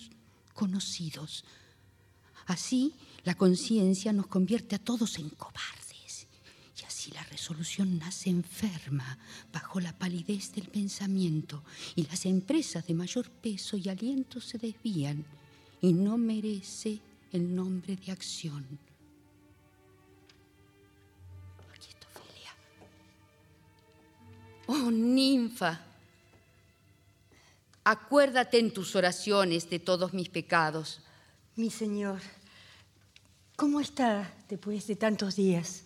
conocidos. 0.53 1.47
Así, 2.45 2.93
la 3.25 3.35
conciencia 3.35 4.12
nos 4.12 4.27
convierte 4.27 4.77
a 4.77 4.79
todos 4.79 5.18
en 5.18 5.31
cobardes 5.31 5.84
si 7.05 7.11
la 7.11 7.23
resolución 7.25 7.99
nace 7.99 8.31
enferma 8.31 9.19
bajo 9.53 9.79
la 9.79 9.93
palidez 9.93 10.55
del 10.55 10.69
pensamiento 10.69 11.63
y 11.95 12.07
las 12.07 12.25
empresas 12.25 12.87
de 12.87 12.95
mayor 12.95 13.29
peso 13.29 13.77
y 13.77 13.91
aliento 13.91 14.41
se 14.41 14.57
desvían 14.57 15.23
y 15.83 15.93
no 15.93 16.17
merece 16.17 16.99
el 17.31 17.55
nombre 17.55 17.97
de 17.97 18.11
acción. 18.11 18.65
Aquí 21.75 21.89
está 21.91 22.07
Ofelia. 22.09 22.55
Oh, 24.69 24.91
ninfa, 24.91 25.85
acuérdate 27.85 28.59
en 28.59 28.73
tus 28.73 28.97
oraciones 28.97 29.69
de 29.69 29.79
todos 29.79 30.15
mis 30.15 30.31
pecados. 30.31 31.03
Mi 31.55 31.69
señor, 31.69 32.23
¿cómo 33.57 33.81
está 33.81 34.33
después 34.49 34.87
de 34.87 34.97
tantos 34.97 35.37
días? 35.37 35.84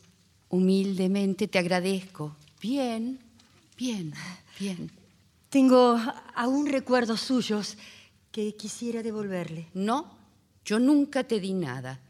Humildemente 0.51 1.49
te 1.49 1.59
agradezco. 1.59 2.37
Bien, 2.61 3.19
bien, 3.77 4.15
bien. 4.59 4.91
Tengo 5.51 5.99
aún 6.35 6.67
recuerdos 6.67 7.21
suyos 7.21 7.77
que 8.33 8.55
quisiera 8.57 9.03
devolverle. 9.03 9.69
No, 9.75 10.17
yo 10.65 10.79
nunca 10.79 11.25
te 11.25 11.41
di 11.41 11.53
nada. 11.53 12.01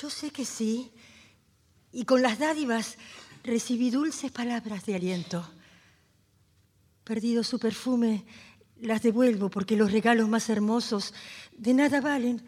Yo 0.00 0.10
sé 0.10 0.30
que 0.30 0.44
sí. 0.44 0.90
Y 1.92 2.04
con 2.04 2.22
las 2.22 2.38
dádivas 2.38 2.96
recibí 3.44 3.90
dulces 3.90 4.30
palabras 4.30 4.84
de 4.84 4.94
aliento. 4.94 5.48
Perdido 7.04 7.42
su 7.42 7.58
perfume, 7.58 8.24
las 8.80 9.02
devuelvo 9.02 9.48
porque 9.48 9.76
los 9.76 9.92
regalos 9.92 10.28
más 10.28 10.48
hermosos 10.50 11.14
de 11.56 11.74
nada 11.74 12.00
valen 12.00 12.42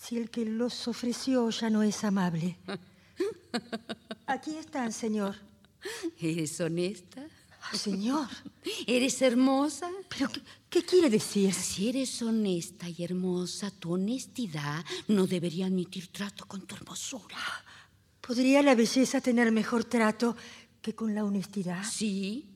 si 0.00 0.16
el 0.16 0.30
que 0.30 0.44
los 0.44 0.86
ofreció 0.86 1.50
ya 1.50 1.70
no 1.70 1.82
es 1.82 2.04
amable. 2.04 2.56
Aquí 4.26 4.56
están, 4.56 4.92
señor. 4.92 5.36
¿Eres 6.20 6.60
honesta? 6.60 7.26
señor. 7.74 8.28
¿Eres 8.86 9.20
hermosa? 9.22 9.90
¿Pero 10.08 10.30
qué, 10.68 10.84
quiere 10.84 11.10
decir? 11.10 11.52
Si 11.52 11.88
eres 11.88 12.22
honesta 12.22 12.88
y 12.88 13.02
hermosa, 13.02 13.70
tu 13.70 13.94
honestidad 13.94 14.84
no 15.08 15.26
debería 15.26 15.66
admitir 15.66 16.08
trato 16.08 16.46
con 16.46 16.66
tu 16.66 16.76
hermosura. 16.76 17.38
¿Podría 18.20 18.62
la 18.62 18.74
belleza 18.74 19.20
tener 19.20 19.50
mejor 19.52 19.84
trato 19.84 20.36
que 20.80 20.94
con 20.94 21.14
la 21.14 21.24
honestidad? 21.24 21.84
Sí, 21.84 22.48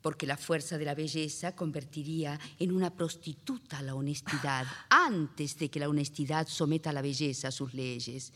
porque 0.00 0.26
la 0.26 0.36
fuerza 0.36 0.78
de 0.78 0.84
la 0.84 0.94
belleza 0.94 1.54
convertiría 1.54 2.38
en 2.58 2.72
una 2.72 2.94
prostituta 2.94 3.78
a 3.78 3.82
la 3.82 3.94
honestidad 3.94 4.66
antes 4.88 5.58
de 5.58 5.68
que 5.68 5.80
la 5.80 5.88
honestidad 5.88 6.46
someta 6.48 6.90
a 6.90 6.92
la 6.92 7.02
belleza 7.02 7.48
a 7.48 7.52
sus 7.52 7.74
leyes. 7.74 8.32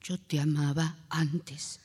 Yo 0.00 0.18
te 0.18 0.40
amaba 0.40 0.96
antes. 1.10 1.78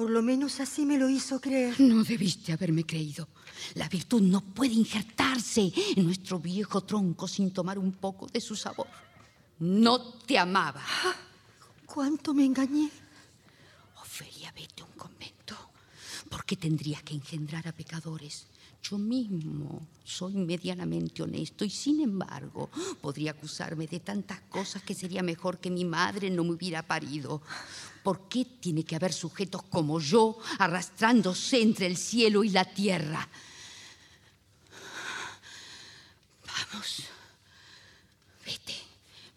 Por 0.00 0.08
lo 0.08 0.22
menos 0.22 0.60
así 0.60 0.86
me 0.86 0.96
lo 0.96 1.10
hizo 1.10 1.38
creer. 1.42 1.78
No 1.78 2.02
debiste 2.02 2.54
haberme 2.54 2.86
creído. 2.86 3.28
La 3.74 3.86
virtud 3.86 4.22
no 4.22 4.40
puede 4.40 4.72
injertarse 4.72 5.70
en 5.94 6.06
nuestro 6.06 6.38
viejo 6.38 6.80
tronco 6.80 7.28
sin 7.28 7.50
tomar 7.50 7.78
un 7.78 7.92
poco 7.92 8.26
de 8.26 8.40
su 8.40 8.56
sabor. 8.56 8.86
No 9.58 10.00
te 10.00 10.38
amaba. 10.38 10.82
¿Cuánto 11.84 12.32
me 12.32 12.46
engañé? 12.46 12.88
Ofelia, 14.00 14.50
vete 14.52 14.80
a 14.80 14.86
un 14.86 14.92
convento. 14.92 15.54
¿Por 16.30 16.46
qué 16.46 16.56
tendrías 16.56 17.02
que 17.02 17.12
engendrar 17.12 17.68
a 17.68 17.72
pecadores? 17.72 18.46
Yo 18.82 18.96
mismo 18.98 19.86
soy 20.04 20.34
medianamente 20.34 21.22
honesto 21.22 21.64
y 21.64 21.70
sin 21.70 22.00
embargo 22.00 22.70
podría 23.00 23.32
acusarme 23.32 23.86
de 23.86 24.00
tantas 24.00 24.40
cosas 24.48 24.82
que 24.82 24.94
sería 24.94 25.22
mejor 25.22 25.58
que 25.58 25.70
mi 25.70 25.84
madre 25.84 26.30
no 26.30 26.44
me 26.44 26.52
hubiera 26.52 26.82
parido. 26.82 27.42
¿Por 28.02 28.28
qué 28.28 28.46
tiene 28.58 28.84
que 28.84 28.96
haber 28.96 29.12
sujetos 29.12 29.62
como 29.64 30.00
yo 30.00 30.38
arrastrándose 30.58 31.60
entre 31.60 31.86
el 31.86 31.96
cielo 31.96 32.42
y 32.42 32.48
la 32.48 32.64
tierra? 32.64 33.28
Vamos, 36.46 37.02
vete, 38.44 38.74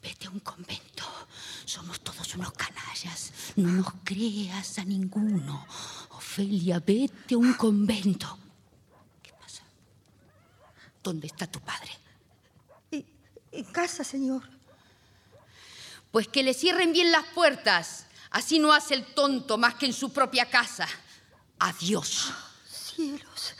vete 0.02 0.28
a 0.28 0.30
un 0.30 0.40
convento. 0.40 1.04
Somos 1.66 2.00
todos 2.00 2.34
unos 2.36 2.54
canallas. 2.54 3.34
No 3.58 3.70
nos 3.70 3.94
creas 4.06 4.80
a 4.80 4.86
ninguno. 4.86 5.68
Ofelia, 6.12 6.80
vete 6.80 7.36
a 7.36 7.38
un 7.38 7.54
convento. 7.54 8.40
¿Dónde 11.04 11.28
está 11.28 11.46
tu 11.46 11.60
padre? 11.60 11.92
En 13.52 13.66
casa, 13.66 14.04
señor. 14.04 14.42
Pues 16.12 16.28
que 16.28 16.42
le 16.42 16.54
cierren 16.54 16.94
bien 16.94 17.12
las 17.12 17.26
puertas. 17.36 18.08
Así 18.32 18.58
no 18.58 18.74
hace 18.74 18.96
el 18.96 19.06
tonto 19.14 19.58
más 19.58 19.76
que 19.76 19.86
en 19.86 19.94
su 19.94 20.12
propia 20.12 20.50
casa. 20.50 20.88
Adiós. 21.60 22.32
Cielos, 22.68 23.54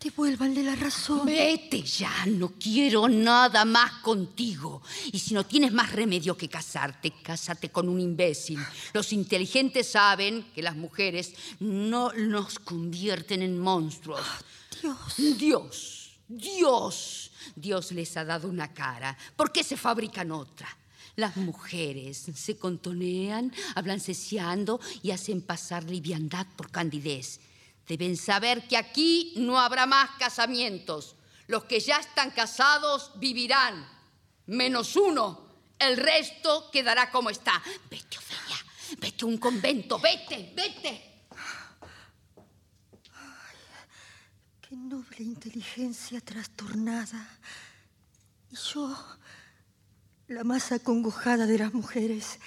devuélvanle 0.00 0.64
la 0.64 0.74
razón. 0.74 1.26
Vete 1.26 1.82
ya, 1.82 2.26
no 2.26 2.54
quiero 2.58 3.08
nada 3.08 3.64
más 3.64 4.00
contigo. 4.00 4.82
Y 5.12 5.18
si 5.20 5.32
no 5.34 5.44
tienes 5.44 5.72
más 5.72 5.92
remedio 5.92 6.36
que 6.36 6.48
casarte, 6.48 7.12
cásate 7.22 7.70
con 7.70 7.88
un 7.88 8.00
imbécil. 8.00 8.58
Los 8.92 9.12
inteligentes 9.12 9.92
saben 9.92 10.50
que 10.54 10.62
las 10.62 10.74
mujeres 10.74 11.34
no 11.60 12.12
nos 12.12 12.58
convierten 12.58 13.42
en 13.42 13.58
monstruos. 13.58 14.26
Dios. 14.80 15.38
Dios 15.38 16.03
Dios, 16.36 17.30
Dios 17.54 17.92
les 17.92 18.16
ha 18.16 18.24
dado 18.24 18.48
una 18.48 18.72
cara. 18.72 19.16
¿Por 19.36 19.52
qué 19.52 19.62
se 19.62 19.76
fabrican 19.76 20.32
otra? 20.32 20.68
Las 21.16 21.36
mujeres 21.36 22.26
se 22.34 22.56
contonean, 22.56 23.52
hablan 23.74 24.00
ceciando 24.00 24.80
y 25.02 25.12
hacen 25.12 25.42
pasar 25.42 25.84
liviandad 25.84 26.46
por 26.56 26.70
candidez. 26.70 27.40
Deben 27.86 28.16
saber 28.16 28.66
que 28.66 28.76
aquí 28.76 29.34
no 29.36 29.60
habrá 29.60 29.86
más 29.86 30.10
casamientos. 30.18 31.14
Los 31.46 31.64
que 31.64 31.78
ya 31.78 31.98
están 31.98 32.30
casados 32.30 33.12
vivirán, 33.16 33.86
menos 34.46 34.96
uno. 34.96 35.44
El 35.78 35.96
resto 35.98 36.70
quedará 36.72 37.10
como 37.10 37.30
está. 37.30 37.62
Vete, 37.90 38.18
Ofelia, 38.18 38.64
vete 38.98 39.24
a 39.24 39.28
un 39.28 39.38
convento, 39.38 39.98
vete, 39.98 40.52
vete. 40.56 41.13
Noble 44.76 45.22
inteligencia 45.22 46.20
trastornada. 46.20 47.28
Y 48.50 48.56
yo, 48.56 48.96
la 50.28 50.44
más 50.44 50.72
acongojada 50.72 51.46
de 51.46 51.58
las 51.58 51.74
mujeres, 51.74 52.38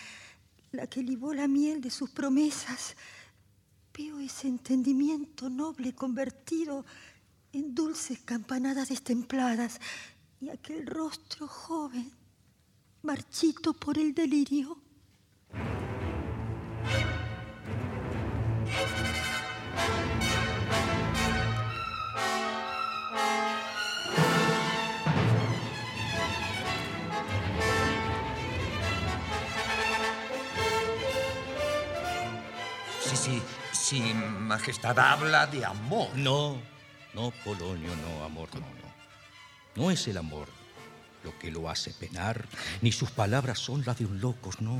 la 0.72 0.88
que 0.88 1.04
libó 1.04 1.34
la 1.34 1.48
miel 1.48 1.82
de 1.82 1.90
sus 1.90 2.10
promesas, 2.10 2.96
veo 3.98 4.20
ese 4.20 4.48
entendimiento 4.48 5.50
noble 5.50 5.94
convertido 5.94 6.86
en 7.52 7.74
dulces 7.74 8.20
campanadas 8.20 8.90
destempladas 8.90 9.80
y 10.40 10.50
aquel 10.50 10.86
rostro 10.86 11.48
joven, 11.48 12.12
marchito 13.02 13.74
por 13.74 13.98
el 13.98 14.14
delirio. 14.14 14.78
Si 33.88 34.02
Majestad 34.02 35.00
habla 35.00 35.48
de 35.48 35.64
amor. 35.64 36.10
No, 36.14 36.62
no, 37.14 37.32
Polonio, 37.46 37.96
no, 37.96 38.26
amor, 38.26 38.50
no, 38.54 38.60
no. 38.60 39.82
No 39.82 39.92
es 39.92 40.06
el 40.10 40.18
amor 40.18 40.50
lo 41.24 41.40
que 41.40 41.50
lo 41.50 41.70
hace 41.70 41.92
penar, 41.92 42.50
ni 42.82 42.92
sus 42.92 43.12
palabras 43.12 43.60
son 43.60 43.86
las 43.86 43.98
de 43.98 44.04
un 44.04 44.20
loco, 44.20 44.50
no. 44.60 44.78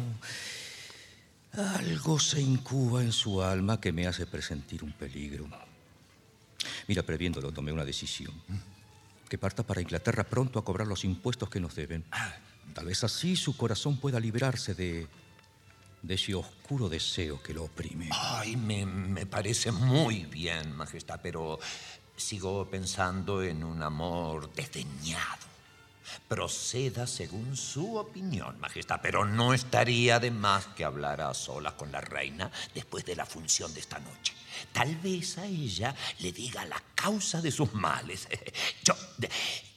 Algo 1.54 2.20
se 2.20 2.42
incuba 2.42 3.02
en 3.02 3.14
su 3.14 3.42
alma 3.42 3.80
que 3.80 3.94
me 3.94 4.08
hace 4.08 4.26
presentir 4.26 4.84
un 4.84 4.92
peligro. 4.92 5.48
Mira, 6.90 7.02
previéndolo, 7.02 7.54
tomé 7.54 7.72
una 7.72 7.86
decisión. 7.86 8.34
Que 9.30 9.38
parta 9.38 9.64
para 9.64 9.80
Inglaterra 9.80 10.26
pronto 10.26 10.60
a 10.60 10.66
cobrar 10.66 10.86
los 10.86 11.06
impuestos 11.06 11.50
que 11.50 11.62
nos 11.62 11.76
deben. 11.76 12.04
Ah. 12.12 12.36
Tal 12.74 12.88
vez 12.88 13.06
así 13.06 13.38
su 13.38 13.56
corazón 13.56 13.96
pueda 14.02 14.20
librarse 14.20 14.76
de 14.76 15.08
de 16.02 16.16
ese 16.16 16.36
oscuro 16.36 16.90
deseo 16.90 17.42
que 17.42 17.54
lo 17.54 17.66
oprime. 17.66 18.10
Ay, 18.12 18.56
me, 18.56 19.26
parece 19.26 19.72
muy 19.72 20.26
bien, 20.26 20.76
Majestad, 20.76 21.20
pero 21.22 21.60
sigo 22.16 22.70
pensando 22.70 23.44
en 23.44 23.64
un 23.64 23.82
amor 23.82 24.54
desdeñado. 24.54 25.48
Proceda 26.28 27.06
según 27.06 27.58
su 27.58 27.98
opinión, 27.98 28.60
Majestad, 28.60 29.00
pero 29.02 29.26
no 29.26 29.54
estaría 29.54 30.20
de 30.20 30.32
más 30.32 30.68
que 30.68 30.86
hablara 30.86 31.30
a 31.30 31.34
solas 31.34 31.74
con 31.74 31.92
la 31.92 32.02
reina 32.02 32.52
después 32.74 33.06
de 33.06 33.16
la 33.16 33.26
función 33.26 33.74
de 33.74 33.82
esta 33.82 34.00
noche. 34.00 34.34
Tal 34.72 34.96
vez 34.98 35.38
a 35.38 35.46
ella 35.46 35.94
le 36.20 36.32
diga 36.32 36.66
la 36.66 36.82
causa 36.96 37.42
de 37.42 37.52
sus 37.52 37.74
males. 37.74 38.28
Yo, 38.84 38.96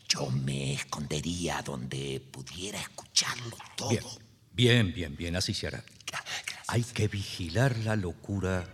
yo 0.09 0.29
me 0.29 0.75
escondería 0.75 1.63
donde 1.63 2.21
pudiera 2.33 2.81
escucharlo 2.81 3.57
todo. 3.77 3.91
Bien, 3.91 4.03
bien, 4.53 4.93
bien, 4.93 5.17
bien, 5.17 5.37
así 5.37 5.55
se 5.55 5.69
hará. 5.69 5.85
Hay 6.69 6.85
que 6.85 7.09
vigilar 7.09 7.77
la 7.79 7.97
locura 7.97 8.65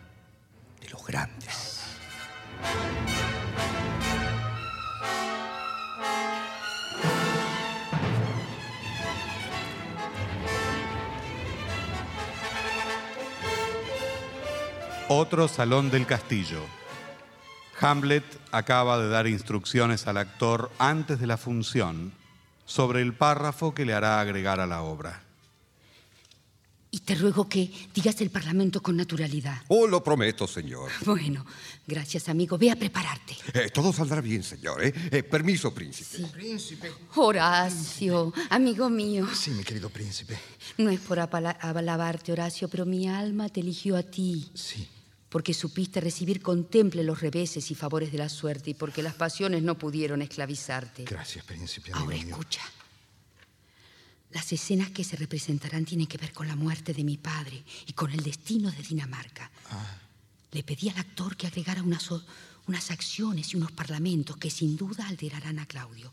de 0.80 0.88
los 0.90 1.06
grandes. 1.06 1.82
Otro 15.08 15.46
salón 15.46 15.90
del 15.90 16.04
castillo. 16.04 16.60
Hamlet 17.80 18.24
acaba 18.50 18.98
de 18.98 19.08
dar 19.08 19.26
instrucciones 19.26 20.06
al 20.06 20.16
actor 20.16 20.70
antes 20.78 21.20
de 21.20 21.26
la 21.26 21.36
función 21.36 22.12
sobre 22.64 23.02
el 23.02 23.14
párrafo 23.14 23.72
que 23.72 23.84
le 23.84 23.94
hará 23.94 24.20
agregar 24.20 24.60
a 24.60 24.66
la 24.66 24.82
obra. 24.82 25.25
Y 26.96 27.00
te 27.00 27.14
ruego 27.14 27.46
que 27.46 27.70
digas 27.94 28.18
el 28.22 28.30
Parlamento 28.30 28.80
con 28.82 28.96
naturalidad. 28.96 29.60
Oh, 29.68 29.86
lo 29.86 30.02
prometo, 30.02 30.46
señor. 30.46 30.90
Bueno, 31.04 31.44
gracias, 31.86 32.30
amigo. 32.30 32.56
Ve 32.56 32.70
a 32.70 32.76
prepararte. 32.76 33.36
Eh, 33.52 33.68
todo 33.68 33.92
saldrá 33.92 34.22
bien, 34.22 34.42
señor. 34.42 34.82
¿eh? 34.82 34.94
Eh, 35.10 35.22
permiso, 35.22 35.74
príncipe. 35.74 36.16
Sí. 36.16 36.24
Príncipe. 36.32 36.90
Horacio, 37.16 38.32
amigo 38.48 38.88
mío. 38.88 39.28
Sí, 39.34 39.50
mi 39.50 39.62
querido 39.62 39.90
príncipe. 39.90 40.38
No 40.78 40.88
es 40.88 40.98
por 41.00 41.18
alabarte, 41.20 42.32
Horacio, 42.32 42.66
pero 42.68 42.86
mi 42.86 43.06
alma 43.06 43.50
te 43.50 43.60
eligió 43.60 43.94
a 43.98 44.02
ti. 44.02 44.50
Sí. 44.54 44.88
Porque 45.28 45.52
supiste 45.52 46.00
recibir 46.00 46.40
con 46.40 46.64
temple 46.64 47.04
los 47.04 47.20
reveses 47.20 47.70
y 47.70 47.74
favores 47.74 48.10
de 48.10 48.16
la 48.16 48.30
suerte 48.30 48.70
y 48.70 48.74
porque 48.74 49.02
las 49.02 49.12
pasiones 49.14 49.62
no 49.62 49.76
pudieron 49.76 50.22
esclavizarte. 50.22 51.04
Gracias, 51.04 51.44
príncipe. 51.44 51.92
amigo 51.92 52.04
Ahora 52.06 52.16
mío. 52.16 52.28
escucha. 52.30 52.62
Las 54.36 54.52
escenas 54.52 54.90
que 54.90 55.02
se 55.02 55.16
representarán 55.16 55.86
tienen 55.86 56.06
que 56.06 56.18
ver 56.18 56.30
con 56.30 56.46
la 56.46 56.56
muerte 56.56 56.92
de 56.92 57.02
mi 57.02 57.16
padre 57.16 57.64
y 57.86 57.94
con 57.94 58.12
el 58.12 58.22
destino 58.22 58.70
de 58.70 58.82
Dinamarca. 58.82 59.50
Ah. 59.70 59.98
Le 60.52 60.62
pedí 60.62 60.90
al 60.90 60.98
actor 60.98 61.38
que 61.38 61.46
agregara 61.46 61.82
unas, 61.82 62.10
unas 62.66 62.90
acciones 62.90 63.54
y 63.54 63.56
unos 63.56 63.72
parlamentos 63.72 64.36
que 64.36 64.50
sin 64.50 64.76
duda 64.76 65.08
alterarán 65.08 65.58
a 65.58 65.64
Claudio. 65.64 66.12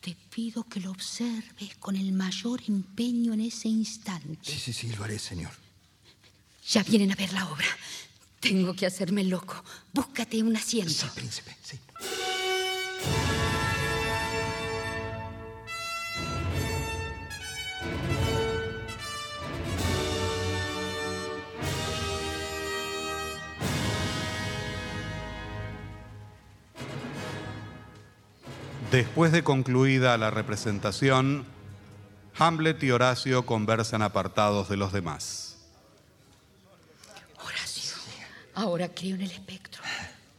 Te 0.00 0.14
pido 0.14 0.62
que 0.68 0.78
lo 0.78 0.92
observes 0.92 1.74
con 1.80 1.96
el 1.96 2.12
mayor 2.12 2.62
empeño 2.68 3.32
en 3.32 3.40
ese 3.40 3.66
instante. 3.66 4.52
Sí, 4.52 4.60
sí, 4.60 4.72
sí, 4.72 4.92
lo 4.92 5.02
haré, 5.02 5.18
señor. 5.18 5.50
Ya 6.70 6.84
vienen 6.84 7.10
a 7.10 7.16
ver 7.16 7.32
la 7.32 7.50
obra. 7.50 7.66
Tengo 8.38 8.72
que 8.72 8.86
hacerme 8.86 9.24
loco. 9.24 9.64
Búscate 9.92 10.40
un 10.44 10.54
asiento. 10.54 10.92
Sí, 10.92 11.06
príncipe, 11.12 11.56
sí. 11.64 11.76
Después 28.90 29.32
de 29.32 29.44
concluida 29.44 30.16
la 30.16 30.30
representación, 30.30 31.44
Hamlet 32.38 32.82
y 32.82 32.90
Horacio 32.90 33.44
conversan 33.44 34.00
apartados 34.00 34.70
de 34.70 34.78
los 34.78 34.94
demás. 34.94 35.58
Horacio, 37.44 37.94
ahora 38.54 38.88
creo 38.88 39.16
en 39.16 39.22
el 39.22 39.30
espectro. 39.30 39.82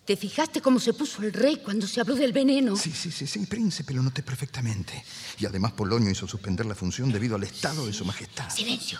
¿Te 0.03 0.17
fijaste 0.17 0.61
cómo 0.61 0.79
se 0.79 0.93
puso 0.93 1.21
el 1.21 1.31
rey 1.31 1.57
cuando 1.57 1.85
se 1.85 2.01
habló 2.01 2.15
del 2.15 2.33
veneno? 2.33 2.75
Sí, 2.75 2.91
sí, 2.91 3.11
sí, 3.11 3.27
sí, 3.27 3.45
príncipe, 3.45 3.93
lo 3.93 4.01
noté 4.01 4.23
perfectamente. 4.23 5.03
Y 5.37 5.45
además 5.45 5.73
Polonio 5.73 6.09
hizo 6.09 6.27
suspender 6.27 6.65
la 6.65 6.73
función 6.73 7.11
debido 7.11 7.35
al 7.35 7.43
estado 7.43 7.85
de 7.85 7.93
su 7.93 8.03
majestad. 8.03 8.49
Silencio. 8.49 8.99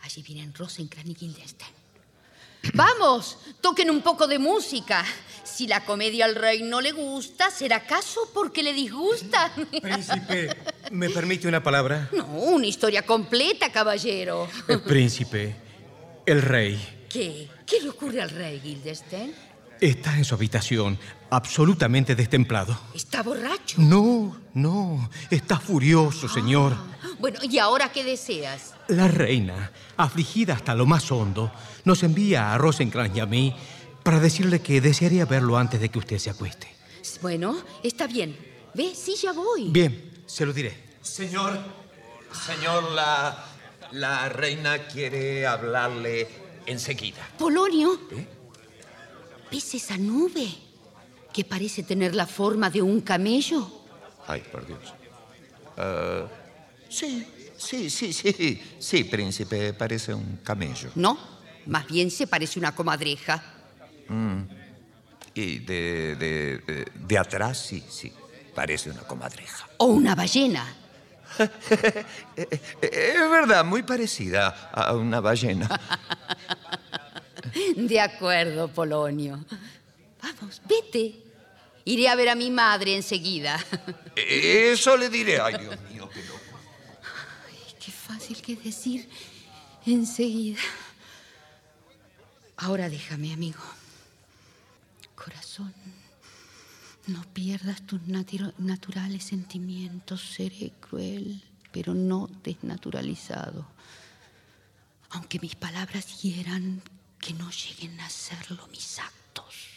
Allí 0.00 0.22
vienen 0.22 0.52
Rosencrantz 0.52 1.10
y 1.10 1.14
Guildenstern. 1.14 1.81
Vamos, 2.74 3.38
toquen 3.60 3.90
un 3.90 4.02
poco 4.02 4.26
de 4.26 4.38
música. 4.38 5.04
Si 5.44 5.66
la 5.66 5.84
comedia 5.84 6.24
al 6.24 6.34
rey 6.34 6.62
no 6.62 6.80
le 6.80 6.92
gusta, 6.92 7.50
¿será 7.50 7.76
acaso 7.76 8.30
porque 8.32 8.62
le 8.62 8.72
disgusta? 8.72 9.52
Príncipe, 9.82 10.56
¿me 10.90 11.10
permite 11.10 11.46
una 11.46 11.62
palabra? 11.62 12.08
No, 12.12 12.24
una 12.26 12.66
historia 12.66 13.04
completa, 13.04 13.70
caballero. 13.70 14.48
Eh, 14.68 14.78
príncipe, 14.78 15.54
el 16.24 16.40
rey 16.40 17.02
¿Qué? 17.12 17.46
¿Qué 17.66 17.80
le 17.82 17.90
ocurre 17.90 18.22
al 18.22 18.30
rey, 18.30 18.58
Guildenstern? 18.60 19.32
está 19.82 20.16
en 20.16 20.24
su 20.24 20.36
habitación, 20.36 20.96
absolutamente 21.28 22.14
destemplado. 22.14 22.78
¿Está 22.94 23.22
borracho? 23.22 23.80
No, 23.80 24.36
no, 24.54 25.10
está 25.28 25.58
furioso, 25.58 26.28
señor. 26.28 26.76
Bueno, 27.18 27.40
¿y 27.42 27.58
ahora 27.58 27.90
qué 27.90 28.04
deseas? 28.04 28.74
La 28.92 29.08
reina, 29.08 29.72
afligida 29.96 30.52
hasta 30.52 30.74
lo 30.74 30.84
más 30.84 31.10
hondo, 31.10 31.50
nos 31.86 32.02
envía 32.02 32.52
a 32.52 32.58
Rosencrantz 32.58 33.16
y 33.16 33.20
a 33.20 33.26
mí 33.26 33.56
para 34.02 34.20
decirle 34.20 34.60
que 34.60 34.82
desearía 34.82 35.24
verlo 35.24 35.56
antes 35.56 35.80
de 35.80 35.88
que 35.88 35.98
usted 35.98 36.18
se 36.18 36.28
acueste. 36.28 36.68
Bueno, 37.22 37.56
está 37.82 38.06
bien. 38.06 38.36
Ve, 38.74 38.92
sí, 38.94 39.14
ya 39.16 39.32
voy. 39.32 39.70
Bien, 39.70 40.12
se 40.26 40.44
lo 40.44 40.52
diré. 40.52 40.76
Señor, 41.00 41.58
señor, 42.46 42.92
la, 42.92 43.46
la 43.92 44.28
reina 44.28 44.86
quiere 44.86 45.46
hablarle 45.46 46.28
enseguida. 46.66 47.26
Polonio. 47.38 47.98
¿Ves 49.50 49.74
esa 49.74 49.96
nube? 49.96 50.48
Que 51.32 51.44
parece 51.44 51.82
tener 51.82 52.14
la 52.14 52.26
forma 52.26 52.68
de 52.68 52.82
un 52.82 53.00
camello. 53.00 53.70
Ay, 54.26 54.42
por 54.52 54.66
Dios. 54.66 54.80
Ah, 55.78 56.26
sí, 56.90 57.26
sí, 57.62 57.90
sí, 57.90 58.12
sí. 58.12 58.62
Sí, 58.78 59.04
príncipe, 59.04 59.72
parece 59.72 60.14
un 60.14 60.38
camello. 60.42 60.90
No, 60.94 61.18
más 61.66 61.86
bien 61.86 62.10
se 62.10 62.26
parece 62.26 62.58
una 62.58 62.74
comadreja. 62.74 63.42
Mm. 64.08 64.42
Y 65.34 65.58
de, 65.60 66.16
de, 66.16 66.58
de, 66.58 66.86
de 66.94 67.18
atrás, 67.18 67.58
sí, 67.58 67.82
sí. 67.88 68.12
Parece 68.54 68.90
una 68.90 69.02
comadreja. 69.02 69.68
O 69.78 69.86
una 69.86 70.14
ballena. 70.14 70.76
Es 72.82 73.30
verdad, 73.30 73.64
muy 73.64 73.82
parecida 73.82 74.70
a 74.72 74.94
una 74.94 75.20
ballena. 75.20 75.68
De 77.76 78.00
acuerdo, 78.00 78.68
Polonio. 78.68 79.44
Vamos, 80.22 80.62
vete. 80.68 81.16
Iré 81.84 82.08
a 82.08 82.14
ver 82.14 82.28
a 82.28 82.34
mi 82.34 82.50
madre 82.50 82.94
enseguida. 82.94 83.58
Eso 84.14 84.96
le 84.96 85.08
diré. 85.08 85.40
Ay, 85.40 85.56
Dios 85.58 85.76
mío, 85.90 86.08
fácil 88.12 88.42
que 88.42 88.56
decir 88.56 89.08
enseguida. 89.86 90.60
Ahora 92.56 92.90
déjame, 92.90 93.32
amigo. 93.32 93.62
Corazón, 95.14 95.72
no 97.06 97.22
pierdas 97.32 97.80
tus 97.86 98.02
naturales 98.06 99.24
sentimientos. 99.24 100.20
Seré 100.34 100.72
cruel, 100.78 101.42
pero 101.72 101.94
no 101.94 102.28
desnaturalizado. 102.44 103.66
Aunque 105.10 105.38
mis 105.40 105.54
palabras 105.54 106.22
hieran, 106.22 106.82
que 107.18 107.32
no 107.32 107.50
lleguen 107.50 107.98
a 108.00 108.10
serlo 108.10 108.66
mis 108.68 108.98
actos. 108.98 109.71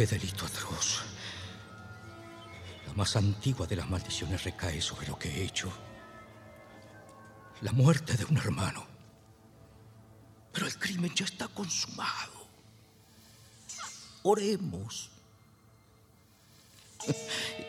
Qué 0.00 0.06
delito 0.06 0.46
atroz. 0.46 1.02
La 2.86 2.94
más 2.94 3.16
antigua 3.16 3.66
de 3.66 3.76
las 3.76 3.86
maldiciones 3.86 4.44
recae 4.44 4.80
sobre 4.80 5.06
lo 5.06 5.18
que 5.18 5.28
he 5.28 5.44
hecho. 5.44 5.70
La 7.60 7.72
muerte 7.72 8.16
de 8.16 8.24
un 8.24 8.38
hermano. 8.38 8.86
Pero 10.52 10.66
el 10.66 10.78
crimen 10.78 11.14
ya 11.14 11.26
está 11.26 11.48
consumado. 11.48 12.48
oremos. 14.22 15.10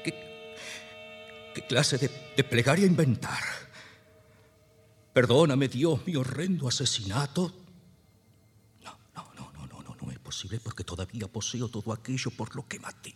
¿Qué, 0.06 1.68
clase 1.68 1.98
de, 1.98 2.34
de 2.38 2.44
plegaria 2.46 2.86
inventar? 2.86 3.44
Perdóname, 5.12 5.68
Dios, 5.68 6.00
mi 6.06 6.16
horrendo 6.16 6.70
asesinato. 6.70 7.61
Posible 10.32 10.62
porque 10.62 10.86
todavía 10.86 11.28
poseo 11.28 11.68
todo 11.68 11.92
aquello 11.92 12.32
por 12.32 12.56
lo 12.56 12.66
que 12.66 12.80
maté. 12.80 13.14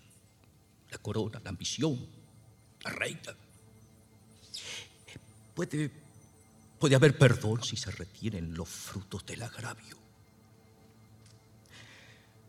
La 0.92 0.98
corona, 0.98 1.40
la 1.42 1.50
ambición, 1.50 1.96
la 2.84 2.92
reina. 2.92 3.34
Puede, 5.56 5.90
puede 6.78 6.96
haber 6.96 7.18
perdón 7.18 7.64
si 7.64 7.78
se 7.78 7.90
retienen 7.92 8.54
los 8.54 8.68
frutos 8.68 9.26
del 9.26 9.44
agravio. 9.44 9.96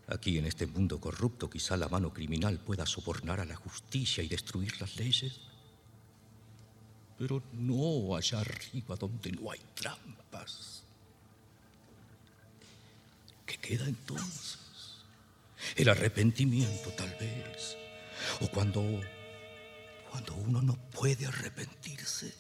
Aquí 0.09 0.37
en 0.37 0.47
este 0.47 0.67
mundo 0.67 1.01
corrupto 1.01 1.49
quizá 1.49 1.77
la 1.77 1.89
mano 1.89 2.13
criminal 2.13 2.59
pueda 2.59 2.87
sobornar 2.87 3.39
a 3.39 3.45
la 3.45 3.55
justicia 3.55 4.25
y 4.25 4.29
destruir 4.29 4.81
las 4.81 4.97
leyes, 4.97 5.41
pero 7.17 7.41
no 7.53 8.17
allá 8.17 8.41
arriba 8.41 8.97
donde 8.97 9.31
no 9.31 9.53
hay 9.53 9.61
trampas. 9.75 10.86
¿Qué 13.67 13.77
queda 13.77 13.89
entonces? 13.89 14.59
El 15.75 15.89
arrepentimiento 15.89 16.91
tal 16.91 17.11
vez, 17.19 17.77
o 18.41 18.49
cuando, 18.49 18.81
cuando 20.09 20.35
uno 20.35 20.63
no 20.63 20.77
puede 20.93 21.27
arrepentirse. 21.27 22.33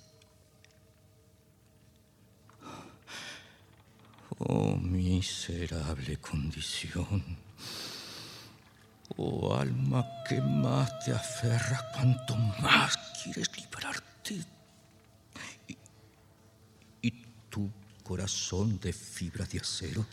Oh 4.39 4.77
miserable 4.77 6.17
condición. 6.19 7.39
Oh 9.17 9.57
alma 9.57 10.07
que 10.29 10.41
más 10.41 11.05
te 11.05 11.11
aferras, 11.11 11.83
cuanto 11.93 12.37
más 12.37 12.97
quieres 13.23 13.51
librarte. 13.57 14.45
Y, 15.67 15.77
y 17.03 17.11
tu 17.51 17.69
corazón 18.05 18.79
de 18.79 18.93
fibra 18.93 19.45
de 19.47 19.59
acero. 19.59 20.07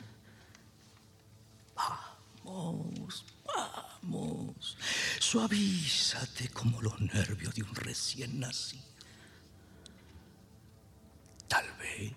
Vamos, 2.53 3.25
vamos. 3.45 4.77
Suavízate 5.19 6.49
como 6.49 6.79
los 6.81 6.99
nervios 7.01 7.55
de 7.55 7.63
un 7.63 7.73
recién 7.73 8.39
nacido. 8.39 8.83
Tal 11.47 11.65
vez 11.77 12.13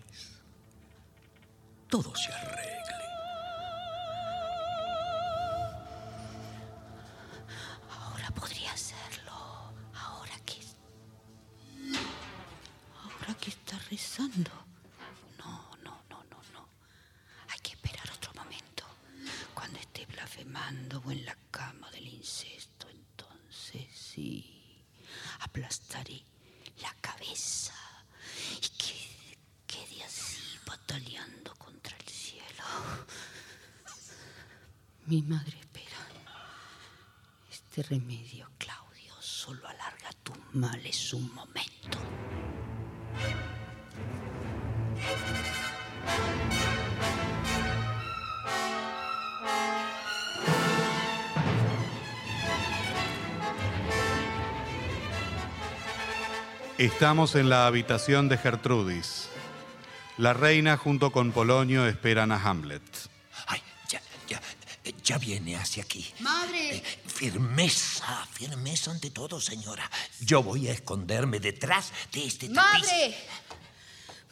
todo 1.88 2.14
se 2.14 2.30
arregle. 2.32 3.06
Ahora 7.90 8.30
podría 8.32 8.72
hacerlo. 8.72 9.32
Ahora 9.94 10.38
que. 10.44 10.60
Ahora 13.02 13.34
que 13.40 13.50
está 13.50 13.78
rezando. 13.90 14.50
No, 15.38 15.76
no, 15.82 16.02
no, 16.10 16.24
no, 16.30 16.38
no. 16.52 16.68
Hay 17.48 17.58
que 17.60 17.72
esperar 17.72 18.10
otro 18.10 18.32
momento. 18.34 18.84
Cuando 19.54 19.78
esté 19.78 20.06
blasfemando 20.66 21.02
o 21.04 21.10
en 21.10 21.24
la 21.24 21.36
cama 21.50 21.90
del 21.90 22.08
incesto, 22.08 22.88
entonces 22.88 23.86
sí. 23.94 24.84
Aplastaré 25.40 26.22
la 26.82 26.92
cabeza 27.00 27.74
y 28.56 28.68
que 28.76 29.36
quede 29.66 30.02
así 30.04 30.58
bataleando 30.66 31.54
contra 31.56 31.96
el 31.96 32.08
cielo. 32.08 32.64
Mi 35.06 35.22
madre 35.22 35.58
espera. 35.58 35.96
Este 37.50 37.82
remedio, 37.82 38.50
Claudio, 38.58 39.14
solo 39.20 39.66
alarga 39.68 40.10
tus 40.22 40.36
males 40.54 41.12
un 41.12 41.32
momento. 41.34 41.98
Estamos 56.78 57.36
en 57.36 57.48
la 57.48 57.66
habitación 57.66 58.28
de 58.28 58.36
Gertrudis. 58.36 59.28
La 60.18 60.34
reina 60.34 60.76
junto 60.76 61.10
con 61.10 61.32
Polonio 61.32 61.86
esperan 61.86 62.32
a 62.32 62.36
Hamlet. 62.36 62.82
Ya, 63.88 64.02
ya, 64.28 64.40
ya 65.02 65.16
viene 65.16 65.56
hacia 65.56 65.84
aquí. 65.84 66.06
Madre. 66.20 66.82
Firmeza, 67.06 68.26
firmeza 68.30 68.90
ante 68.90 69.10
todo, 69.10 69.40
señora. 69.40 69.90
Yo 70.20 70.42
voy 70.42 70.68
a 70.68 70.72
esconderme 70.72 71.40
detrás 71.40 71.92
de 72.12 72.26
este 72.26 72.50
tapiz. 72.50 72.82
Madre. 72.82 73.16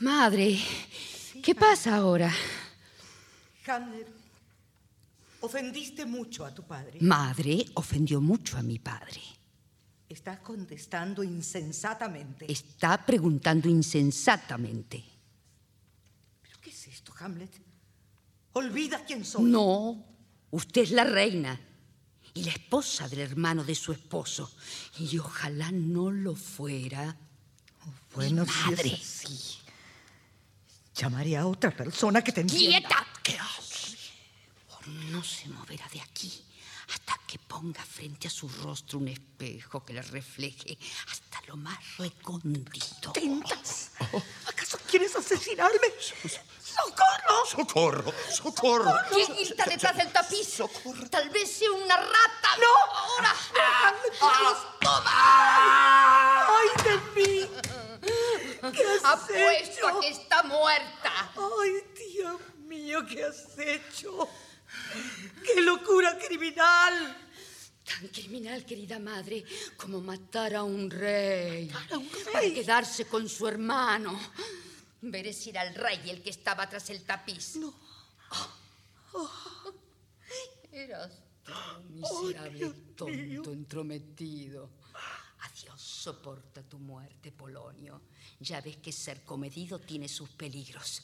Madre. 0.01 0.61
¿Qué 1.43 1.55
pasa 1.55 1.97
ahora? 1.97 2.31
Hamlet, 3.67 4.09
ofendiste 5.41 6.05
mucho 6.05 6.45
a 6.45 6.55
tu 6.55 6.63
padre. 6.63 6.99
Madre 7.01 7.65
ofendió 7.73 8.21
mucho 8.21 8.59
a 8.59 8.63
mi 8.63 8.79
padre. 8.79 9.23
Estás 10.15 10.39
contestando 10.39 11.25
insensatamente. 11.25 12.47
Está 12.51 13.05
preguntando 13.05 13.69
insensatamente. 13.69 15.05
¿Pero 16.41 16.61
qué 16.61 16.71
es 16.71 16.87
esto, 16.87 17.13
Hamlet? 17.19 17.51
Olvida 18.53 19.05
quién 19.05 19.25
soy. 19.25 19.43
No, 19.43 20.07
usted 20.53 20.83
es 20.83 20.93
la 20.93 21.03
reina 21.03 21.61
y 22.33 22.45
la 22.45 22.53
esposa 22.53 23.09
del 23.09 23.23
hermano 23.23 23.65
de 23.65 23.75
su 23.75 23.91
esposo. 23.91 24.53
Y 25.01 25.19
ojalá 25.19 25.73
no 25.73 26.13
lo 26.13 26.37
fuera. 26.37 27.17
Bueno, 28.15 28.45
mi 28.45 28.53
si 28.53 28.71
madre. 28.71 28.95
es 28.95 29.25
así, 29.25 29.59
llamaré 30.95 31.37
a 31.37 31.45
otra 31.49 31.77
persona 31.77 32.23
que 32.23 32.31
te 32.31 32.43
entienda. 32.43 32.79
¡Quieta! 32.79 33.07
¿Qué 33.21 33.37
hace? 33.37 33.97
No 35.11 35.25
se 35.25 35.49
moverá 35.49 35.89
de 35.93 36.01
aquí 36.01 36.45
hasta 36.89 37.19
que 37.27 37.39
ponga 37.39 37.83
frente 37.85 38.29
a 38.29 38.31
su 38.31 38.49
rostro 38.49 38.99
un 38.99 39.09
espejo 39.09 39.85
que 39.85 39.93
le 39.95 40.03
refleje 40.03 40.79
hasta 41.11 41.41
lo 41.47 41.57
más 41.57 41.79
recóndito. 41.99 43.13
¿Tentas? 43.13 43.91
¿Acaso 44.47 44.79
quieres 44.89 45.15
asesinarme? 45.17 45.89
¡Socorro! 46.01 47.47
¡Socorro! 47.47 48.15
¡Socorro! 48.31 48.93
¿Quién 49.13 49.33
está 49.39 49.65
detrás 49.65 49.97
del 49.97 50.11
tapiz? 50.13 50.59
Tal 51.11 51.31
vez 51.31 51.51
sea 51.51 51.71
una 51.71 51.97
rata. 51.97 52.49
¡No! 52.61 52.75
¡Ahora! 52.99 53.35
¡Ay, 56.49 56.69
de 56.85 56.97
mí! 57.15 57.51
¿Qué 58.73 58.85
has 58.87 59.05
Apuesto 59.05 59.35
hecho? 59.35 59.89
a 59.89 60.01
que 60.01 60.09
está 60.09 60.43
muerta. 60.43 61.33
¡Ay, 61.37 61.85
Dios 62.13 62.41
mío, 62.67 63.05
qué 63.07 63.25
has 63.25 63.59
hecho! 63.59 64.29
¡Qué 65.45 65.61
locura 65.61 66.17
criminal! 66.19 67.21
Tan 67.85 68.09
criminal, 68.09 68.65
querida 68.65 68.99
madre, 68.99 69.45
como 69.77 70.01
matar 70.01 70.55
a 70.55 70.63
un 70.63 70.91
rey. 70.91 71.71
un 71.93 72.09
Para 72.09 72.41
rey. 72.41 72.55
quedarse 72.55 73.05
con 73.07 73.29
su 73.29 73.47
hermano. 73.47 74.19
Ver 75.03 75.35
si 75.35 75.51
era 75.51 75.63
el 75.67 75.75
rey 75.75 76.09
el 76.09 76.23
que 76.23 76.31
estaba 76.31 76.67
tras 76.69 76.89
el 76.89 77.03
tapiz. 77.05 77.57
No. 77.57 77.75
Eras 80.73 81.13
tú, 81.45 81.53
miserable 81.91 82.71
tonto 82.97 83.53
entrometido. 83.53 84.71
Adiós, 85.41 85.81
soporta 85.81 86.63
tu 86.63 86.79
muerte, 86.79 87.31
Polonio. 87.33 88.01
Ya 88.41 88.61
ves 88.63 88.79
que 88.79 88.93
ser 88.93 89.23
comedido 89.25 89.79
tiene 89.79 90.09
sus 90.09 90.31
peligros. 90.31 91.03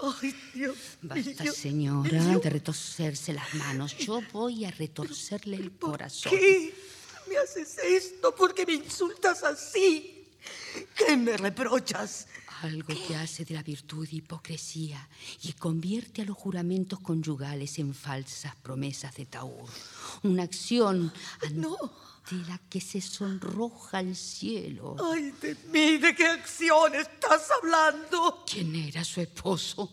¡Ay, 0.00 0.34
Dios 0.54 0.76
Basta, 1.02 1.52
señora, 1.52 2.38
de 2.38 2.50
retorcerse 2.50 3.32
las 3.32 3.52
manos. 3.54 3.96
Yo 3.96 4.20
voy 4.32 4.64
a 4.64 4.70
retorcerle 4.70 5.56
el 5.56 5.72
corazón. 5.72 6.32
¿Qué? 6.32 6.74
¿Me 7.28 7.36
haces 7.36 7.78
esto? 7.78 8.34
¿Por 8.34 8.54
qué 8.54 8.64
me 8.64 8.74
insultas 8.74 9.42
así? 9.42 10.24
¿Qué 10.96 11.16
me 11.16 11.36
reprochas? 11.36 12.28
Algo 12.62 12.88
que 12.88 13.14
hace 13.16 13.44
de 13.44 13.54
la 13.54 13.62
virtud 13.62 14.08
hipocresía 14.10 15.08
y 15.42 15.52
convierte 15.52 16.22
a 16.22 16.24
los 16.24 16.36
juramentos 16.36 16.98
conyugales 17.00 17.78
en 17.78 17.94
falsas 17.94 18.54
promesas 18.56 19.14
de 19.14 19.26
taur. 19.26 19.68
Una 20.24 20.44
acción 20.44 21.12
ante 21.42 21.68
la 22.32 22.58
que 22.68 22.80
se 22.80 23.00
sonroja 23.00 24.00
el 24.00 24.14
cielo. 24.14 24.96
¡Ay, 25.12 25.30
de 25.40 25.56
mí! 25.72 25.98
¿De 25.98 26.14
qué 26.14 26.26
acción 26.26 26.94
estás 26.94 27.48
hablando? 27.50 28.44
¿Quién 28.46 28.74
era 28.74 29.04
su 29.04 29.20
esposo? 29.20 29.92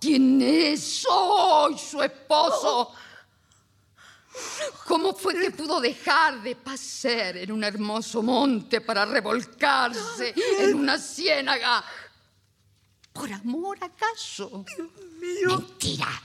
¿Quién 0.00 0.40
es? 0.40 1.02
Soy 1.02 1.76
su 1.78 2.02
esposo. 2.02 2.92
¿Cómo 4.86 5.14
fue 5.14 5.34
que 5.40 5.50
pudo 5.50 5.80
dejar 5.80 6.40
de 6.42 6.54
pasear 6.54 7.38
en 7.38 7.50
un 7.50 7.64
hermoso 7.64 8.22
monte 8.22 8.80
para 8.80 9.04
revolcarse 9.04 10.32
en 10.60 10.74
una 10.76 10.98
ciénaga? 10.98 11.84
¿Por 13.12 13.32
amor 13.32 13.78
acaso? 13.82 14.64
mío. 15.20 15.58
Mentira. 15.58 16.22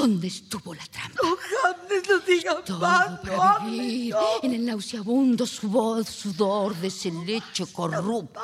¿Dónde 0.00 0.28
estuvo 0.28 0.72
la 0.72 0.86
trampa? 0.86 1.20
No, 1.22 1.36
Hamlet, 1.62 2.08
no 2.08 2.18
digas 2.20 2.70
más. 2.70 3.20
para 3.20 3.58
no 3.58 3.70
vivir 3.70 4.14
no. 4.14 4.42
en 4.42 4.54
el 4.54 4.64
nauseabundo 4.64 5.46
sudor, 5.46 6.06
sudor 6.06 6.74
de 6.76 6.88
ese 6.88 7.10
lecho 7.10 7.70
corrupto. 7.70 8.40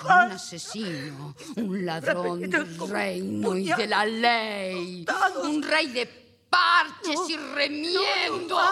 Con 0.00 0.10
un 0.10 0.32
asesino, 0.32 1.36
un 1.56 1.84
ladrón 1.84 2.40
del 2.40 2.88
reino 2.88 3.54
y 3.54 3.70
de 3.70 3.86
la 3.86 4.06
ley. 4.06 5.04
Un 5.42 5.62
rey 5.62 5.88
de 5.88 6.06
parches 6.48 7.20
y 7.28 7.36
remiendos. 7.36 8.48
No, 8.48 8.64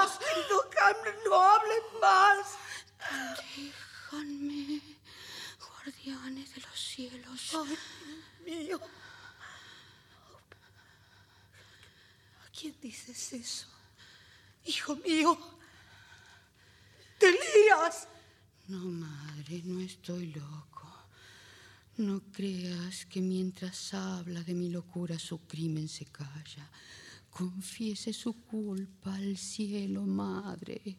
no, 0.48 0.62
Hamlet, 0.80 1.18
no 1.26 1.34
hables 1.38 1.82
más. 2.00 2.46
Déjame, 4.10 4.80
guardianes 5.68 6.54
de 6.54 6.60
los 6.62 6.80
cielos. 6.80 7.52
Ay, 7.54 7.78
mío. 8.46 8.80
Quién 12.62 12.76
dices 12.80 13.32
eso? 13.32 13.66
Hijo 14.64 14.94
mío. 14.94 15.36
Deliras. 17.18 18.06
No, 18.68 18.78
madre, 18.78 19.62
no 19.64 19.80
estoy 19.80 20.26
loco. 20.26 20.88
No 21.96 22.22
creas 22.30 23.04
que 23.06 23.20
mientras 23.20 23.92
habla 23.94 24.44
de 24.44 24.54
mi 24.54 24.70
locura 24.70 25.18
su 25.18 25.40
crimen 25.40 25.88
se 25.88 26.04
calla. 26.04 26.70
Confiese 27.30 28.12
su 28.12 28.34
culpa 28.44 29.16
al 29.16 29.36
cielo, 29.36 30.02
madre. 30.02 30.98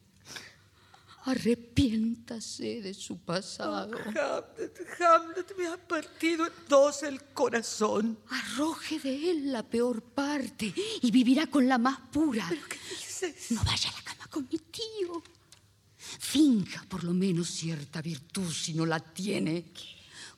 Arrepiéntase 1.25 2.81
de 2.81 2.93
su 2.93 3.19
pasado. 3.19 3.97
Hamlet, 3.97 4.87
Hamlet 4.99 5.57
me 5.57 5.67
ha 5.67 5.77
partido 5.77 6.45
en 6.45 6.53
dos 6.67 7.03
el 7.03 7.23
corazón. 7.33 8.19
Arroje 8.29 8.99
de 8.99 9.31
él 9.31 9.51
la 9.51 9.63
peor 9.63 10.01
parte 10.01 10.73
y 11.01 11.11
vivirá 11.11 11.47
con 11.47 11.67
la 11.69 11.77
más 11.77 11.99
pura. 12.11 12.45
¿Pero 12.49 12.67
qué 12.67 12.77
dices? 12.89 13.51
No 13.51 13.63
vaya 13.63 13.89
a 13.89 13.93
la 13.93 14.01
cama 14.01 14.27
con 14.27 14.49
mi 14.51 14.57
tío. 14.57 15.23
Finja 15.95 16.83
por 16.89 17.05
lo 17.05 17.13
menos 17.13 17.49
cierta 17.49 18.01
virtud 18.01 18.51
si 18.51 18.73
no 18.73 18.85
la 18.85 18.99
tiene. 18.99 19.71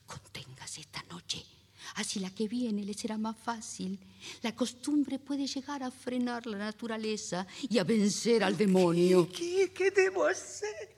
Conténgase 0.06 0.82
esta 0.82 1.04
noche. 1.10 1.55
Así 1.96 2.20
la 2.20 2.30
que 2.30 2.48
viene 2.48 2.84
le 2.84 2.94
será 2.94 3.18
más 3.18 3.38
fácil. 3.38 3.98
La 4.42 4.54
costumbre 4.54 5.18
puede 5.18 5.48
llegar 5.48 5.82
a 5.82 5.92
frenar 5.92 6.46
la 6.46 6.58
naturaleza 6.58 7.48
y 7.70 7.78
a 7.78 7.86
vencer 7.86 8.44
al 8.44 8.58
demonio. 8.58 9.30
¿Qué, 9.32 9.72
qué 9.74 9.92
debo 9.92 10.26
hacer? 10.26 10.94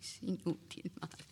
Es 0.00 0.22
inútil, 0.22 0.92
madre. 1.00 1.24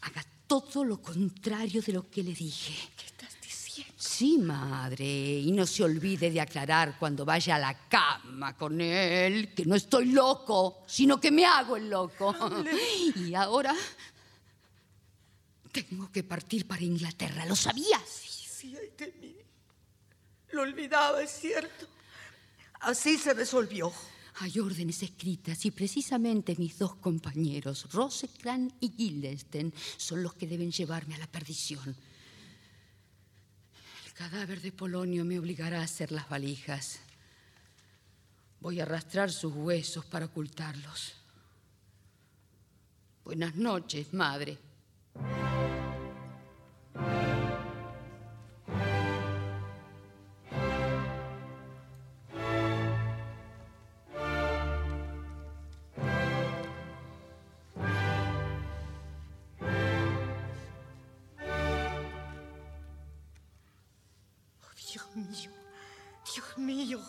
Haga 0.00 0.24
todo 0.46 0.82
lo 0.82 1.02
contrario 1.02 1.82
de 1.82 1.92
lo 1.92 2.08
que 2.08 2.22
le 2.22 2.32
dije. 2.32 2.72
¿Qué 2.96 3.04
estás 3.04 3.36
diciendo? 3.42 3.92
Sí, 3.98 4.38
madre. 4.38 5.04
Y 5.04 5.52
no 5.52 5.66
se 5.66 5.84
olvide 5.84 6.30
de 6.30 6.40
aclarar 6.40 6.98
cuando 6.98 7.26
vaya 7.26 7.56
a 7.56 7.58
la 7.58 7.86
cama 7.86 8.56
con 8.56 8.80
él 8.80 9.52
que 9.52 9.66
no 9.66 9.74
estoy 9.74 10.06
loco, 10.06 10.84
sino 10.86 11.20
que 11.20 11.30
me 11.30 11.44
hago 11.44 11.76
el 11.76 11.90
loco. 11.90 12.34
Y 13.16 13.34
ahora 13.34 13.74
tengo 15.84 16.10
que 16.10 16.22
partir 16.22 16.66
para 16.66 16.82
Inglaterra. 16.82 17.44
¿Lo 17.44 17.54
sabías? 17.56 18.02
Sí, 18.08 18.46
sí, 18.48 18.76
ay 18.76 18.92
de 18.96 19.12
mí. 19.20 19.36
Lo 20.52 20.62
olvidaba, 20.62 21.22
es 21.22 21.30
cierto. 21.30 21.86
Así 22.80 23.18
se 23.18 23.34
resolvió. 23.34 23.92
Hay 24.40 24.58
órdenes 24.58 25.02
escritas 25.02 25.64
y 25.64 25.70
precisamente 25.70 26.56
mis 26.56 26.78
dos 26.78 26.96
compañeros, 26.96 27.90
Rosecrans 27.92 28.74
y 28.80 28.90
Guildenstern, 28.90 29.72
son 29.96 30.22
los 30.22 30.34
que 30.34 30.46
deben 30.46 30.70
llevarme 30.70 31.14
a 31.14 31.18
la 31.18 31.26
perdición. 31.26 31.96
El 34.06 34.12
cadáver 34.12 34.60
de 34.60 34.72
Polonio 34.72 35.24
me 35.24 35.38
obligará 35.38 35.80
a 35.80 35.84
hacer 35.84 36.12
las 36.12 36.28
valijas. 36.28 37.00
Voy 38.60 38.80
a 38.80 38.84
arrastrar 38.84 39.30
sus 39.30 39.54
huesos 39.54 40.04
para 40.06 40.26
ocultarlos. 40.26 41.14
Buenas 43.24 43.56
noches, 43.56 44.12
madre. 44.12 44.65
Oh, 64.62 64.74
Dios 64.92 65.16
mío, 65.16 65.50
Dios 66.34 66.58
mío, 66.58 67.00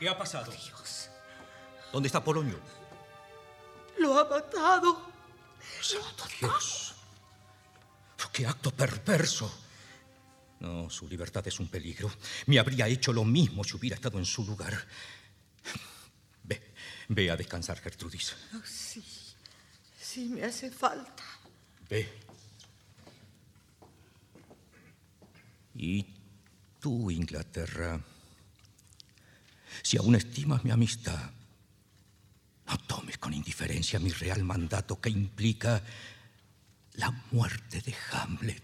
¿Qué 0.00 0.08
ha 0.08 0.16
pasado? 0.16 0.50
Dios. 0.50 1.10
¿Dónde 1.92 2.06
está 2.06 2.24
Polonio? 2.24 2.58
Lo 3.98 4.18
ha 4.18 4.24
matado. 4.24 5.02
Santo 5.82 6.24
Dios. 6.40 6.89
¡Qué 8.40 8.46
acto 8.46 8.70
perverso! 8.70 9.52
No, 10.60 10.88
su 10.88 11.06
libertad 11.06 11.46
es 11.46 11.60
un 11.60 11.68
peligro. 11.68 12.10
Me 12.46 12.58
habría 12.58 12.88
hecho 12.88 13.12
lo 13.12 13.22
mismo 13.22 13.62
si 13.62 13.76
hubiera 13.76 13.96
estado 13.96 14.18
en 14.18 14.24
su 14.24 14.46
lugar. 14.46 14.72
Ve, 16.44 16.72
ve 17.08 17.30
a 17.30 17.36
descansar, 17.36 17.78
Gertrudis. 17.80 18.34
Oh, 18.54 18.62
sí, 18.64 19.04
sí 20.00 20.24
me 20.30 20.42
hace 20.42 20.70
falta. 20.70 21.22
Ve. 21.90 22.08
Y 25.74 26.06
tú, 26.80 27.10
Inglaterra, 27.10 28.00
si 29.82 29.98
aún 29.98 30.14
estimas 30.14 30.64
mi 30.64 30.70
amistad, 30.70 31.30
no 32.66 32.78
tomes 32.86 33.18
con 33.18 33.34
indiferencia 33.34 33.98
mi 33.98 34.12
real 34.12 34.44
mandato 34.44 34.98
que 34.98 35.10
implica 35.10 35.82
la 36.94 37.12
muerte 37.30 37.80
de 37.80 37.94
Hamlet. 38.12 38.62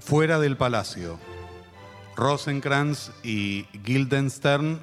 Fuera 0.00 0.38
del 0.38 0.58
palacio, 0.58 1.18
Rosencrantz 2.16 3.12
y 3.22 3.62
Guildenstern 3.72 4.78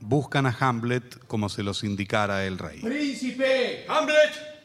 buscan 0.00 0.46
a 0.46 0.56
Hamlet 0.60 1.18
como 1.26 1.48
se 1.48 1.62
los 1.62 1.82
indicara 1.82 2.44
el 2.44 2.58
rey. 2.58 2.80
¡Príncipe! 3.88 3.92
¡Hamlet! 3.92 4.58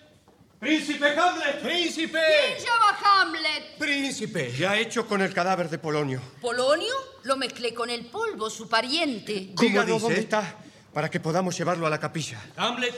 ¡Príncipe 0.59 1.05
Hamlet! 1.19 1.61
¡Príncipe! 1.61 2.19
¿Quién 2.55 2.65
llama 2.65 2.97
Hamlet? 3.21 3.77
¡Príncipe! 3.77 4.53
¿Qué 4.55 4.67
ha 4.67 4.77
hecho 4.77 5.07
con 5.07 5.21
el 5.21 5.33
cadáver 5.33 5.69
de 5.69 5.77
Polonio? 5.77 6.21
Polonio 6.41 6.93
lo 7.23 7.37
mezclé 7.37 7.73
con 7.73 7.89
el 7.89 8.05
polvo, 8.07 8.49
su 8.49 8.67
pariente. 8.67 9.51
¿Cómo 9.55 9.67
Díganos 9.67 9.87
dice? 9.95 10.01
dónde 10.01 10.19
está 10.19 10.57
para 10.93 11.09
que 11.09 11.19
podamos 11.19 11.57
llevarlo 11.57 11.87
a 11.87 11.89
la 11.89 11.99
capilla. 11.99 12.41
Hamlet. 12.57 12.93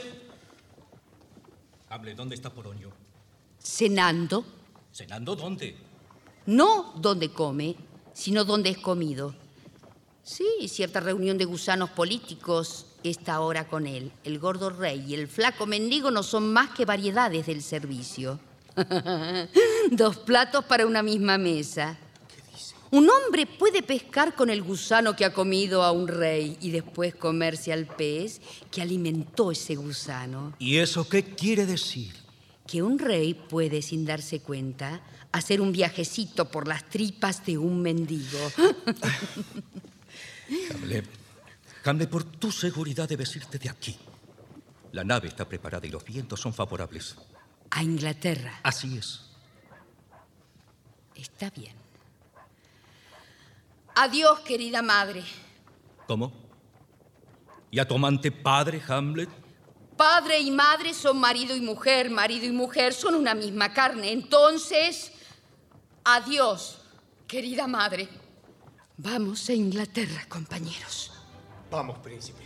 Hamlet, 1.88 2.16
¿dónde 2.16 2.34
está 2.34 2.50
Polonio? 2.50 2.92
Cenando, 3.62 4.44
¿Cenando 4.92 5.34
dónde? 5.36 5.76
no 6.46 6.92
donde 6.96 7.32
come, 7.32 7.74
sino 8.12 8.44
donde 8.44 8.70
es 8.70 8.78
comido. 8.78 9.34
Sí, 10.22 10.68
cierta 10.68 10.98
reunión 11.00 11.38
de 11.38 11.44
gusanos 11.44 11.90
políticos 11.90 12.86
está 13.10 13.34
ahora 13.34 13.66
con 13.66 13.86
él. 13.86 14.12
El 14.24 14.38
gordo 14.38 14.70
rey 14.70 15.04
y 15.08 15.14
el 15.14 15.28
flaco 15.28 15.66
mendigo 15.66 16.10
no 16.10 16.22
son 16.22 16.52
más 16.52 16.70
que 16.70 16.84
variedades 16.84 17.46
del 17.46 17.62
servicio. 17.62 18.38
Dos 19.90 20.16
platos 20.18 20.64
para 20.64 20.86
una 20.86 21.02
misma 21.02 21.38
mesa. 21.38 21.98
Un 22.90 23.08
hombre 23.10 23.46
puede 23.46 23.82
pescar 23.82 24.34
con 24.34 24.48
el 24.48 24.62
gusano 24.62 25.16
que 25.16 25.24
ha 25.24 25.32
comido 25.32 25.82
a 25.82 25.90
un 25.90 26.06
rey 26.06 26.56
y 26.60 26.70
después 26.70 27.14
comerse 27.14 27.72
al 27.72 27.86
pez 27.86 28.40
que 28.70 28.80
alimentó 28.80 29.50
ese 29.50 29.74
gusano. 29.74 30.54
¿Y 30.58 30.76
eso 30.76 31.08
qué 31.08 31.24
quiere 31.24 31.66
decir? 31.66 32.14
Que 32.66 32.82
un 32.82 32.98
rey 32.98 33.34
puede, 33.34 33.82
sin 33.82 34.04
darse 34.04 34.40
cuenta, 34.40 35.02
hacer 35.32 35.60
un 35.60 35.72
viajecito 35.72 36.48
por 36.48 36.68
las 36.68 36.88
tripas 36.88 37.44
de 37.44 37.58
un 37.58 37.82
mendigo. 37.82 38.38
Hamlet, 40.70 41.06
Hamlet, 41.86 42.10
por 42.10 42.24
tu 42.24 42.50
seguridad 42.50 43.08
debes 43.08 43.34
irte 43.36 43.58
de 43.58 43.68
aquí. 43.70 43.96
La 44.92 45.04
nave 45.04 45.28
está 45.28 45.46
preparada 45.46 45.86
y 45.86 45.90
los 45.90 46.04
vientos 46.04 46.40
son 46.40 46.52
favorables. 46.52 47.16
A 47.70 47.82
Inglaterra. 47.82 48.60
Así 48.62 48.96
es. 48.96 49.22
Está 51.14 51.50
bien. 51.50 51.74
Adiós, 53.94 54.40
querida 54.40 54.82
madre. 54.82 55.22
¿Cómo? 56.06 56.32
¿Y 57.70 57.78
a 57.78 57.86
tu 57.86 57.94
amante 57.94 58.30
padre, 58.30 58.82
Hamlet? 58.86 59.28
Padre 59.96 60.40
y 60.40 60.50
madre 60.50 60.92
son 60.92 61.18
marido 61.18 61.56
y 61.56 61.60
mujer, 61.60 62.10
marido 62.10 62.44
y 62.44 62.52
mujer 62.52 62.92
son 62.92 63.14
una 63.14 63.34
misma 63.34 63.72
carne. 63.72 64.12
Entonces, 64.12 65.12
adiós, 66.04 66.78
querida 67.26 67.66
madre. 67.66 68.08
Vamos 68.98 69.48
a 69.48 69.54
Inglaterra, 69.54 70.26
compañeros. 70.28 71.15
Vamos, 71.70 71.98
príncipe. 71.98 72.42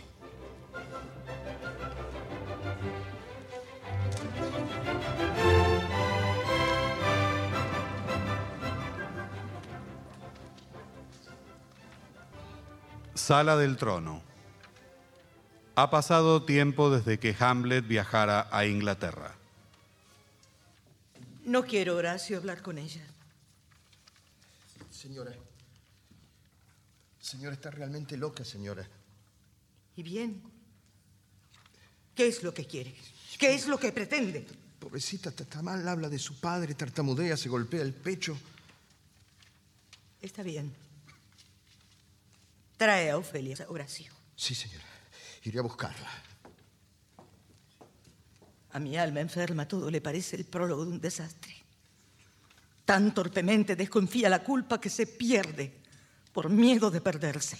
Sala 13.13 13.55
del 13.55 13.77
trono. 13.77 14.21
Ha 15.75 15.89
pasado 15.89 16.43
tiempo 16.43 16.89
desde 16.89 17.19
que 17.19 17.35
Hamlet 17.39 17.87
viajara 17.87 18.47
a 18.51 18.65
Inglaterra. 18.65 19.35
No 21.45 21.63
quiero, 21.63 21.95
Horacio, 21.95 22.37
hablar 22.37 22.61
con 22.61 22.77
ella. 22.77 23.01
Señora. 24.89 25.31
Señora, 27.19 27.53
está 27.53 27.71
realmente 27.71 28.17
loca, 28.17 28.43
señora. 28.43 28.87
¿Y 29.95 30.03
bien? 30.03 30.41
¿Qué 32.15 32.27
es 32.27 32.43
lo 32.43 32.53
que 32.53 32.65
quiere? 32.65 32.95
¿Qué 33.37 33.53
es 33.53 33.67
lo 33.67 33.79
que 33.79 33.91
pretende? 33.91 34.45
Pobrecita, 34.79 35.29
está, 35.29 35.61
mal, 35.61 35.87
habla 35.87 36.09
de 36.09 36.19
su 36.19 36.39
padre, 36.39 36.73
tartamudea, 36.73 37.37
se 37.37 37.49
golpea 37.49 37.81
el 37.81 37.93
pecho. 37.93 38.37
Está 40.21 40.43
bien. 40.43 40.73
Trae 42.77 43.11
a 43.11 43.17
Ofelia, 43.17 43.55
Horacio. 43.69 44.11
Sí, 44.35 44.55
señora. 44.55 44.85
Iré 45.43 45.59
a 45.59 45.63
buscarla. 45.63 46.09
A 48.73 48.79
mi 48.79 48.97
alma 48.97 49.19
enferma 49.19 49.67
todo 49.67 49.91
le 49.91 50.01
parece 50.01 50.35
el 50.35 50.45
prólogo 50.45 50.85
de 50.85 50.91
un 50.91 51.01
desastre. 51.01 51.53
Tan 52.85 53.13
torpemente 53.13 53.75
desconfía 53.75 54.29
la 54.29 54.43
culpa 54.43 54.79
que 54.79 54.89
se 54.89 55.07
pierde 55.07 55.81
por 56.31 56.49
miedo 56.49 56.89
de 56.89 57.01
perderse. 57.01 57.57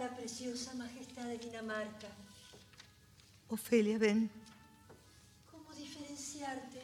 ¿Dónde 0.00 0.14
está 0.14 0.16
la 0.16 0.16
preciosa 0.16 0.74
majestad 0.74 1.24
de 1.26 1.36
Dinamarca? 1.36 2.08
Ofelia, 3.48 3.98
ven. 3.98 4.30
¿Cómo 5.50 5.74
diferenciarte 5.74 6.80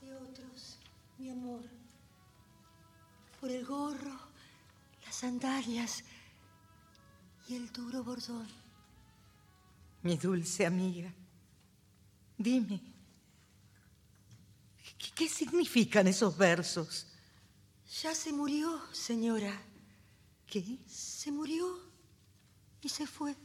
de 0.00 0.16
otros, 0.16 0.78
mi 1.18 1.30
amor? 1.30 1.62
Por 3.40 3.50
el 3.52 3.64
gorro, 3.64 4.18
las 5.06 5.14
sandalias 5.14 6.02
y 7.46 7.54
el 7.54 7.70
duro 7.72 8.02
bordón. 8.02 8.48
Mi 10.02 10.16
dulce 10.16 10.66
amiga, 10.66 11.12
dime, 12.36 12.80
¿qué, 14.98 15.10
qué 15.14 15.28
significan 15.28 16.08
esos 16.08 16.36
versos? 16.36 17.06
Ya 18.02 18.12
se 18.12 18.32
murió, 18.32 18.80
señora. 18.92 19.52
¿Qué? 20.48 20.78
Se 20.88 21.30
murió 21.30 21.89
y 22.82 22.88
se 22.88 23.06
fue. 23.06 23.36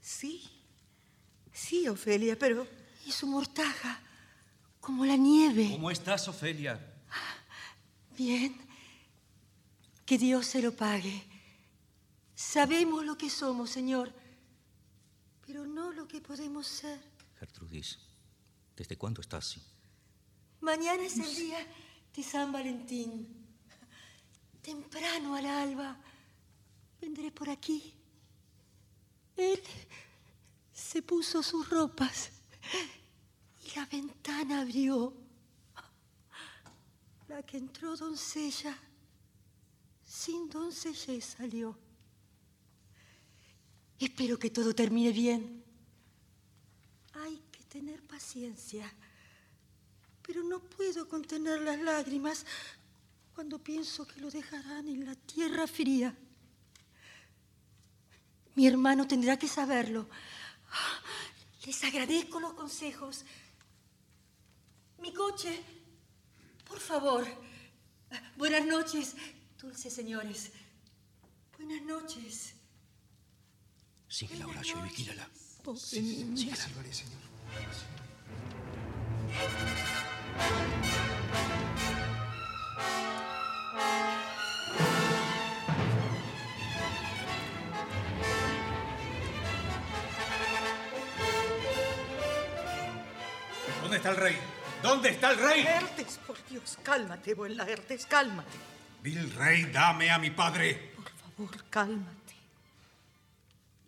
Sí, 0.00 0.42
sí, 1.52 1.88
Ofelia, 1.88 2.38
pero... 2.38 2.66
Y 3.06 3.12
su 3.12 3.26
mortaja, 3.26 4.00
como 4.80 5.04
la 5.04 5.16
nieve. 5.16 5.68
¿Cómo 5.72 5.90
estás, 5.90 6.26
Ofelia? 6.28 6.80
Bien. 8.16 8.56
Que 10.06 10.16
Dios 10.16 10.46
se 10.46 10.62
lo 10.62 10.74
pague. 10.74 11.22
Sabemos 12.34 13.04
lo 13.04 13.16
que 13.16 13.30
somos, 13.30 13.70
Señor, 13.70 14.12
pero 15.46 15.66
no 15.66 15.92
lo 15.92 16.08
que 16.08 16.20
podemos 16.20 16.66
ser. 16.66 17.00
Gertrudis, 17.38 17.98
¿desde 18.76 18.96
cuándo 18.96 19.20
estás 19.20 19.46
así? 19.46 19.62
Mañana 20.60 21.04
es 21.04 21.18
el 21.18 21.34
día 21.34 21.58
de 22.14 22.22
San 22.22 22.52
Valentín. 22.52 23.46
Temprano 24.62 25.34
al 25.34 25.46
alba 25.46 25.98
vendré 27.04 27.30
por 27.30 27.50
aquí. 27.50 27.92
Él 29.36 29.60
se 30.72 31.02
puso 31.02 31.42
sus 31.42 31.68
ropas 31.68 32.30
y 33.62 33.76
la 33.76 33.84
ventana 33.86 34.62
abrió. 34.62 35.12
La 37.28 37.42
que 37.42 37.58
entró 37.58 37.96
doncella, 37.96 38.78
sin 40.06 40.48
doncellez 40.48 41.24
salió. 41.24 41.76
Espero 43.98 44.38
que 44.38 44.50
todo 44.50 44.74
termine 44.74 45.10
bien. 45.12 45.62
Hay 47.14 47.42
que 47.52 47.64
tener 47.64 48.02
paciencia. 48.02 48.90
Pero 50.22 50.42
no 50.42 50.60
puedo 50.60 51.06
contener 51.08 51.60
las 51.60 51.78
lágrimas 51.80 52.46
cuando 53.34 53.58
pienso 53.58 54.06
que 54.06 54.20
lo 54.20 54.30
dejarán 54.30 54.88
en 54.88 55.04
la 55.04 55.14
tierra 55.14 55.66
fría. 55.66 56.16
Mi 58.54 58.66
hermano 58.66 59.06
tendrá 59.06 59.36
que 59.36 59.48
saberlo. 59.48 60.08
Les 61.66 61.82
agradezco 61.84 62.40
los 62.40 62.54
consejos. 62.54 63.24
Mi 64.98 65.12
coche, 65.12 65.62
por 66.64 66.78
favor. 66.78 67.26
Buenas 68.36 68.64
noches, 68.66 69.16
dulces 69.60 69.92
señores. 69.92 70.52
Buenas 71.58 71.82
noches. 71.82 72.54
Síguela, 74.08 74.46
Horacio, 74.46 74.78
y 74.78 74.82
vigílala. 74.82 75.28
Pobre 75.62 76.00
niña. 76.00 76.54
señor. 76.54 77.24
¿Dónde 93.94 94.08
está 94.08 94.10
el 94.10 94.16
rey? 94.16 94.36
¿Dónde 94.82 95.08
está 95.10 95.30
el 95.30 95.38
rey? 95.38 95.62
Laertes, 95.62 96.18
por 96.26 96.36
Dios, 96.48 96.78
cálmate, 96.82 97.32
buen 97.34 97.56
Laertes, 97.56 98.06
cálmate. 98.06 98.50
Vil 99.00 99.32
rey, 99.34 99.66
dame 99.66 100.10
a 100.10 100.18
mi 100.18 100.30
padre. 100.30 100.94
Por 100.96 101.10
favor, 101.10 101.64
cálmate. 101.70 102.34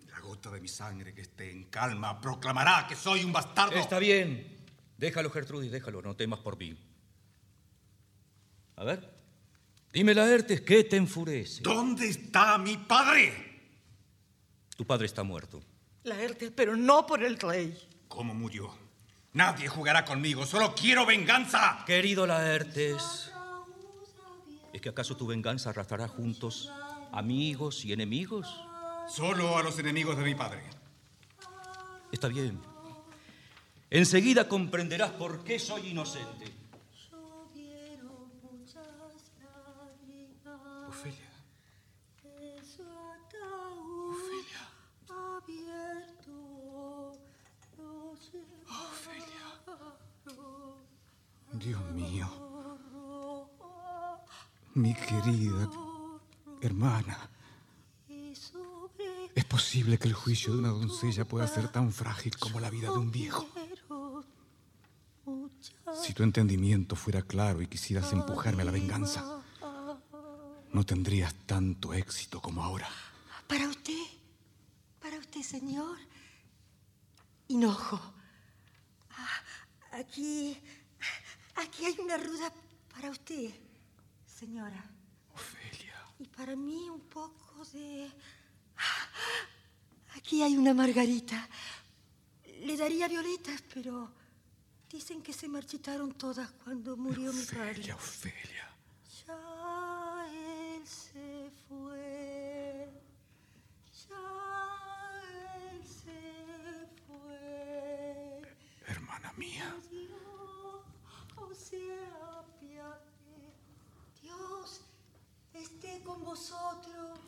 La 0.09 0.21
gota 0.21 0.53
de 0.53 0.61
mi 0.61 0.69
sangre 0.69 1.13
que 1.13 1.23
esté 1.23 1.51
en 1.51 1.65
calma 1.65 2.21
proclamará 2.21 2.87
que 2.87 2.95
soy 2.95 3.25
un 3.25 3.33
bastardo. 3.33 3.75
Está 3.75 3.99
bien. 3.99 4.47
Déjalo, 4.97 5.29
Gertrudis, 5.29 5.73
déjalo, 5.73 6.01
no 6.03 6.15
temas 6.15 6.39
por 6.39 6.57
mí. 6.57 6.79
A 8.77 8.85
ver, 8.85 9.13
dime, 9.93 10.15
Laertes, 10.15 10.61
¿qué 10.61 10.85
te 10.85 10.97
enfurece? 10.97 11.63
¿Dónde 11.63 12.09
está 12.09 12.59
mi 12.59 12.77
padre? 12.77 13.61
Tu 14.77 14.87
padre 14.87 15.07
está 15.07 15.25
muerto. 15.25 15.61
Laertes, 16.05 16.53
pero 16.55 16.77
no 16.77 17.05
por 17.05 17.25
el 17.25 17.41
rey. 17.41 17.77
¿Cómo 18.07 18.35
murió? 18.35 18.86
Nadie 19.37 19.69
jugará 19.69 20.03
conmigo, 20.03 20.47
solo 20.47 20.75
quiero 20.75 21.05
venganza. 21.05 21.85
Querido 21.85 22.27
Laertes, 22.27 23.31
¿es 24.73 24.81
que 24.81 24.89
acaso 24.89 25.15
tu 25.15 25.27
venganza 25.27 25.69
arrastrará 25.69 26.09
juntos 26.09 26.73
amigos 27.13 27.85
y 27.85 27.93
enemigos? 27.93 28.49
Solo 29.11 29.59
a 29.59 29.63
los 29.63 29.79
enemigos 29.79 30.17
de 30.17 30.25
mi 30.25 30.35
padre. 30.35 30.63
Está 32.11 32.29
bien. 32.29 32.59
Enseguida 33.91 34.49
comprenderás 34.49 35.11
por 35.11 35.45
qué 35.45 35.59
soy 35.59 35.89
inocente. 35.89 36.51
Dios 51.59 51.81
mío. 51.93 52.29
Mi 54.75 54.95
querida 54.95 55.71
hermana. 56.61 57.31
¿Es 59.35 59.45
posible 59.45 59.99
que 59.99 60.09
el 60.09 60.15
juicio 60.15 60.53
de 60.53 60.59
una 60.59 60.69
doncella 60.69 61.27
pueda 61.27 61.47
ser 61.47 61.69
tan 61.69 61.93
frágil 61.93 62.37
como 62.39 62.61
la 62.61 62.71
vida 62.71 62.91
de 62.91 62.99
un 62.99 63.11
viejo? 63.11 63.47
Si 66.03 66.13
tu 66.13 66.23
entendimiento 66.23 66.97
fuera 66.97 67.23
claro 67.23 67.63
y 67.63 67.67
quisieras 67.67 68.13
empujarme 68.13 68.63
a 68.63 68.67
la 68.67 68.73
venganza, 68.73 69.43
no 70.73 70.85
tendrías 70.85 71.35
tanto 71.47 71.95
éxito 71.95 72.41
como 72.41 72.63
ahora. 72.63 72.89
Para 73.47 73.69
usted, 73.69 74.03
para 75.01 75.19
usted, 75.19 75.43
señor. 75.43 75.99
Hinojo. 77.49 78.01
Ah, 79.11 79.99
aquí, 79.99 80.59
aquí 81.57 81.85
hay 81.85 81.97
una 82.01 82.17
ruda 82.17 82.53
para 82.95 83.11
usted, 83.11 83.51
señora. 84.27 84.85
Ofelia. 85.35 85.95
Y 86.19 86.27
para 86.29 86.57
mí 86.57 86.89
un 86.89 87.01
poco 87.01 87.65
de... 87.73 88.11
Aquí 90.15 90.43
hay 90.43 90.57
una 90.57 90.73
margarita 90.73 91.49
te 92.77 92.83
daría 92.83 93.09
violetas, 93.09 93.63
pero 93.73 94.13
dicen 94.91 95.23
que 95.23 95.33
se 95.33 95.49
marchitaron 95.49 96.13
todas 96.13 96.51
cuando 96.63 96.95
murió 96.95 97.33
mi 97.33 97.43
padre. 97.45 97.91
Ofelia. 97.95 98.69
Ya 99.27 100.27
él 100.31 100.87
se 100.87 101.51
fue. 101.67 102.91
Ya 104.09 104.25
él 105.73 105.83
se 105.87 106.87
fue. 107.07 108.43
Hermana 108.87 109.33
mía. 109.39 109.75
Apiade. 112.39 113.01
Dios 114.23 114.81
esté 115.55 116.03
con 116.05 116.25
vosotros. 116.25 117.19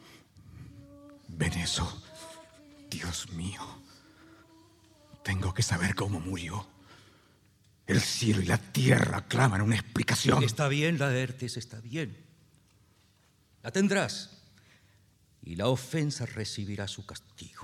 Venezo. 1.28 2.02
Dios 2.90 3.30
mío. 3.32 3.62
Tengo 5.22 5.52
que 5.52 5.62
saber 5.62 5.94
cómo 5.94 6.20
murió. 6.20 6.66
El 7.86 8.00
cielo 8.00 8.42
y 8.42 8.46
la 8.46 8.58
tierra 8.58 9.26
claman 9.26 9.62
una 9.62 9.76
explicación. 9.76 10.42
Está 10.42 10.68
bien, 10.68 10.98
Laertes, 10.98 11.56
está 11.56 11.80
bien. 11.80 12.16
La 13.62 13.70
tendrás. 13.70 14.42
Y 15.42 15.56
la 15.56 15.68
ofensa 15.68 16.26
recibirá 16.26 16.86
su 16.86 17.06
castigo. 17.06 17.62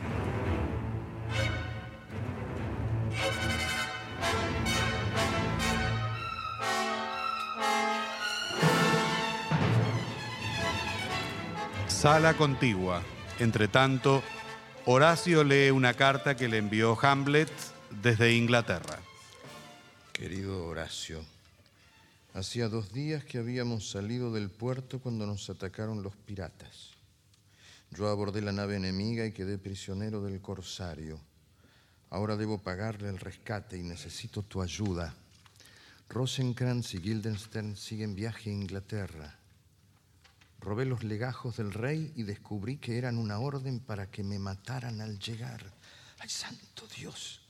Sala 12.04 12.36
contigua. 12.36 13.02
Entre 13.38 13.66
tanto, 13.66 14.22
Horacio 14.84 15.42
lee 15.42 15.70
una 15.70 15.94
carta 15.94 16.36
que 16.36 16.48
le 16.48 16.58
envió 16.58 16.98
Hamlet 17.00 17.50
desde 18.02 18.34
Inglaterra. 18.34 18.98
Querido 20.12 20.66
Horacio, 20.66 21.24
hacía 22.34 22.68
dos 22.68 22.92
días 22.92 23.24
que 23.24 23.38
habíamos 23.38 23.88
salido 23.88 24.34
del 24.34 24.50
puerto 24.50 24.98
cuando 24.98 25.26
nos 25.26 25.48
atacaron 25.48 26.02
los 26.02 26.14
piratas. 26.14 26.90
Yo 27.90 28.06
abordé 28.10 28.42
la 28.42 28.52
nave 28.52 28.76
enemiga 28.76 29.24
y 29.24 29.32
quedé 29.32 29.56
prisionero 29.56 30.20
del 30.20 30.42
corsario. 30.42 31.18
Ahora 32.10 32.36
debo 32.36 32.58
pagarle 32.58 33.08
el 33.08 33.18
rescate 33.18 33.78
y 33.78 33.82
necesito 33.82 34.42
tu 34.42 34.60
ayuda. 34.60 35.14
Rosenkrantz 36.10 36.92
y 36.92 36.98
Guildenstern 36.98 37.78
siguen 37.78 38.14
viaje 38.14 38.50
a 38.50 38.52
Inglaterra. 38.52 39.38
Robé 40.64 40.86
los 40.86 41.04
legajos 41.04 41.58
del 41.58 41.74
rey 41.74 42.10
y 42.16 42.22
descubrí 42.22 42.78
que 42.78 42.96
eran 42.96 43.18
una 43.18 43.38
orden 43.38 43.80
para 43.80 44.10
que 44.10 44.24
me 44.24 44.38
mataran 44.38 45.02
al 45.02 45.18
llegar. 45.18 45.60
¡Ay, 46.20 46.30
santo 46.30 46.88
Dios! 46.96 47.42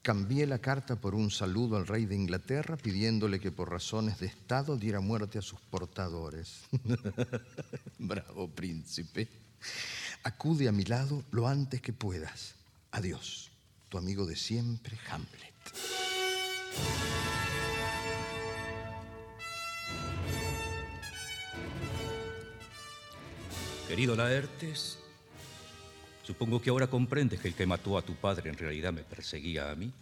Cambié 0.00 0.46
la 0.46 0.58
carta 0.58 0.96
por 0.96 1.14
un 1.14 1.30
saludo 1.30 1.76
al 1.76 1.86
rey 1.86 2.06
de 2.06 2.14
Inglaterra 2.14 2.78
pidiéndole 2.78 3.40
que 3.40 3.52
por 3.52 3.70
razones 3.70 4.18
de 4.20 4.26
Estado 4.26 4.78
diera 4.78 5.00
muerte 5.00 5.38
a 5.38 5.42
sus 5.42 5.60
portadores. 5.60 6.62
Bravo, 7.98 8.48
príncipe. 8.48 9.28
Acude 10.22 10.68
a 10.68 10.72
mi 10.72 10.84
lado 10.84 11.22
lo 11.30 11.46
antes 11.46 11.82
que 11.82 11.92
puedas. 11.92 12.54
Adiós, 12.92 13.50
tu 13.90 13.98
amigo 13.98 14.24
de 14.24 14.36
siempre, 14.36 14.98
Hamlet. 15.10 15.52
Querido 23.92 24.16
Laertes, 24.16 24.98
supongo 26.22 26.62
que 26.62 26.70
ahora 26.70 26.86
comprendes 26.86 27.38
que 27.40 27.48
el 27.48 27.54
que 27.54 27.66
mató 27.66 27.98
a 27.98 28.02
tu 28.02 28.14
padre 28.14 28.48
en 28.48 28.56
realidad 28.56 28.90
me 28.90 29.02
perseguía 29.02 29.70
a 29.70 29.74
mí. 29.74 29.92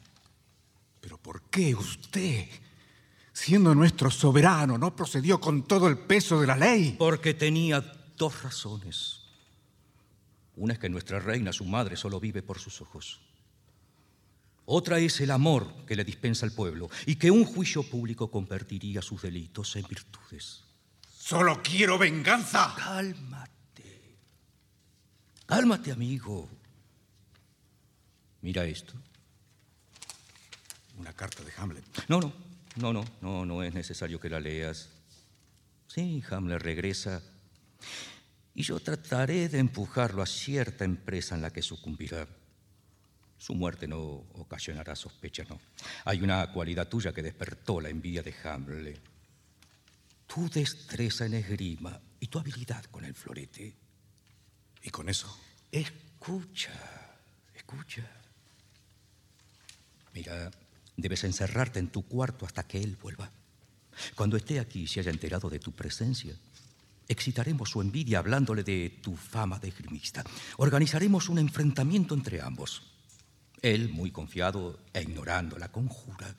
¿Pero 1.00 1.18
por 1.18 1.42
qué 1.50 1.74
usted, 1.74 2.46
siendo 3.32 3.74
nuestro 3.74 4.08
soberano, 4.12 4.78
no 4.78 4.94
procedió 4.94 5.40
con 5.40 5.64
todo 5.64 5.88
el 5.88 5.98
peso 5.98 6.40
de 6.40 6.46
la 6.46 6.56
ley? 6.56 6.94
Porque 6.96 7.34
tenía 7.34 7.80
dos 8.16 8.44
razones. 8.44 9.24
Una 10.54 10.74
es 10.74 10.78
que 10.78 10.88
nuestra 10.88 11.18
reina, 11.18 11.52
su 11.52 11.64
madre, 11.64 11.96
solo 11.96 12.20
vive 12.20 12.44
por 12.44 12.60
sus 12.60 12.80
ojos. 12.80 13.18
Otra 14.66 15.00
es 15.00 15.20
el 15.20 15.32
amor 15.32 15.66
que 15.84 15.96
le 15.96 16.04
dispensa 16.04 16.46
al 16.46 16.52
pueblo 16.52 16.88
y 17.06 17.16
que 17.16 17.32
un 17.32 17.44
juicio 17.44 17.82
público 17.82 18.30
convertiría 18.30 19.02
sus 19.02 19.22
delitos 19.22 19.74
en 19.74 19.82
virtudes. 19.88 20.62
Solo 21.18 21.60
quiero 21.60 21.98
venganza. 21.98 22.72
Cálmate. 22.78 23.59
Cálmate, 25.50 25.90
amigo. 25.90 26.48
Mira 28.40 28.64
esto. 28.66 28.94
Una 30.96 31.12
carta 31.12 31.42
de 31.42 31.50
Hamlet. 31.56 31.84
No, 32.06 32.20
no, 32.20 32.32
no, 32.76 32.92
no, 32.92 33.04
no, 33.20 33.44
no 33.44 33.62
es 33.64 33.74
necesario 33.74 34.20
que 34.20 34.30
la 34.30 34.38
leas. 34.38 34.90
Sí, 35.88 36.22
Hamlet 36.30 36.62
regresa 36.62 37.20
y 38.54 38.62
yo 38.62 38.78
trataré 38.78 39.48
de 39.48 39.58
empujarlo 39.58 40.22
a 40.22 40.26
cierta 40.26 40.84
empresa 40.84 41.34
en 41.34 41.42
la 41.42 41.50
que 41.50 41.62
sucumbirá. 41.62 42.28
Su 43.36 43.56
muerte 43.56 43.88
no 43.88 43.98
ocasionará 43.98 44.94
sospecha, 44.94 45.42
no. 45.48 45.58
Hay 46.04 46.22
una 46.22 46.52
cualidad 46.52 46.86
tuya 46.86 47.12
que 47.12 47.24
despertó 47.24 47.80
la 47.80 47.88
envidia 47.88 48.22
de 48.22 48.36
Hamlet. 48.44 49.00
Tu 50.28 50.48
destreza 50.48 51.26
en 51.26 51.34
esgrima 51.34 52.00
y 52.20 52.28
tu 52.28 52.38
habilidad 52.38 52.84
con 52.84 53.04
el 53.04 53.14
florete. 53.16 53.89
¿Y 54.82 54.90
con 54.90 55.08
eso? 55.08 55.34
Escucha, 55.70 56.72
escucha. 57.54 58.08
Mira, 60.14 60.50
debes 60.96 61.24
encerrarte 61.24 61.78
en 61.78 61.88
tu 61.88 62.02
cuarto 62.02 62.46
hasta 62.46 62.66
que 62.66 62.82
él 62.82 62.96
vuelva. 63.00 63.30
Cuando 64.14 64.36
esté 64.36 64.60
aquí 64.60 64.82
y 64.82 64.86
se 64.86 65.00
haya 65.00 65.10
enterado 65.10 65.50
de 65.50 65.58
tu 65.58 65.72
presencia, 65.72 66.34
excitaremos 67.08 67.70
su 67.70 67.80
envidia 67.80 68.18
hablándole 68.18 68.62
de 68.62 68.98
tu 69.02 69.16
fama 69.16 69.58
de 69.58 69.68
esgrimista. 69.68 70.24
Organizaremos 70.56 71.28
un 71.28 71.38
enfrentamiento 71.38 72.14
entre 72.14 72.40
ambos. 72.40 72.82
Él, 73.62 73.90
muy 73.90 74.10
confiado 74.10 74.78
e 74.92 75.02
ignorando 75.02 75.58
la 75.58 75.70
conjura, 75.70 76.34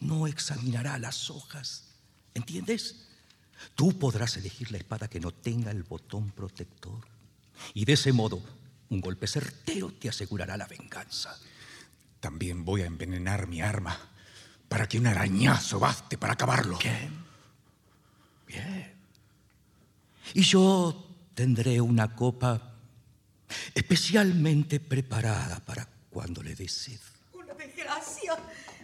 no 0.00 0.26
examinará 0.26 0.98
las 0.98 1.30
hojas. 1.30 1.84
¿Entiendes? 2.34 3.06
Tú 3.74 3.98
podrás 3.98 4.36
elegir 4.36 4.72
la 4.72 4.78
espada 4.78 5.08
que 5.08 5.20
no 5.20 5.30
tenga 5.30 5.70
el 5.70 5.84
botón 5.84 6.30
protector. 6.30 7.11
Y 7.74 7.84
de 7.84 7.94
ese 7.94 8.12
modo, 8.12 8.42
un 8.90 9.00
golpe 9.00 9.26
certero 9.26 9.92
te 9.92 10.08
asegurará 10.08 10.56
la 10.56 10.66
venganza. 10.66 11.38
También 12.20 12.64
voy 12.64 12.82
a 12.82 12.86
envenenar 12.86 13.46
mi 13.46 13.60
arma 13.60 13.98
para 14.68 14.88
que 14.88 14.98
un 14.98 15.06
arañazo 15.06 15.78
baste 15.78 16.18
para 16.18 16.34
acabarlo. 16.34 16.78
Bien. 16.78 17.24
Bien. 18.46 18.94
Y 20.34 20.42
yo 20.42 21.06
tendré 21.34 21.80
una 21.80 22.14
copa 22.14 22.74
especialmente 23.74 24.80
preparada 24.80 25.60
para 25.60 25.86
cuando 26.10 26.42
le 26.42 26.54
des 26.54 26.72
sed. 26.72 27.00
Una 27.32 27.54
desgracia. 27.54 28.38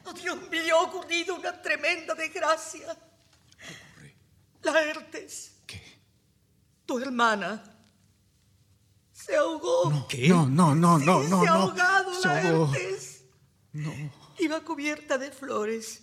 Oh, 0.05 0.13
Dios 0.13 0.49
mío, 0.51 0.79
ha 0.79 0.83
ocurrido 0.83 1.37
una 1.37 1.61
tremenda 1.61 2.15
desgracia. 2.15 2.97
Laertes. 4.63 5.53
¿Qué? 5.67 5.83
Tu 6.87 6.99
hermana 6.99 7.63
se 9.29 9.37
ahogó. 9.37 10.07
¿Qué? 10.09 10.29
No, 10.29 10.47
no, 10.47 10.75
no, 10.75 10.99
no, 10.99 11.23
Sí, 11.23 11.29
no, 11.31 11.43
se 11.43 11.49
ha 11.49 11.53
no. 11.53 11.61
ahogado, 11.63 12.15
Se 12.15 12.29
ahogó. 12.29 12.73
Laertes. 12.73 13.25
No. 13.73 13.93
Iba 14.39 14.61
cubierta 14.65 15.19
de 15.19 15.31
flores, 15.31 16.03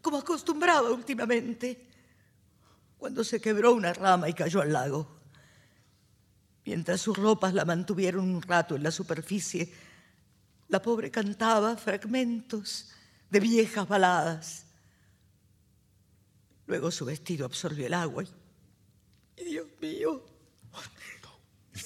como 0.00 0.18
acostumbraba 0.18 0.90
últimamente, 0.90 1.86
cuando 2.96 3.22
se 3.24 3.40
quebró 3.40 3.74
una 3.74 3.92
rama 3.92 4.28
y 4.28 4.32
cayó 4.32 4.62
al 4.62 4.72
lago. 4.72 5.20
Mientras 6.64 7.00
sus 7.00 7.16
ropas 7.16 7.52
la 7.54 7.64
mantuvieron 7.64 8.24
un 8.34 8.40
rato 8.42 8.74
en 8.76 8.82
la 8.82 8.90
superficie, 8.90 9.72
la 10.68 10.80
pobre 10.80 11.10
cantaba 11.10 11.76
fragmentos 11.76 12.90
de 13.30 13.40
viejas 13.40 13.86
baladas. 13.86 14.66
Luego 16.66 16.90
su 16.90 17.04
vestido 17.04 17.44
absorbió 17.46 17.86
el 17.86 17.94
agua 17.94 18.24
y, 18.24 19.42
y 19.42 19.44
Dios 19.44 19.66
mío, 19.80 20.24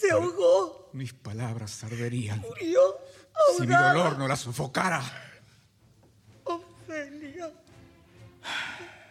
se 0.00 0.10
ahogó, 0.10 0.90
Mis 0.92 1.12
palabras 1.12 1.82
arderían. 1.84 2.40
murió 2.40 2.80
Si 3.56 3.66
mi 3.66 3.72
ahogada. 3.74 3.92
dolor 3.94 4.18
no 4.18 4.28
la 4.28 4.36
sofocara. 4.36 5.02
Ofelia. 6.44 7.50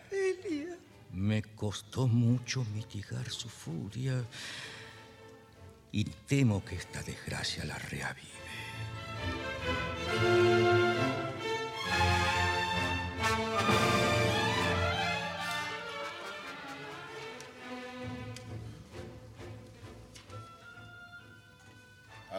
Ofelia. 0.07 0.78
Me 1.14 1.41
costó 1.44 2.07
mucho 2.07 2.64
mitigar 2.74 3.30
su 3.30 3.49
furia 3.49 4.24
y 5.91 6.03
temo 6.06 6.64
que 6.64 6.76
esta 6.76 7.02
desgracia 7.03 7.66
la 7.66 7.78
reavive. 7.78 8.28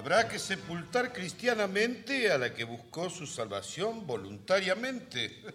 Habrá 0.00 0.26
que 0.26 0.38
sepultar 0.38 1.12
cristianamente 1.12 2.32
a 2.32 2.38
la 2.38 2.54
que 2.54 2.64
buscó 2.64 3.10
su 3.10 3.26
salvación 3.26 4.06
voluntariamente. 4.06 5.44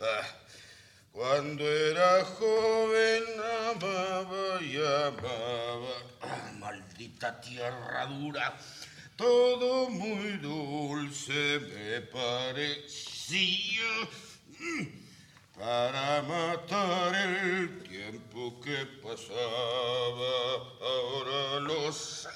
Ah, 0.00 0.26
cuando 1.12 1.62
era 1.64 2.24
joven 2.24 3.22
amaba 3.70 4.60
y 4.60 4.76
amaba. 4.78 5.94
Ah, 6.22 6.50
maldita 6.58 7.40
tierra 7.40 8.06
dura. 8.06 8.58
Todo 9.14 9.88
muy 9.90 10.38
dulce 10.38 11.60
me 11.60 12.00
parecía 12.00 13.86
mm, 14.58 14.86
para 15.56 16.22
matar 16.22 17.14
el 17.14 17.80
tiempo 17.84 18.60
que 18.60 18.86
pasaba. 19.04 20.34
Ahora 20.80 21.60
lo 21.60 21.92
sé. 21.92 22.28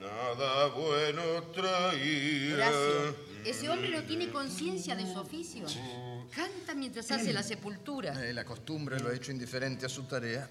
Nada 0.00 0.68
bueno 0.68 1.22
traía. 1.54 2.54
Horacio, 2.54 3.16
ese 3.44 3.68
hombre 3.68 3.90
no 3.90 4.02
tiene 4.02 4.30
conciencia 4.30 4.94
de 4.94 5.10
su 5.10 5.18
oficio. 5.18 5.66
Canta 6.34 6.74
mientras 6.74 7.10
hace 7.10 7.32
la 7.32 7.42
sepultura. 7.42 8.28
Eh, 8.28 8.32
la 8.32 8.44
costumbre 8.44 8.98
lo 9.00 9.08
ha 9.08 9.14
hecho 9.14 9.30
indiferente 9.30 9.86
a 9.86 9.88
su 9.88 10.04
tarea. 10.04 10.48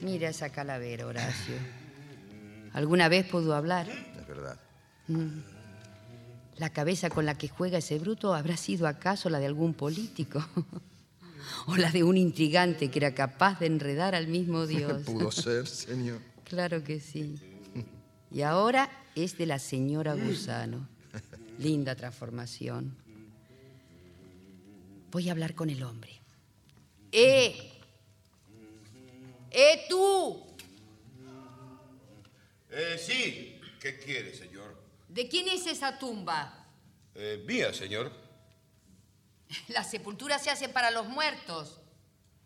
Mira 0.00 0.28
esa 0.28 0.50
calavera, 0.50 1.06
Horacio. 1.06 1.54
¿Alguna 2.72 3.08
vez 3.08 3.26
pudo 3.26 3.54
hablar? 3.54 3.88
Es 3.88 4.26
verdad. 4.26 4.58
Mm. 5.08 5.40
La 6.56 6.70
cabeza 6.70 7.10
con 7.10 7.26
la 7.26 7.36
que 7.36 7.48
juega 7.48 7.78
ese 7.78 7.98
bruto 7.98 8.34
habrá 8.34 8.56
sido 8.56 8.86
acaso 8.86 9.28
la 9.28 9.38
de 9.38 9.46
algún 9.46 9.74
político. 9.74 10.44
o 11.66 11.76
la 11.76 11.90
de 11.90 12.02
un 12.02 12.16
intrigante 12.16 12.90
que 12.90 12.98
era 12.98 13.14
capaz 13.14 13.60
de 13.60 13.66
enredar 13.66 14.14
al 14.14 14.28
mismo 14.28 14.66
Dios. 14.68 15.02
Pudo 15.02 15.30
ser, 15.30 15.66
señor. 15.66 16.20
Claro 16.44 16.84
que 16.84 17.00
sí. 17.00 17.36
Y 18.34 18.42
ahora 18.42 18.90
es 19.14 19.38
de 19.38 19.46
la 19.46 19.60
señora 19.60 20.14
Gusano. 20.14 20.88
Linda 21.58 21.94
transformación. 21.94 22.96
Voy 25.12 25.28
a 25.28 25.32
hablar 25.32 25.54
con 25.54 25.70
el 25.70 25.84
hombre. 25.84 26.20
¡Eh! 27.12 27.70
¡Eh 29.52 29.86
tú! 29.88 30.44
Eh, 32.70 32.98
sí. 32.98 33.60
¿Qué 33.80 34.00
quiere, 34.00 34.34
señor? 34.34 34.82
¿De 35.08 35.28
quién 35.28 35.46
es 35.46 35.68
esa 35.68 35.96
tumba? 35.96 36.66
Eh, 37.14 37.44
mía, 37.46 37.72
señor. 37.72 38.10
La 39.68 39.84
sepultura 39.84 40.40
se 40.40 40.50
hace 40.50 40.68
para 40.68 40.90
los 40.90 41.06
muertos. 41.06 41.78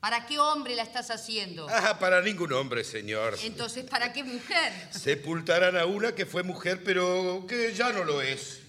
¿Para 0.00 0.26
qué 0.26 0.38
hombre 0.38 0.76
la 0.76 0.82
estás 0.84 1.10
haciendo? 1.10 1.66
Ah, 1.68 1.98
para 1.98 2.22
ningún 2.22 2.52
hombre, 2.52 2.84
señor. 2.84 3.36
Entonces, 3.42 3.84
¿para 3.84 4.12
qué 4.12 4.22
mujer? 4.22 4.72
Sepultarán 4.90 5.76
a 5.76 5.86
una 5.86 6.14
que 6.14 6.24
fue 6.24 6.42
mujer, 6.44 6.82
pero 6.84 7.44
que 7.48 7.74
ya 7.74 7.92
no 7.92 8.04
lo 8.04 8.22
es. 8.22 8.60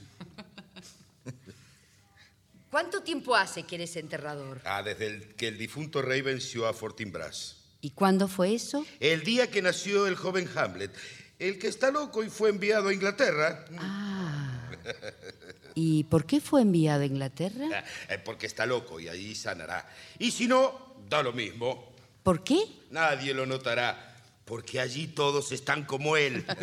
¿Cuánto 2.71 3.01
tiempo 3.01 3.35
hace 3.35 3.63
que 3.63 3.75
eres 3.75 3.95
enterrador? 3.95 4.61
Ah, 4.63 4.83
desde 4.83 5.07
el- 5.07 5.35
que 5.35 5.47
el 5.47 5.57
difunto 5.57 6.01
rey 6.01 6.21
venció 6.21 6.67
a 6.67 6.73
Fortinbras. 6.73 7.55
¿Y 7.81 7.91
cuándo 7.91 8.27
fue 8.27 8.53
eso? 8.53 8.85
El 8.99 9.23
día 9.23 9.49
que 9.49 9.61
nació 9.61 10.05
el 10.07 10.15
joven 10.15 10.49
Hamlet, 10.55 10.91
el 11.39 11.57
que 11.57 11.67
está 11.67 11.89
loco 11.91 12.23
y 12.23 12.29
fue 12.29 12.49
enviado 12.49 12.89
a 12.89 12.93
Inglaterra. 12.93 13.65
Ah. 13.77 14.69
¿Y 15.75 16.03
por 16.05 16.25
qué 16.25 16.41
fue 16.41 16.61
enviado 16.61 17.01
a 17.03 17.05
Inglaterra? 17.05 17.65
Ah, 17.73 17.83
eh, 18.09 18.19
Porque 18.23 18.45
está 18.47 18.65
loco 18.65 18.99
y 18.99 19.07
allí 19.07 19.33
sanará. 19.33 19.89
Y 20.19 20.31
si 20.31 20.47
no, 20.47 20.88
da 21.07 21.21
lo 21.23 21.33
mismo. 21.33 21.93
¿Por 22.23 22.43
qué? 22.43 22.57
Nadie 22.91 23.33
lo 23.33 23.45
notará, 23.45 24.15
porque 24.45 24.79
allí 24.79 25.07
todos 25.07 25.51
están 25.51 25.85
como 25.85 26.17
él. 26.17 26.45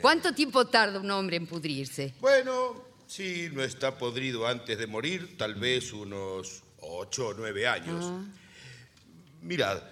¿Cuánto 0.00 0.34
tiempo 0.34 0.66
tarda 0.66 1.00
un 1.00 1.10
hombre 1.10 1.36
en 1.36 1.46
pudrirse? 1.46 2.14
Bueno, 2.20 2.84
si 3.06 3.50
no 3.52 3.62
está 3.62 3.98
podrido 3.98 4.46
antes 4.46 4.78
de 4.78 4.86
morir, 4.86 5.36
tal 5.36 5.54
vez 5.56 5.92
unos 5.92 6.62
ocho 6.78 7.28
o 7.28 7.34
nueve 7.34 7.66
años. 7.66 8.04
Ah. 8.06 8.24
Mirad, 9.42 9.82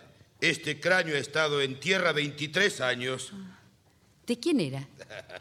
este 0.41 0.79
cráneo 0.79 1.17
ha 1.17 1.19
estado 1.19 1.61
en 1.61 1.81
tierra 1.81 2.13
23 2.13 2.81
años. 2.81 3.33
¿De 4.27 4.39
quién 4.39 4.61
era? 4.61 4.87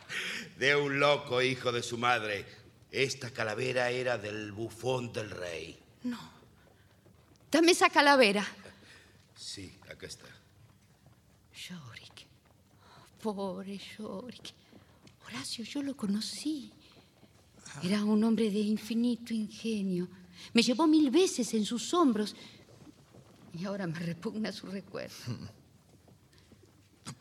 De 0.57 0.75
un 0.75 0.99
loco 0.99 1.41
hijo 1.41 1.71
de 1.71 1.83
su 1.83 1.97
madre. 1.97 2.45
Esta 2.97 3.29
calavera 3.29 3.91
era 3.91 4.17
del 4.17 4.51
bufón 4.51 5.13
del 5.13 5.29
rey. 5.29 5.77
Dame 7.51 7.71
esa 7.71 7.91
calavera. 7.91 8.43
Sí, 9.35 9.71
acá 9.87 10.07
está. 10.07 10.25
Yorick. 11.53 12.25
Pobre 13.21 13.77
Yorick. 13.77 14.51
Horacio, 15.27 15.63
yo 15.63 15.83
lo 15.83 15.95
conocí. 15.95 16.73
Era 17.83 18.03
un 18.03 18.23
hombre 18.23 18.49
de 18.49 18.61
infinito 18.61 19.31
ingenio. 19.31 20.07
Me 20.53 20.63
llevó 20.63 20.87
mil 20.87 21.11
veces 21.11 21.53
en 21.53 21.65
sus 21.65 21.93
hombros. 21.93 22.35
Y 23.53 23.63
ahora 23.65 23.85
me 23.85 23.99
repugna 23.99 24.51
su 24.51 24.65
recuerdo. 24.65 25.13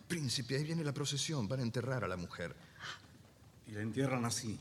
Príncipe, 0.08 0.56
ahí 0.56 0.64
viene 0.64 0.82
la 0.82 0.94
procesión. 0.94 1.46
Van 1.46 1.60
a 1.60 1.64
enterrar 1.64 2.02
a 2.02 2.08
la 2.08 2.16
mujer. 2.16 2.56
Y 3.66 3.72
la 3.72 3.82
entierran 3.82 4.24
así, 4.24 4.58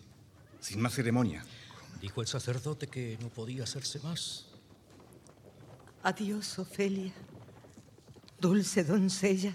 sin 0.65 0.81
más 0.81 0.93
ceremonia. 0.93 1.45
Dijo 2.01 2.21
el 2.21 2.27
sacerdote 2.27 2.87
que 2.87 3.19
no 3.21 3.29
podía 3.29 3.63
hacerse 3.63 3.99
más. 3.99 4.47
Adiós, 6.01 6.57
Ofelia. 6.57 7.13
Dulce 8.39 8.83
doncella. 8.83 9.53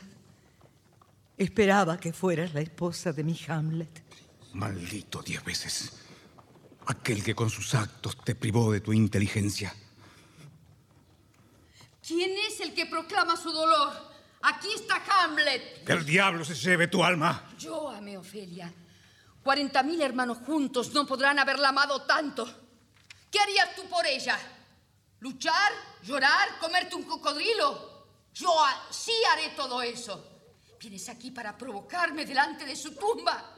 Esperaba 1.37 1.99
que 1.99 2.13
fueras 2.13 2.55
la 2.55 2.61
esposa 2.61 3.13
de 3.13 3.25
mi 3.25 3.39
Hamlet. 3.49 4.05
Maldito 4.53 5.21
diez 5.23 5.45
veces. 5.45 5.93
Aquel 6.87 7.25
que 7.25 7.35
con 7.35 7.51
sus 7.51 7.75
actos 7.75 8.17
te 8.25 8.37
privó 8.37 8.71
de 8.71 8.81
tu 8.81 8.93
inteligencia. 8.93 9.75
¿Quién 12.07 12.31
es 12.49 12.61
el 12.61 12.73
que 12.73 12.87
proclama 12.87 13.37
su 13.37 13.51
dolor? 13.51 13.93
Aquí 14.43 14.69
está 14.75 15.03
Hamlet. 15.25 15.85
Que 15.85 15.93
el 15.93 16.05
diablo 16.05 16.45
se 16.45 16.55
lleve 16.55 16.87
tu 16.87 17.03
alma. 17.03 17.51
Yo 17.59 17.91
amé 17.91 18.15
a 18.15 18.21
Ofelia. 18.21 18.73
Cuarenta 19.43 19.83
mil 19.83 20.01
hermanos 20.03 20.39
juntos 20.45 20.93
no 20.93 21.07
podrán 21.07 21.39
haberla 21.39 21.71
amado 21.71 22.03
tanto. 22.03 22.47
¿Qué 23.31 23.39
harías 23.39 23.75
tú 23.75 23.89
por 23.89 24.07
ella? 24.07 24.39
¿Luchar? 25.21 25.73
¿Llorar? 26.03 26.59
¿Comerte 26.59 26.95
un 26.95 27.05
cocodrilo? 27.05 28.07
Yo 28.35 28.55
sí 28.91 29.13
haré 29.33 29.51
todo 29.51 29.83
eso. 29.83 30.27
Vienes 30.79 31.09
aquí 31.09 31.31
para 31.31 31.57
provocarme 31.57 32.25
delante 32.25 32.65
de 32.65 32.75
su 32.75 32.95
tumba. 32.95 33.55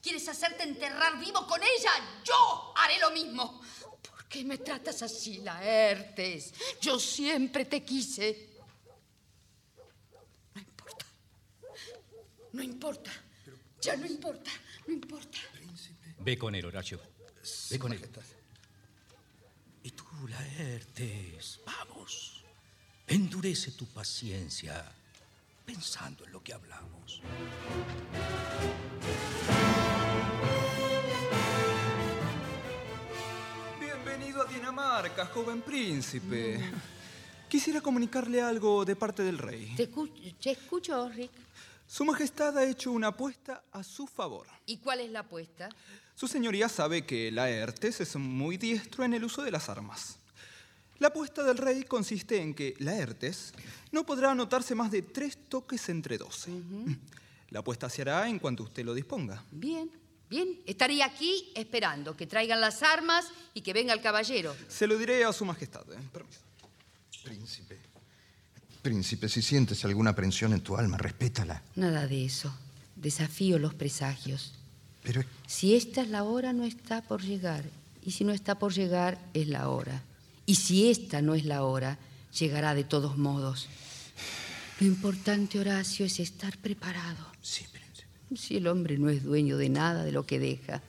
¿Quieres 0.00 0.28
hacerte 0.28 0.62
enterrar 0.62 1.18
vivo 1.18 1.46
con 1.46 1.60
ella? 1.62 1.90
Yo 2.24 2.72
haré 2.76 2.98
lo 3.00 3.10
mismo. 3.10 3.60
¿Por 4.08 4.26
qué 4.26 4.44
me 4.44 4.58
tratas 4.58 5.02
así, 5.02 5.38
Laertes? 5.38 6.54
Yo 6.80 6.98
siempre 6.98 7.64
te 7.64 7.82
quise. 7.82 8.50
No 10.54 10.60
importa. 10.60 11.06
No 12.52 12.62
importa. 12.62 13.10
Ya 13.80 13.96
no 13.96 14.06
importa. 14.06 14.50
No 14.86 14.92
importa. 14.94 15.38
Ve 16.20 16.38
con 16.38 16.54
él, 16.54 16.64
Horacio. 16.64 17.00
Ve 17.70 17.78
con 17.78 17.92
él. 17.92 18.00
Y 19.84 19.90
tú, 19.90 20.04
Laertes, 20.28 21.60
vamos. 21.66 22.44
Endurece 23.06 23.72
tu 23.72 23.86
paciencia 23.86 24.84
pensando 25.66 26.24
en 26.24 26.32
lo 26.32 26.42
que 26.42 26.54
hablamos. 26.54 27.20
Bienvenido 33.80 34.42
a 34.42 34.44
Dinamarca, 34.46 35.26
joven 35.26 35.60
príncipe. 35.62 36.60
Quisiera 37.48 37.80
comunicarle 37.80 38.40
algo 38.40 38.84
de 38.84 38.96
parte 38.96 39.22
del 39.22 39.38
rey. 39.38 39.74
Te, 39.76 39.90
escu- 39.90 40.10
te 40.40 40.50
escucho, 40.52 41.08
Rick. 41.08 41.30
Su 41.92 42.06
Majestad 42.06 42.56
ha 42.56 42.64
hecho 42.64 42.90
una 42.90 43.08
apuesta 43.08 43.64
a 43.70 43.84
su 43.84 44.06
favor. 44.06 44.46
¿Y 44.64 44.78
cuál 44.78 45.00
es 45.00 45.10
la 45.10 45.18
apuesta? 45.20 45.68
Su 46.14 46.26
señoría 46.26 46.70
sabe 46.70 47.04
que 47.04 47.30
Laertes 47.30 48.00
es 48.00 48.16
muy 48.16 48.56
diestro 48.56 49.04
en 49.04 49.12
el 49.12 49.22
uso 49.22 49.42
de 49.42 49.50
las 49.50 49.68
armas. 49.68 50.16
La 51.00 51.08
apuesta 51.08 51.42
del 51.42 51.58
rey 51.58 51.84
consiste 51.84 52.40
en 52.40 52.54
que 52.54 52.74
Laertes 52.78 53.52
no 53.90 54.06
podrá 54.06 54.30
anotarse 54.30 54.74
más 54.74 54.90
de 54.90 55.02
tres 55.02 55.36
toques 55.50 55.86
entre 55.90 56.16
doce. 56.16 56.50
La 57.50 57.58
apuesta 57.58 57.90
se 57.90 58.00
hará 58.00 58.26
en 58.26 58.38
cuanto 58.38 58.62
usted 58.62 58.86
lo 58.86 58.94
disponga. 58.94 59.44
Bien, 59.50 59.90
bien. 60.30 60.62
Estaría 60.64 61.04
aquí 61.04 61.52
esperando 61.54 62.16
que 62.16 62.26
traigan 62.26 62.62
las 62.62 62.82
armas 62.82 63.26
y 63.52 63.60
que 63.60 63.74
venga 63.74 63.92
el 63.92 64.00
caballero. 64.00 64.56
Se 64.66 64.86
lo 64.86 64.96
diré 64.96 65.26
a 65.26 65.32
su 65.34 65.44
majestad. 65.44 65.84
eh. 65.92 65.98
Permiso. 66.10 66.40
Príncipe. 67.22 67.81
Príncipe, 68.82 69.28
si 69.28 69.42
sientes 69.42 69.84
alguna 69.84 70.10
aprensión 70.10 70.52
en 70.52 70.60
tu 70.60 70.76
alma, 70.76 70.98
respétala. 70.98 71.62
Nada 71.76 72.08
de 72.08 72.24
eso. 72.24 72.52
Desafío 72.96 73.58
los 73.58 73.74
presagios. 73.74 74.54
Pero 75.02 75.22
Si 75.46 75.74
esta 75.74 76.02
es 76.02 76.08
la 76.08 76.24
hora, 76.24 76.52
no 76.52 76.64
está 76.64 77.00
por 77.02 77.22
llegar. 77.22 77.64
Y 78.04 78.10
si 78.10 78.24
no 78.24 78.32
está 78.32 78.58
por 78.58 78.72
llegar, 78.72 79.18
es 79.34 79.46
la 79.46 79.68
hora. 79.68 80.02
Y 80.46 80.56
si 80.56 80.90
esta 80.90 81.22
no 81.22 81.34
es 81.34 81.44
la 81.44 81.62
hora, 81.62 81.98
llegará 82.36 82.74
de 82.74 82.84
todos 82.84 83.16
modos. 83.16 83.68
Lo 84.80 84.86
importante, 84.86 85.60
Horacio, 85.60 86.04
es 86.04 86.18
estar 86.18 86.58
preparado. 86.58 87.26
Sí, 87.40 87.64
príncipe. 87.70 88.08
Si 88.36 88.56
el 88.56 88.66
hombre 88.66 88.98
no 88.98 89.10
es 89.10 89.22
dueño 89.22 89.56
de 89.56 89.68
nada 89.68 90.02
de 90.02 90.10
lo 90.10 90.26
que 90.26 90.40
deja, 90.40 90.82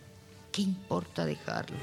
¿qué 0.51 0.63
importa 0.63 1.25
dejarlo? 1.25 1.77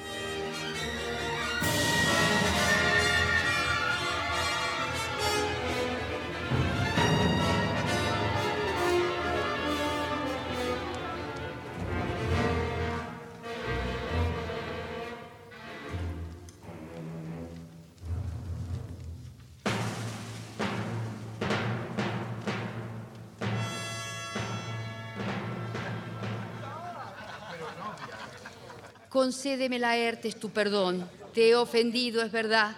Concédeme, 29.30 29.78
Laertes, 29.78 30.40
tu 30.40 30.50
perdón. 30.50 31.08
Te 31.32 31.50
he 31.50 31.54
ofendido, 31.54 32.20
es 32.20 32.32
verdad. 32.32 32.76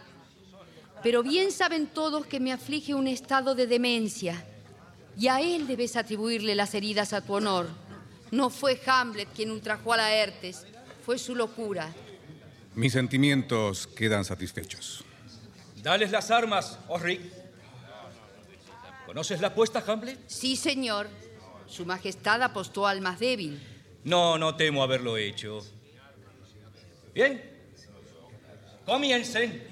Pero 1.02 1.22
bien 1.22 1.50
saben 1.50 1.86
todos 1.86 2.26
que 2.26 2.40
me 2.40 2.52
aflige 2.52 2.92
un 2.92 3.08
estado 3.08 3.54
de 3.54 3.66
demencia. 3.66 4.44
Y 5.18 5.28
a 5.28 5.40
él 5.40 5.66
debes 5.66 5.96
atribuirle 5.96 6.54
las 6.54 6.74
heridas 6.74 7.14
a 7.14 7.22
tu 7.22 7.32
honor. 7.32 7.70
No 8.30 8.50
fue 8.50 8.78
Hamlet 8.84 9.30
quien 9.34 9.50
ultrajó 9.50 9.94
a 9.94 9.96
Laertes, 9.96 10.66
fue 11.06 11.16
su 11.16 11.34
locura. 11.34 11.90
Mis 12.74 12.92
sentimientos 12.92 13.86
quedan 13.86 14.26
satisfechos. 14.26 15.04
Dales 15.82 16.10
las 16.10 16.30
armas, 16.30 16.78
Osric. 16.86 17.22
¿Conoces 19.06 19.40
la 19.40 19.48
apuesta, 19.48 19.82
Hamlet? 19.86 20.18
Sí, 20.26 20.56
señor. 20.56 21.08
Su 21.66 21.86
Majestad 21.86 22.42
apostó 22.42 22.86
al 22.86 23.00
más 23.00 23.20
débil. 23.20 23.58
No, 24.04 24.36
no 24.36 24.54
temo 24.54 24.82
haberlo 24.82 25.16
hecho. 25.16 25.64
Bien. 27.14 27.42
Comiencen. 28.86 29.62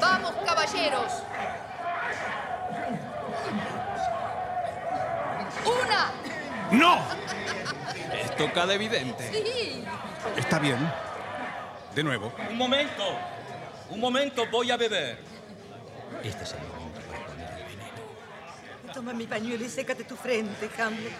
Vamos, 0.00 0.32
caballeros. 0.44 1.12
Una. 5.66 6.12
¡No! 6.72 6.98
Estocada 8.24 8.74
evidente. 8.74 9.30
Sí. 9.32 9.84
Está 10.36 10.58
bien. 10.58 10.78
De 11.94 12.02
nuevo. 12.02 12.32
Un 12.50 12.56
momento. 12.56 13.04
Un 13.90 14.00
momento, 14.00 14.46
voy 14.50 14.70
a 14.70 14.76
beber. 14.78 15.18
Este 16.22 16.44
es 16.44 16.52
el 16.52 16.60
momento. 16.60 16.83
Toma 18.94 19.12
mi 19.12 19.26
pañuelo 19.26 19.64
y 19.64 19.68
sécate 19.68 20.04
tu 20.04 20.14
frente, 20.14 20.70
Hamlet. 20.80 21.12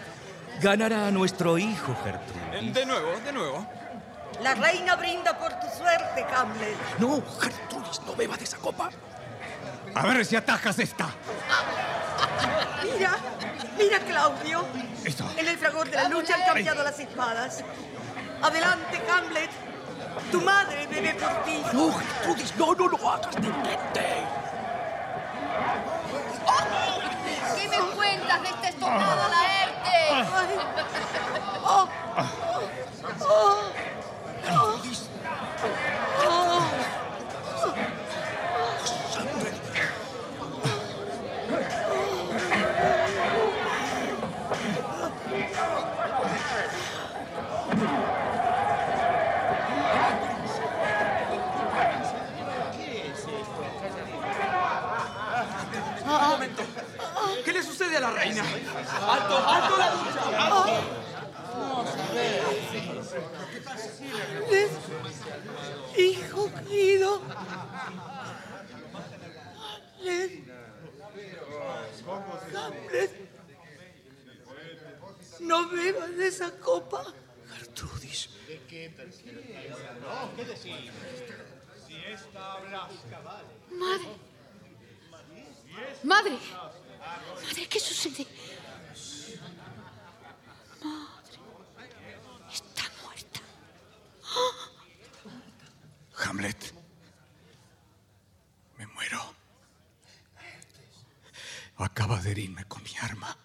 Ganará 0.61 1.07
a 1.07 1.11
nuestro 1.11 1.57
hijo, 1.57 1.93
Gertrudis. 2.05 2.73
De 2.73 2.85
nuevo, 2.85 3.19
de 3.19 3.33
nuevo. 3.33 3.67
La 4.41 4.55
reina 4.55 4.95
brinda 4.95 5.37
por 5.37 5.51
tu 5.59 5.67
suerte, 5.77 6.25
Hamlet. 6.33 6.77
No, 6.99 7.21
Gertrudis, 7.37 7.99
no 8.05 8.15
beba 8.15 8.37
de 8.37 8.45
esa 8.45 8.57
copa. 8.59 8.89
A 9.93 10.07
ver 10.07 10.25
si 10.25 10.37
atajas 10.37 10.79
esta. 10.79 11.09
Mira, 12.81 13.17
mira, 13.77 13.99
Claudio. 13.99 14.65
Eso. 15.03 15.29
En 15.35 15.45
el 15.45 15.57
fragor 15.57 15.89
de 15.89 15.97
la 15.97 16.07
lucha 16.07 16.35
han 16.35 16.45
cambiado 16.45 16.81
las 16.81 16.97
espadas. 16.97 17.61
Adelante, 18.41 19.01
Hamlet. 19.11 19.49
Tu 20.31 20.39
madre 20.39 20.87
bebe 20.87 21.13
por 21.15 21.43
ti. 21.43 21.61
No, 21.73 21.91
Gertrudis, 21.91 22.55
no, 22.55 22.73
no 22.73 22.87
lo 22.87 23.09
hagas, 23.09 23.35
detente. 23.35 24.45
¿Qué 27.55 27.67
me 27.69 27.77
cuentas 27.95 28.41
de 28.41 28.49
esta 28.49 28.67
estocada, 28.69 29.27
Laerte? 29.29 29.97
Oh, 31.67 31.87
oh, 33.21 33.71
Gertrudis. 34.43 35.09
oh. 35.63 35.94
Un 56.05 56.29
momento. 56.29 56.63
¿Qué 57.43 57.51
le 57.51 57.63
sucede 57.63 57.97
a 57.97 57.99
la 57.99 58.11
reina? 58.11 58.43
¡Alto, 58.43 59.47
alto 59.47 59.77
la 59.77 59.95
lucha! 59.95 60.21
Hijo 65.97 66.51
querido. 66.53 67.21
Hamlet. 72.55 73.11
No 75.39 75.69
bebas 75.69 76.15
de 76.15 76.27
esa 76.27 76.51
copa. 76.59 77.03
Gertrudis. 77.57 78.29
Madre. 83.71 84.24
Madre. 86.03 86.37
Madre, 87.43 87.67
¿qué 87.67 87.79
sucede? 87.79 88.27
Madre. 90.83 91.39
Está 92.51 92.83
muerta. 93.03 93.39
Hamlet. 96.23 96.73
Me 98.77 98.87
muero. 98.87 99.35
Acaba 101.77 102.21
de 102.21 102.31
herirme 102.31 102.65
con 102.65 102.81
mi 102.83 102.91
arma, 103.01 103.37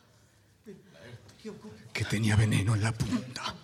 que 1.92 2.04
tenía 2.04 2.36
veneno 2.36 2.74
en 2.74 2.82
la 2.82 2.92
punta. 2.92 3.54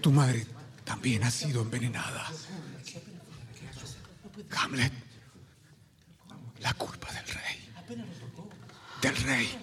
Tu 0.00 0.12
madre 0.12 0.46
también 0.84 1.24
ha 1.24 1.30
sido 1.30 1.62
envenenada. 1.62 2.30
Hamlet, 4.56 4.92
la 6.60 6.72
culpa 6.74 7.10
del 7.12 7.26
rey. 7.26 7.70
Del 9.02 9.16
rey. 9.16 9.58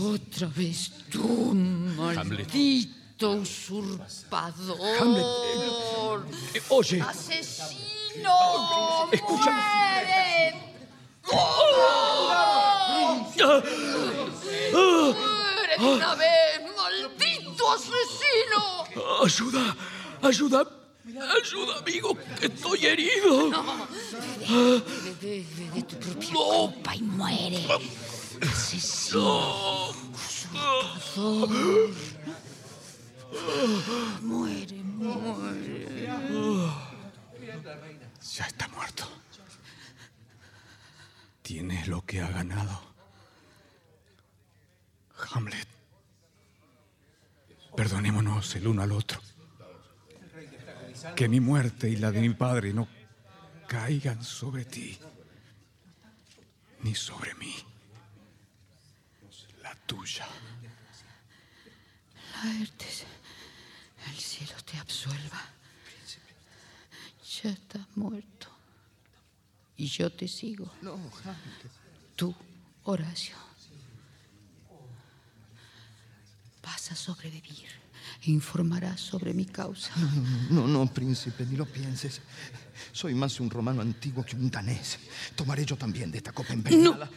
Otra 0.00 0.46
vez 0.48 0.90
tú, 1.10 1.54
maldito 1.54 3.30
usurpador. 3.30 4.76
oye. 6.68 7.00
¡Asesino! 7.00 9.08
Escucha. 9.10 9.50
¡Muere! 9.50 10.54
¡Muere 14.72 15.76
de 15.78 15.84
una 15.84 16.14
vez, 16.14 16.60
maldito 16.76 17.72
asesino! 17.72 18.84
Ayuda, 19.24 19.76
ayuda, 20.22 20.64
ayuda, 21.16 21.78
amigo, 21.78 22.16
que 22.38 22.46
estoy 22.46 22.86
herido. 22.86 23.50
Bebe, 24.48 24.82
bebe 25.20 25.70
de 25.74 25.82
tu 25.82 25.96
propia 25.98 26.32
copa 26.32 26.94
y 26.94 27.02
muere. 27.02 27.66
Asesino. 28.42 29.90
Usurpador. 30.12 31.90
Muere, 34.22 34.82
muere. 34.82 36.06
Ya 38.36 38.44
está 38.46 38.68
muerto. 38.68 39.08
Tiene 41.42 41.86
lo 41.86 42.04
que 42.04 42.20
ha 42.20 42.28
ganado. 42.28 42.82
Hamlet. 45.32 45.66
Perdonémonos 47.74 48.54
el 48.56 48.66
uno 48.66 48.82
al 48.82 48.92
otro. 48.92 49.20
Que 51.14 51.28
mi 51.28 51.40
muerte 51.40 51.88
y 51.88 51.96
la 51.96 52.10
de 52.10 52.20
mi 52.20 52.30
padre 52.30 52.72
no 52.72 52.88
caigan 53.66 54.24
sobre 54.24 54.64
ti, 54.64 54.98
ni 56.82 56.94
sobre 56.94 57.34
mí. 57.34 57.54
La 59.62 59.74
tuya. 59.86 60.26
Laertes, 62.42 63.04
el 64.06 64.16
cielo 64.16 64.54
te 64.64 64.78
absuelva. 64.78 65.44
Ya 67.42 67.50
estás 67.50 67.86
muerto. 67.96 68.48
Y 69.76 69.86
yo 69.86 70.10
te 70.10 70.26
sigo. 70.26 70.72
No. 70.82 70.98
Tú, 72.16 72.34
Horacio. 72.84 73.36
Vas 76.62 76.90
a 76.90 76.96
sobrevivir 76.96 77.68
e 78.22 78.30
informarás 78.30 79.00
sobre 79.00 79.32
mi 79.32 79.44
causa. 79.46 79.90
No, 80.50 80.66
no, 80.66 80.84
no, 80.84 80.92
príncipe, 80.92 81.46
ni 81.46 81.56
lo 81.56 81.66
pienses. 81.66 82.20
Soy 82.92 83.14
más 83.14 83.38
un 83.40 83.50
romano 83.50 83.80
antiguo 83.82 84.24
que 84.24 84.36
un 84.36 84.50
danés. 84.50 84.98
Tomaré 85.36 85.64
yo 85.64 85.76
también 85.76 86.10
de 86.10 86.18
esta 86.18 86.32
copa 86.32 86.52
envenenada. 86.52 87.08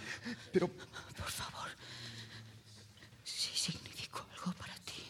Pero 0.51 0.67
Por 0.69 1.29
favor, 1.29 1.69
si 3.23 3.49
significó 3.55 4.25
algo 4.37 4.53
para 4.53 4.73
ti. 4.75 5.01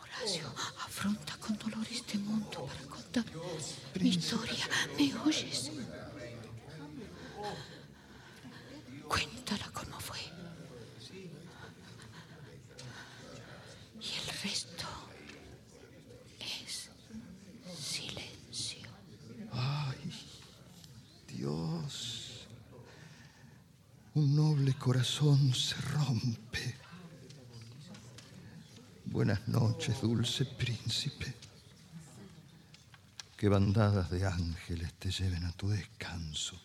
Horacio, 0.00 0.46
afronta 0.84 1.36
con 1.38 1.56
dolor 1.58 1.86
este 1.90 2.18
mundo 2.18 2.66
para 2.66 2.82
contar 2.82 3.24
mi 4.00 4.08
historia. 4.08 4.68
¿Me 4.96 5.14
oyes? 5.20 5.70
Cuéntala 9.08 9.70
como 9.72 9.98
fue. 9.98 10.18
Y 14.00 14.06
el 14.20 14.28
resto 14.42 14.86
es 16.40 16.90
silencio. 17.80 18.88
Ay, 19.52 20.12
Dios. 21.26 22.46
Un 24.14 24.34
noble 24.36 24.74
corazón 24.88 25.52
se 25.52 25.74
rompe. 25.92 26.74
Buenas 29.04 29.46
noches, 29.46 30.00
dulce 30.00 30.46
príncipe. 30.46 31.34
Que 33.36 33.50
bandadas 33.50 34.08
de 34.10 34.24
ángeles 34.24 34.94
te 34.94 35.10
lleven 35.10 35.44
a 35.44 35.52
tu 35.52 35.68
descanso. 35.68 36.58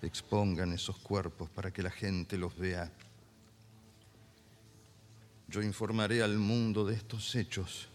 Expongan 0.00 0.72
esos 0.72 0.96
cuerpos 0.98 1.50
para 1.50 1.72
que 1.72 1.82
la 1.82 1.90
gente 1.90 2.38
los 2.38 2.56
vea. 2.56 2.88
Yo 5.48 5.60
informaré 5.60 6.22
al 6.22 6.38
mundo 6.38 6.86
de 6.86 6.94
estos 6.94 7.34
hechos. 7.34 7.88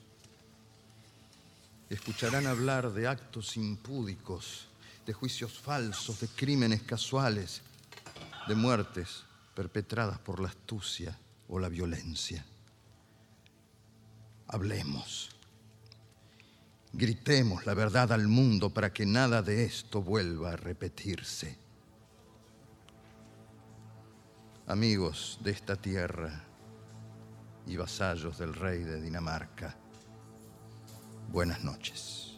Escucharán 1.89 2.45
hablar 2.45 2.91
de 2.91 3.07
actos 3.07 3.55
impúdicos, 3.55 4.67
de 5.05 5.13
juicios 5.13 5.59
falsos, 5.59 6.19
de 6.19 6.27
crímenes 6.27 6.83
casuales, 6.83 7.61
de 8.47 8.55
muertes 8.55 9.23
perpetradas 9.55 10.19
por 10.19 10.39
la 10.39 10.49
astucia 10.49 11.17
o 11.47 11.59
la 11.59 11.69
violencia. 11.69 12.45
Hablemos. 14.47 15.29
Gritemos 16.91 17.65
la 17.65 17.73
verdad 17.73 18.11
al 18.11 18.27
mundo 18.27 18.69
para 18.69 18.93
que 18.93 19.05
nada 19.05 19.41
de 19.41 19.65
esto 19.65 20.01
vuelva 20.01 20.53
a 20.53 20.55
repetirse. 20.55 21.57
Amigos 24.67 25.39
de 25.43 25.51
esta 25.51 25.75
tierra 25.75 26.43
y 27.65 27.75
vasallos 27.75 28.37
del 28.37 28.53
rey 28.53 28.83
de 28.83 29.01
Dinamarca, 29.01 29.75
buenas 31.29 31.63
noches. 31.63 32.32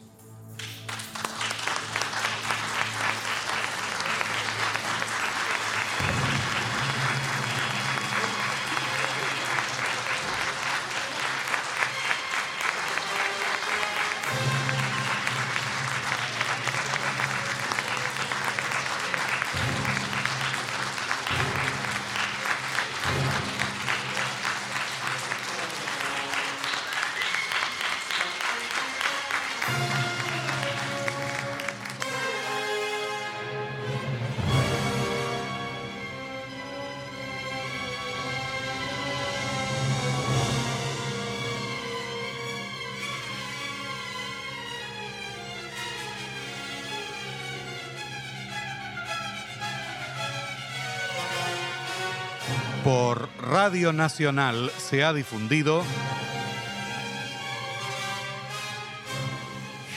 Radio 53.76 53.92
Nacional 53.92 54.72
se 54.78 55.04
ha 55.04 55.12
difundido 55.12 55.84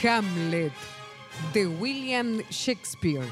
Hamlet 0.02 0.72
de 1.54 1.68
William 1.68 2.42
Shakespeare. 2.50 3.24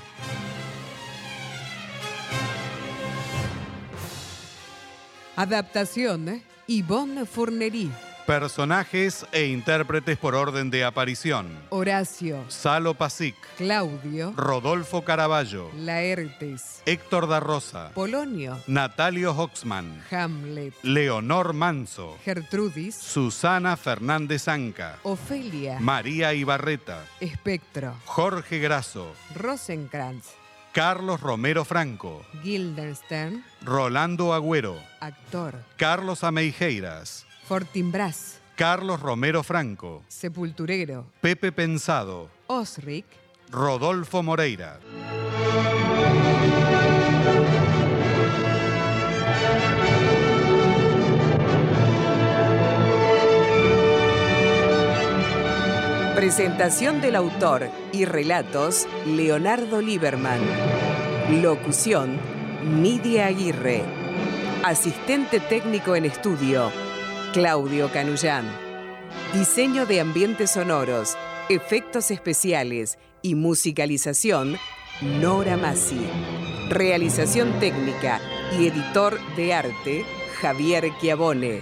Adaptación 5.35 6.41
Yvonne 6.69 7.27
Fournery. 7.27 7.91
Personajes 8.27 9.25
e 9.33 9.47
intérpretes 9.47 10.19
por 10.19 10.35
orden 10.35 10.69
de 10.69 10.85
aparición. 10.85 11.47
Horacio, 11.71 12.45
Salo 12.49 12.95
Pasic, 12.95 13.37
Claudio, 13.57 14.33
Rodolfo 14.37 15.03
Caraballo, 15.05 15.71
Laertes, 15.77 16.83
Héctor 16.85 17.29
da 17.29 17.41
Rosa, 17.41 17.93
Polonio, 17.95 18.59
Natalio 18.67 19.33
Hoxman, 19.33 20.03
Hamlet, 20.11 20.75
Leonor 20.83 21.53
Manso, 21.53 22.19
Gertrudis, 22.25 22.97
Susana 22.97 23.77
Fernández 23.77 24.49
Anca, 24.49 24.99
Ofelia, 25.05 25.79
María 25.81 26.35
Ibarreta, 26.35 27.05
Espectro, 27.21 27.95
Jorge 28.07 28.59
Grasso, 28.59 29.15
Rosenkrantz, 29.35 30.35
Carlos 30.73 31.21
Romero 31.21 31.65
Franco, 31.65 32.27
Guildenstern, 32.43 33.45
Rolando 33.63 34.35
Agüero, 34.35 34.77
actor, 35.01 35.55
Carlos 35.77 36.25
Ameijeiras, 36.25 37.25
Fortinbras, 37.47 38.41
Carlos 38.57 38.99
Romero 38.99 39.45
Franco, 39.45 40.03
Sepulturero, 40.09 41.07
Pepe 41.21 41.53
Pensado, 41.53 42.29
Osric, 42.49 43.07
Rodolfo 43.53 44.21
Moreira. 44.25 44.81
Presentación 56.17 57.01
del 57.01 57.15
autor 57.15 57.71
y 57.93 58.07
relatos 58.07 58.89
Leonardo 59.07 59.81
Lieberman. 59.81 60.41
Locución 61.41 62.19
Nidia 62.65 63.27
Aguirre. 63.27 63.85
Asistente 64.65 65.39
técnico 65.39 65.95
en 65.95 66.07
estudio 66.07 66.73
Claudio 67.37 67.93
Canullán. 67.93 68.47
Diseño 69.35 69.85
de 69.85 70.01
ambientes 70.01 70.53
sonoros, 70.53 71.19
efectos 71.51 72.11
especiales 72.11 72.99
y 73.21 73.35
musicalización 73.35 74.57
Nora 75.03 75.59
Massi. 75.59 76.01
Realización 76.71 77.61
técnica 77.61 78.23
y 78.59 78.69
editor 78.69 79.19
de 79.37 79.53
arte 79.53 80.07
Javier 80.41 80.91
Chiavone. 80.99 81.61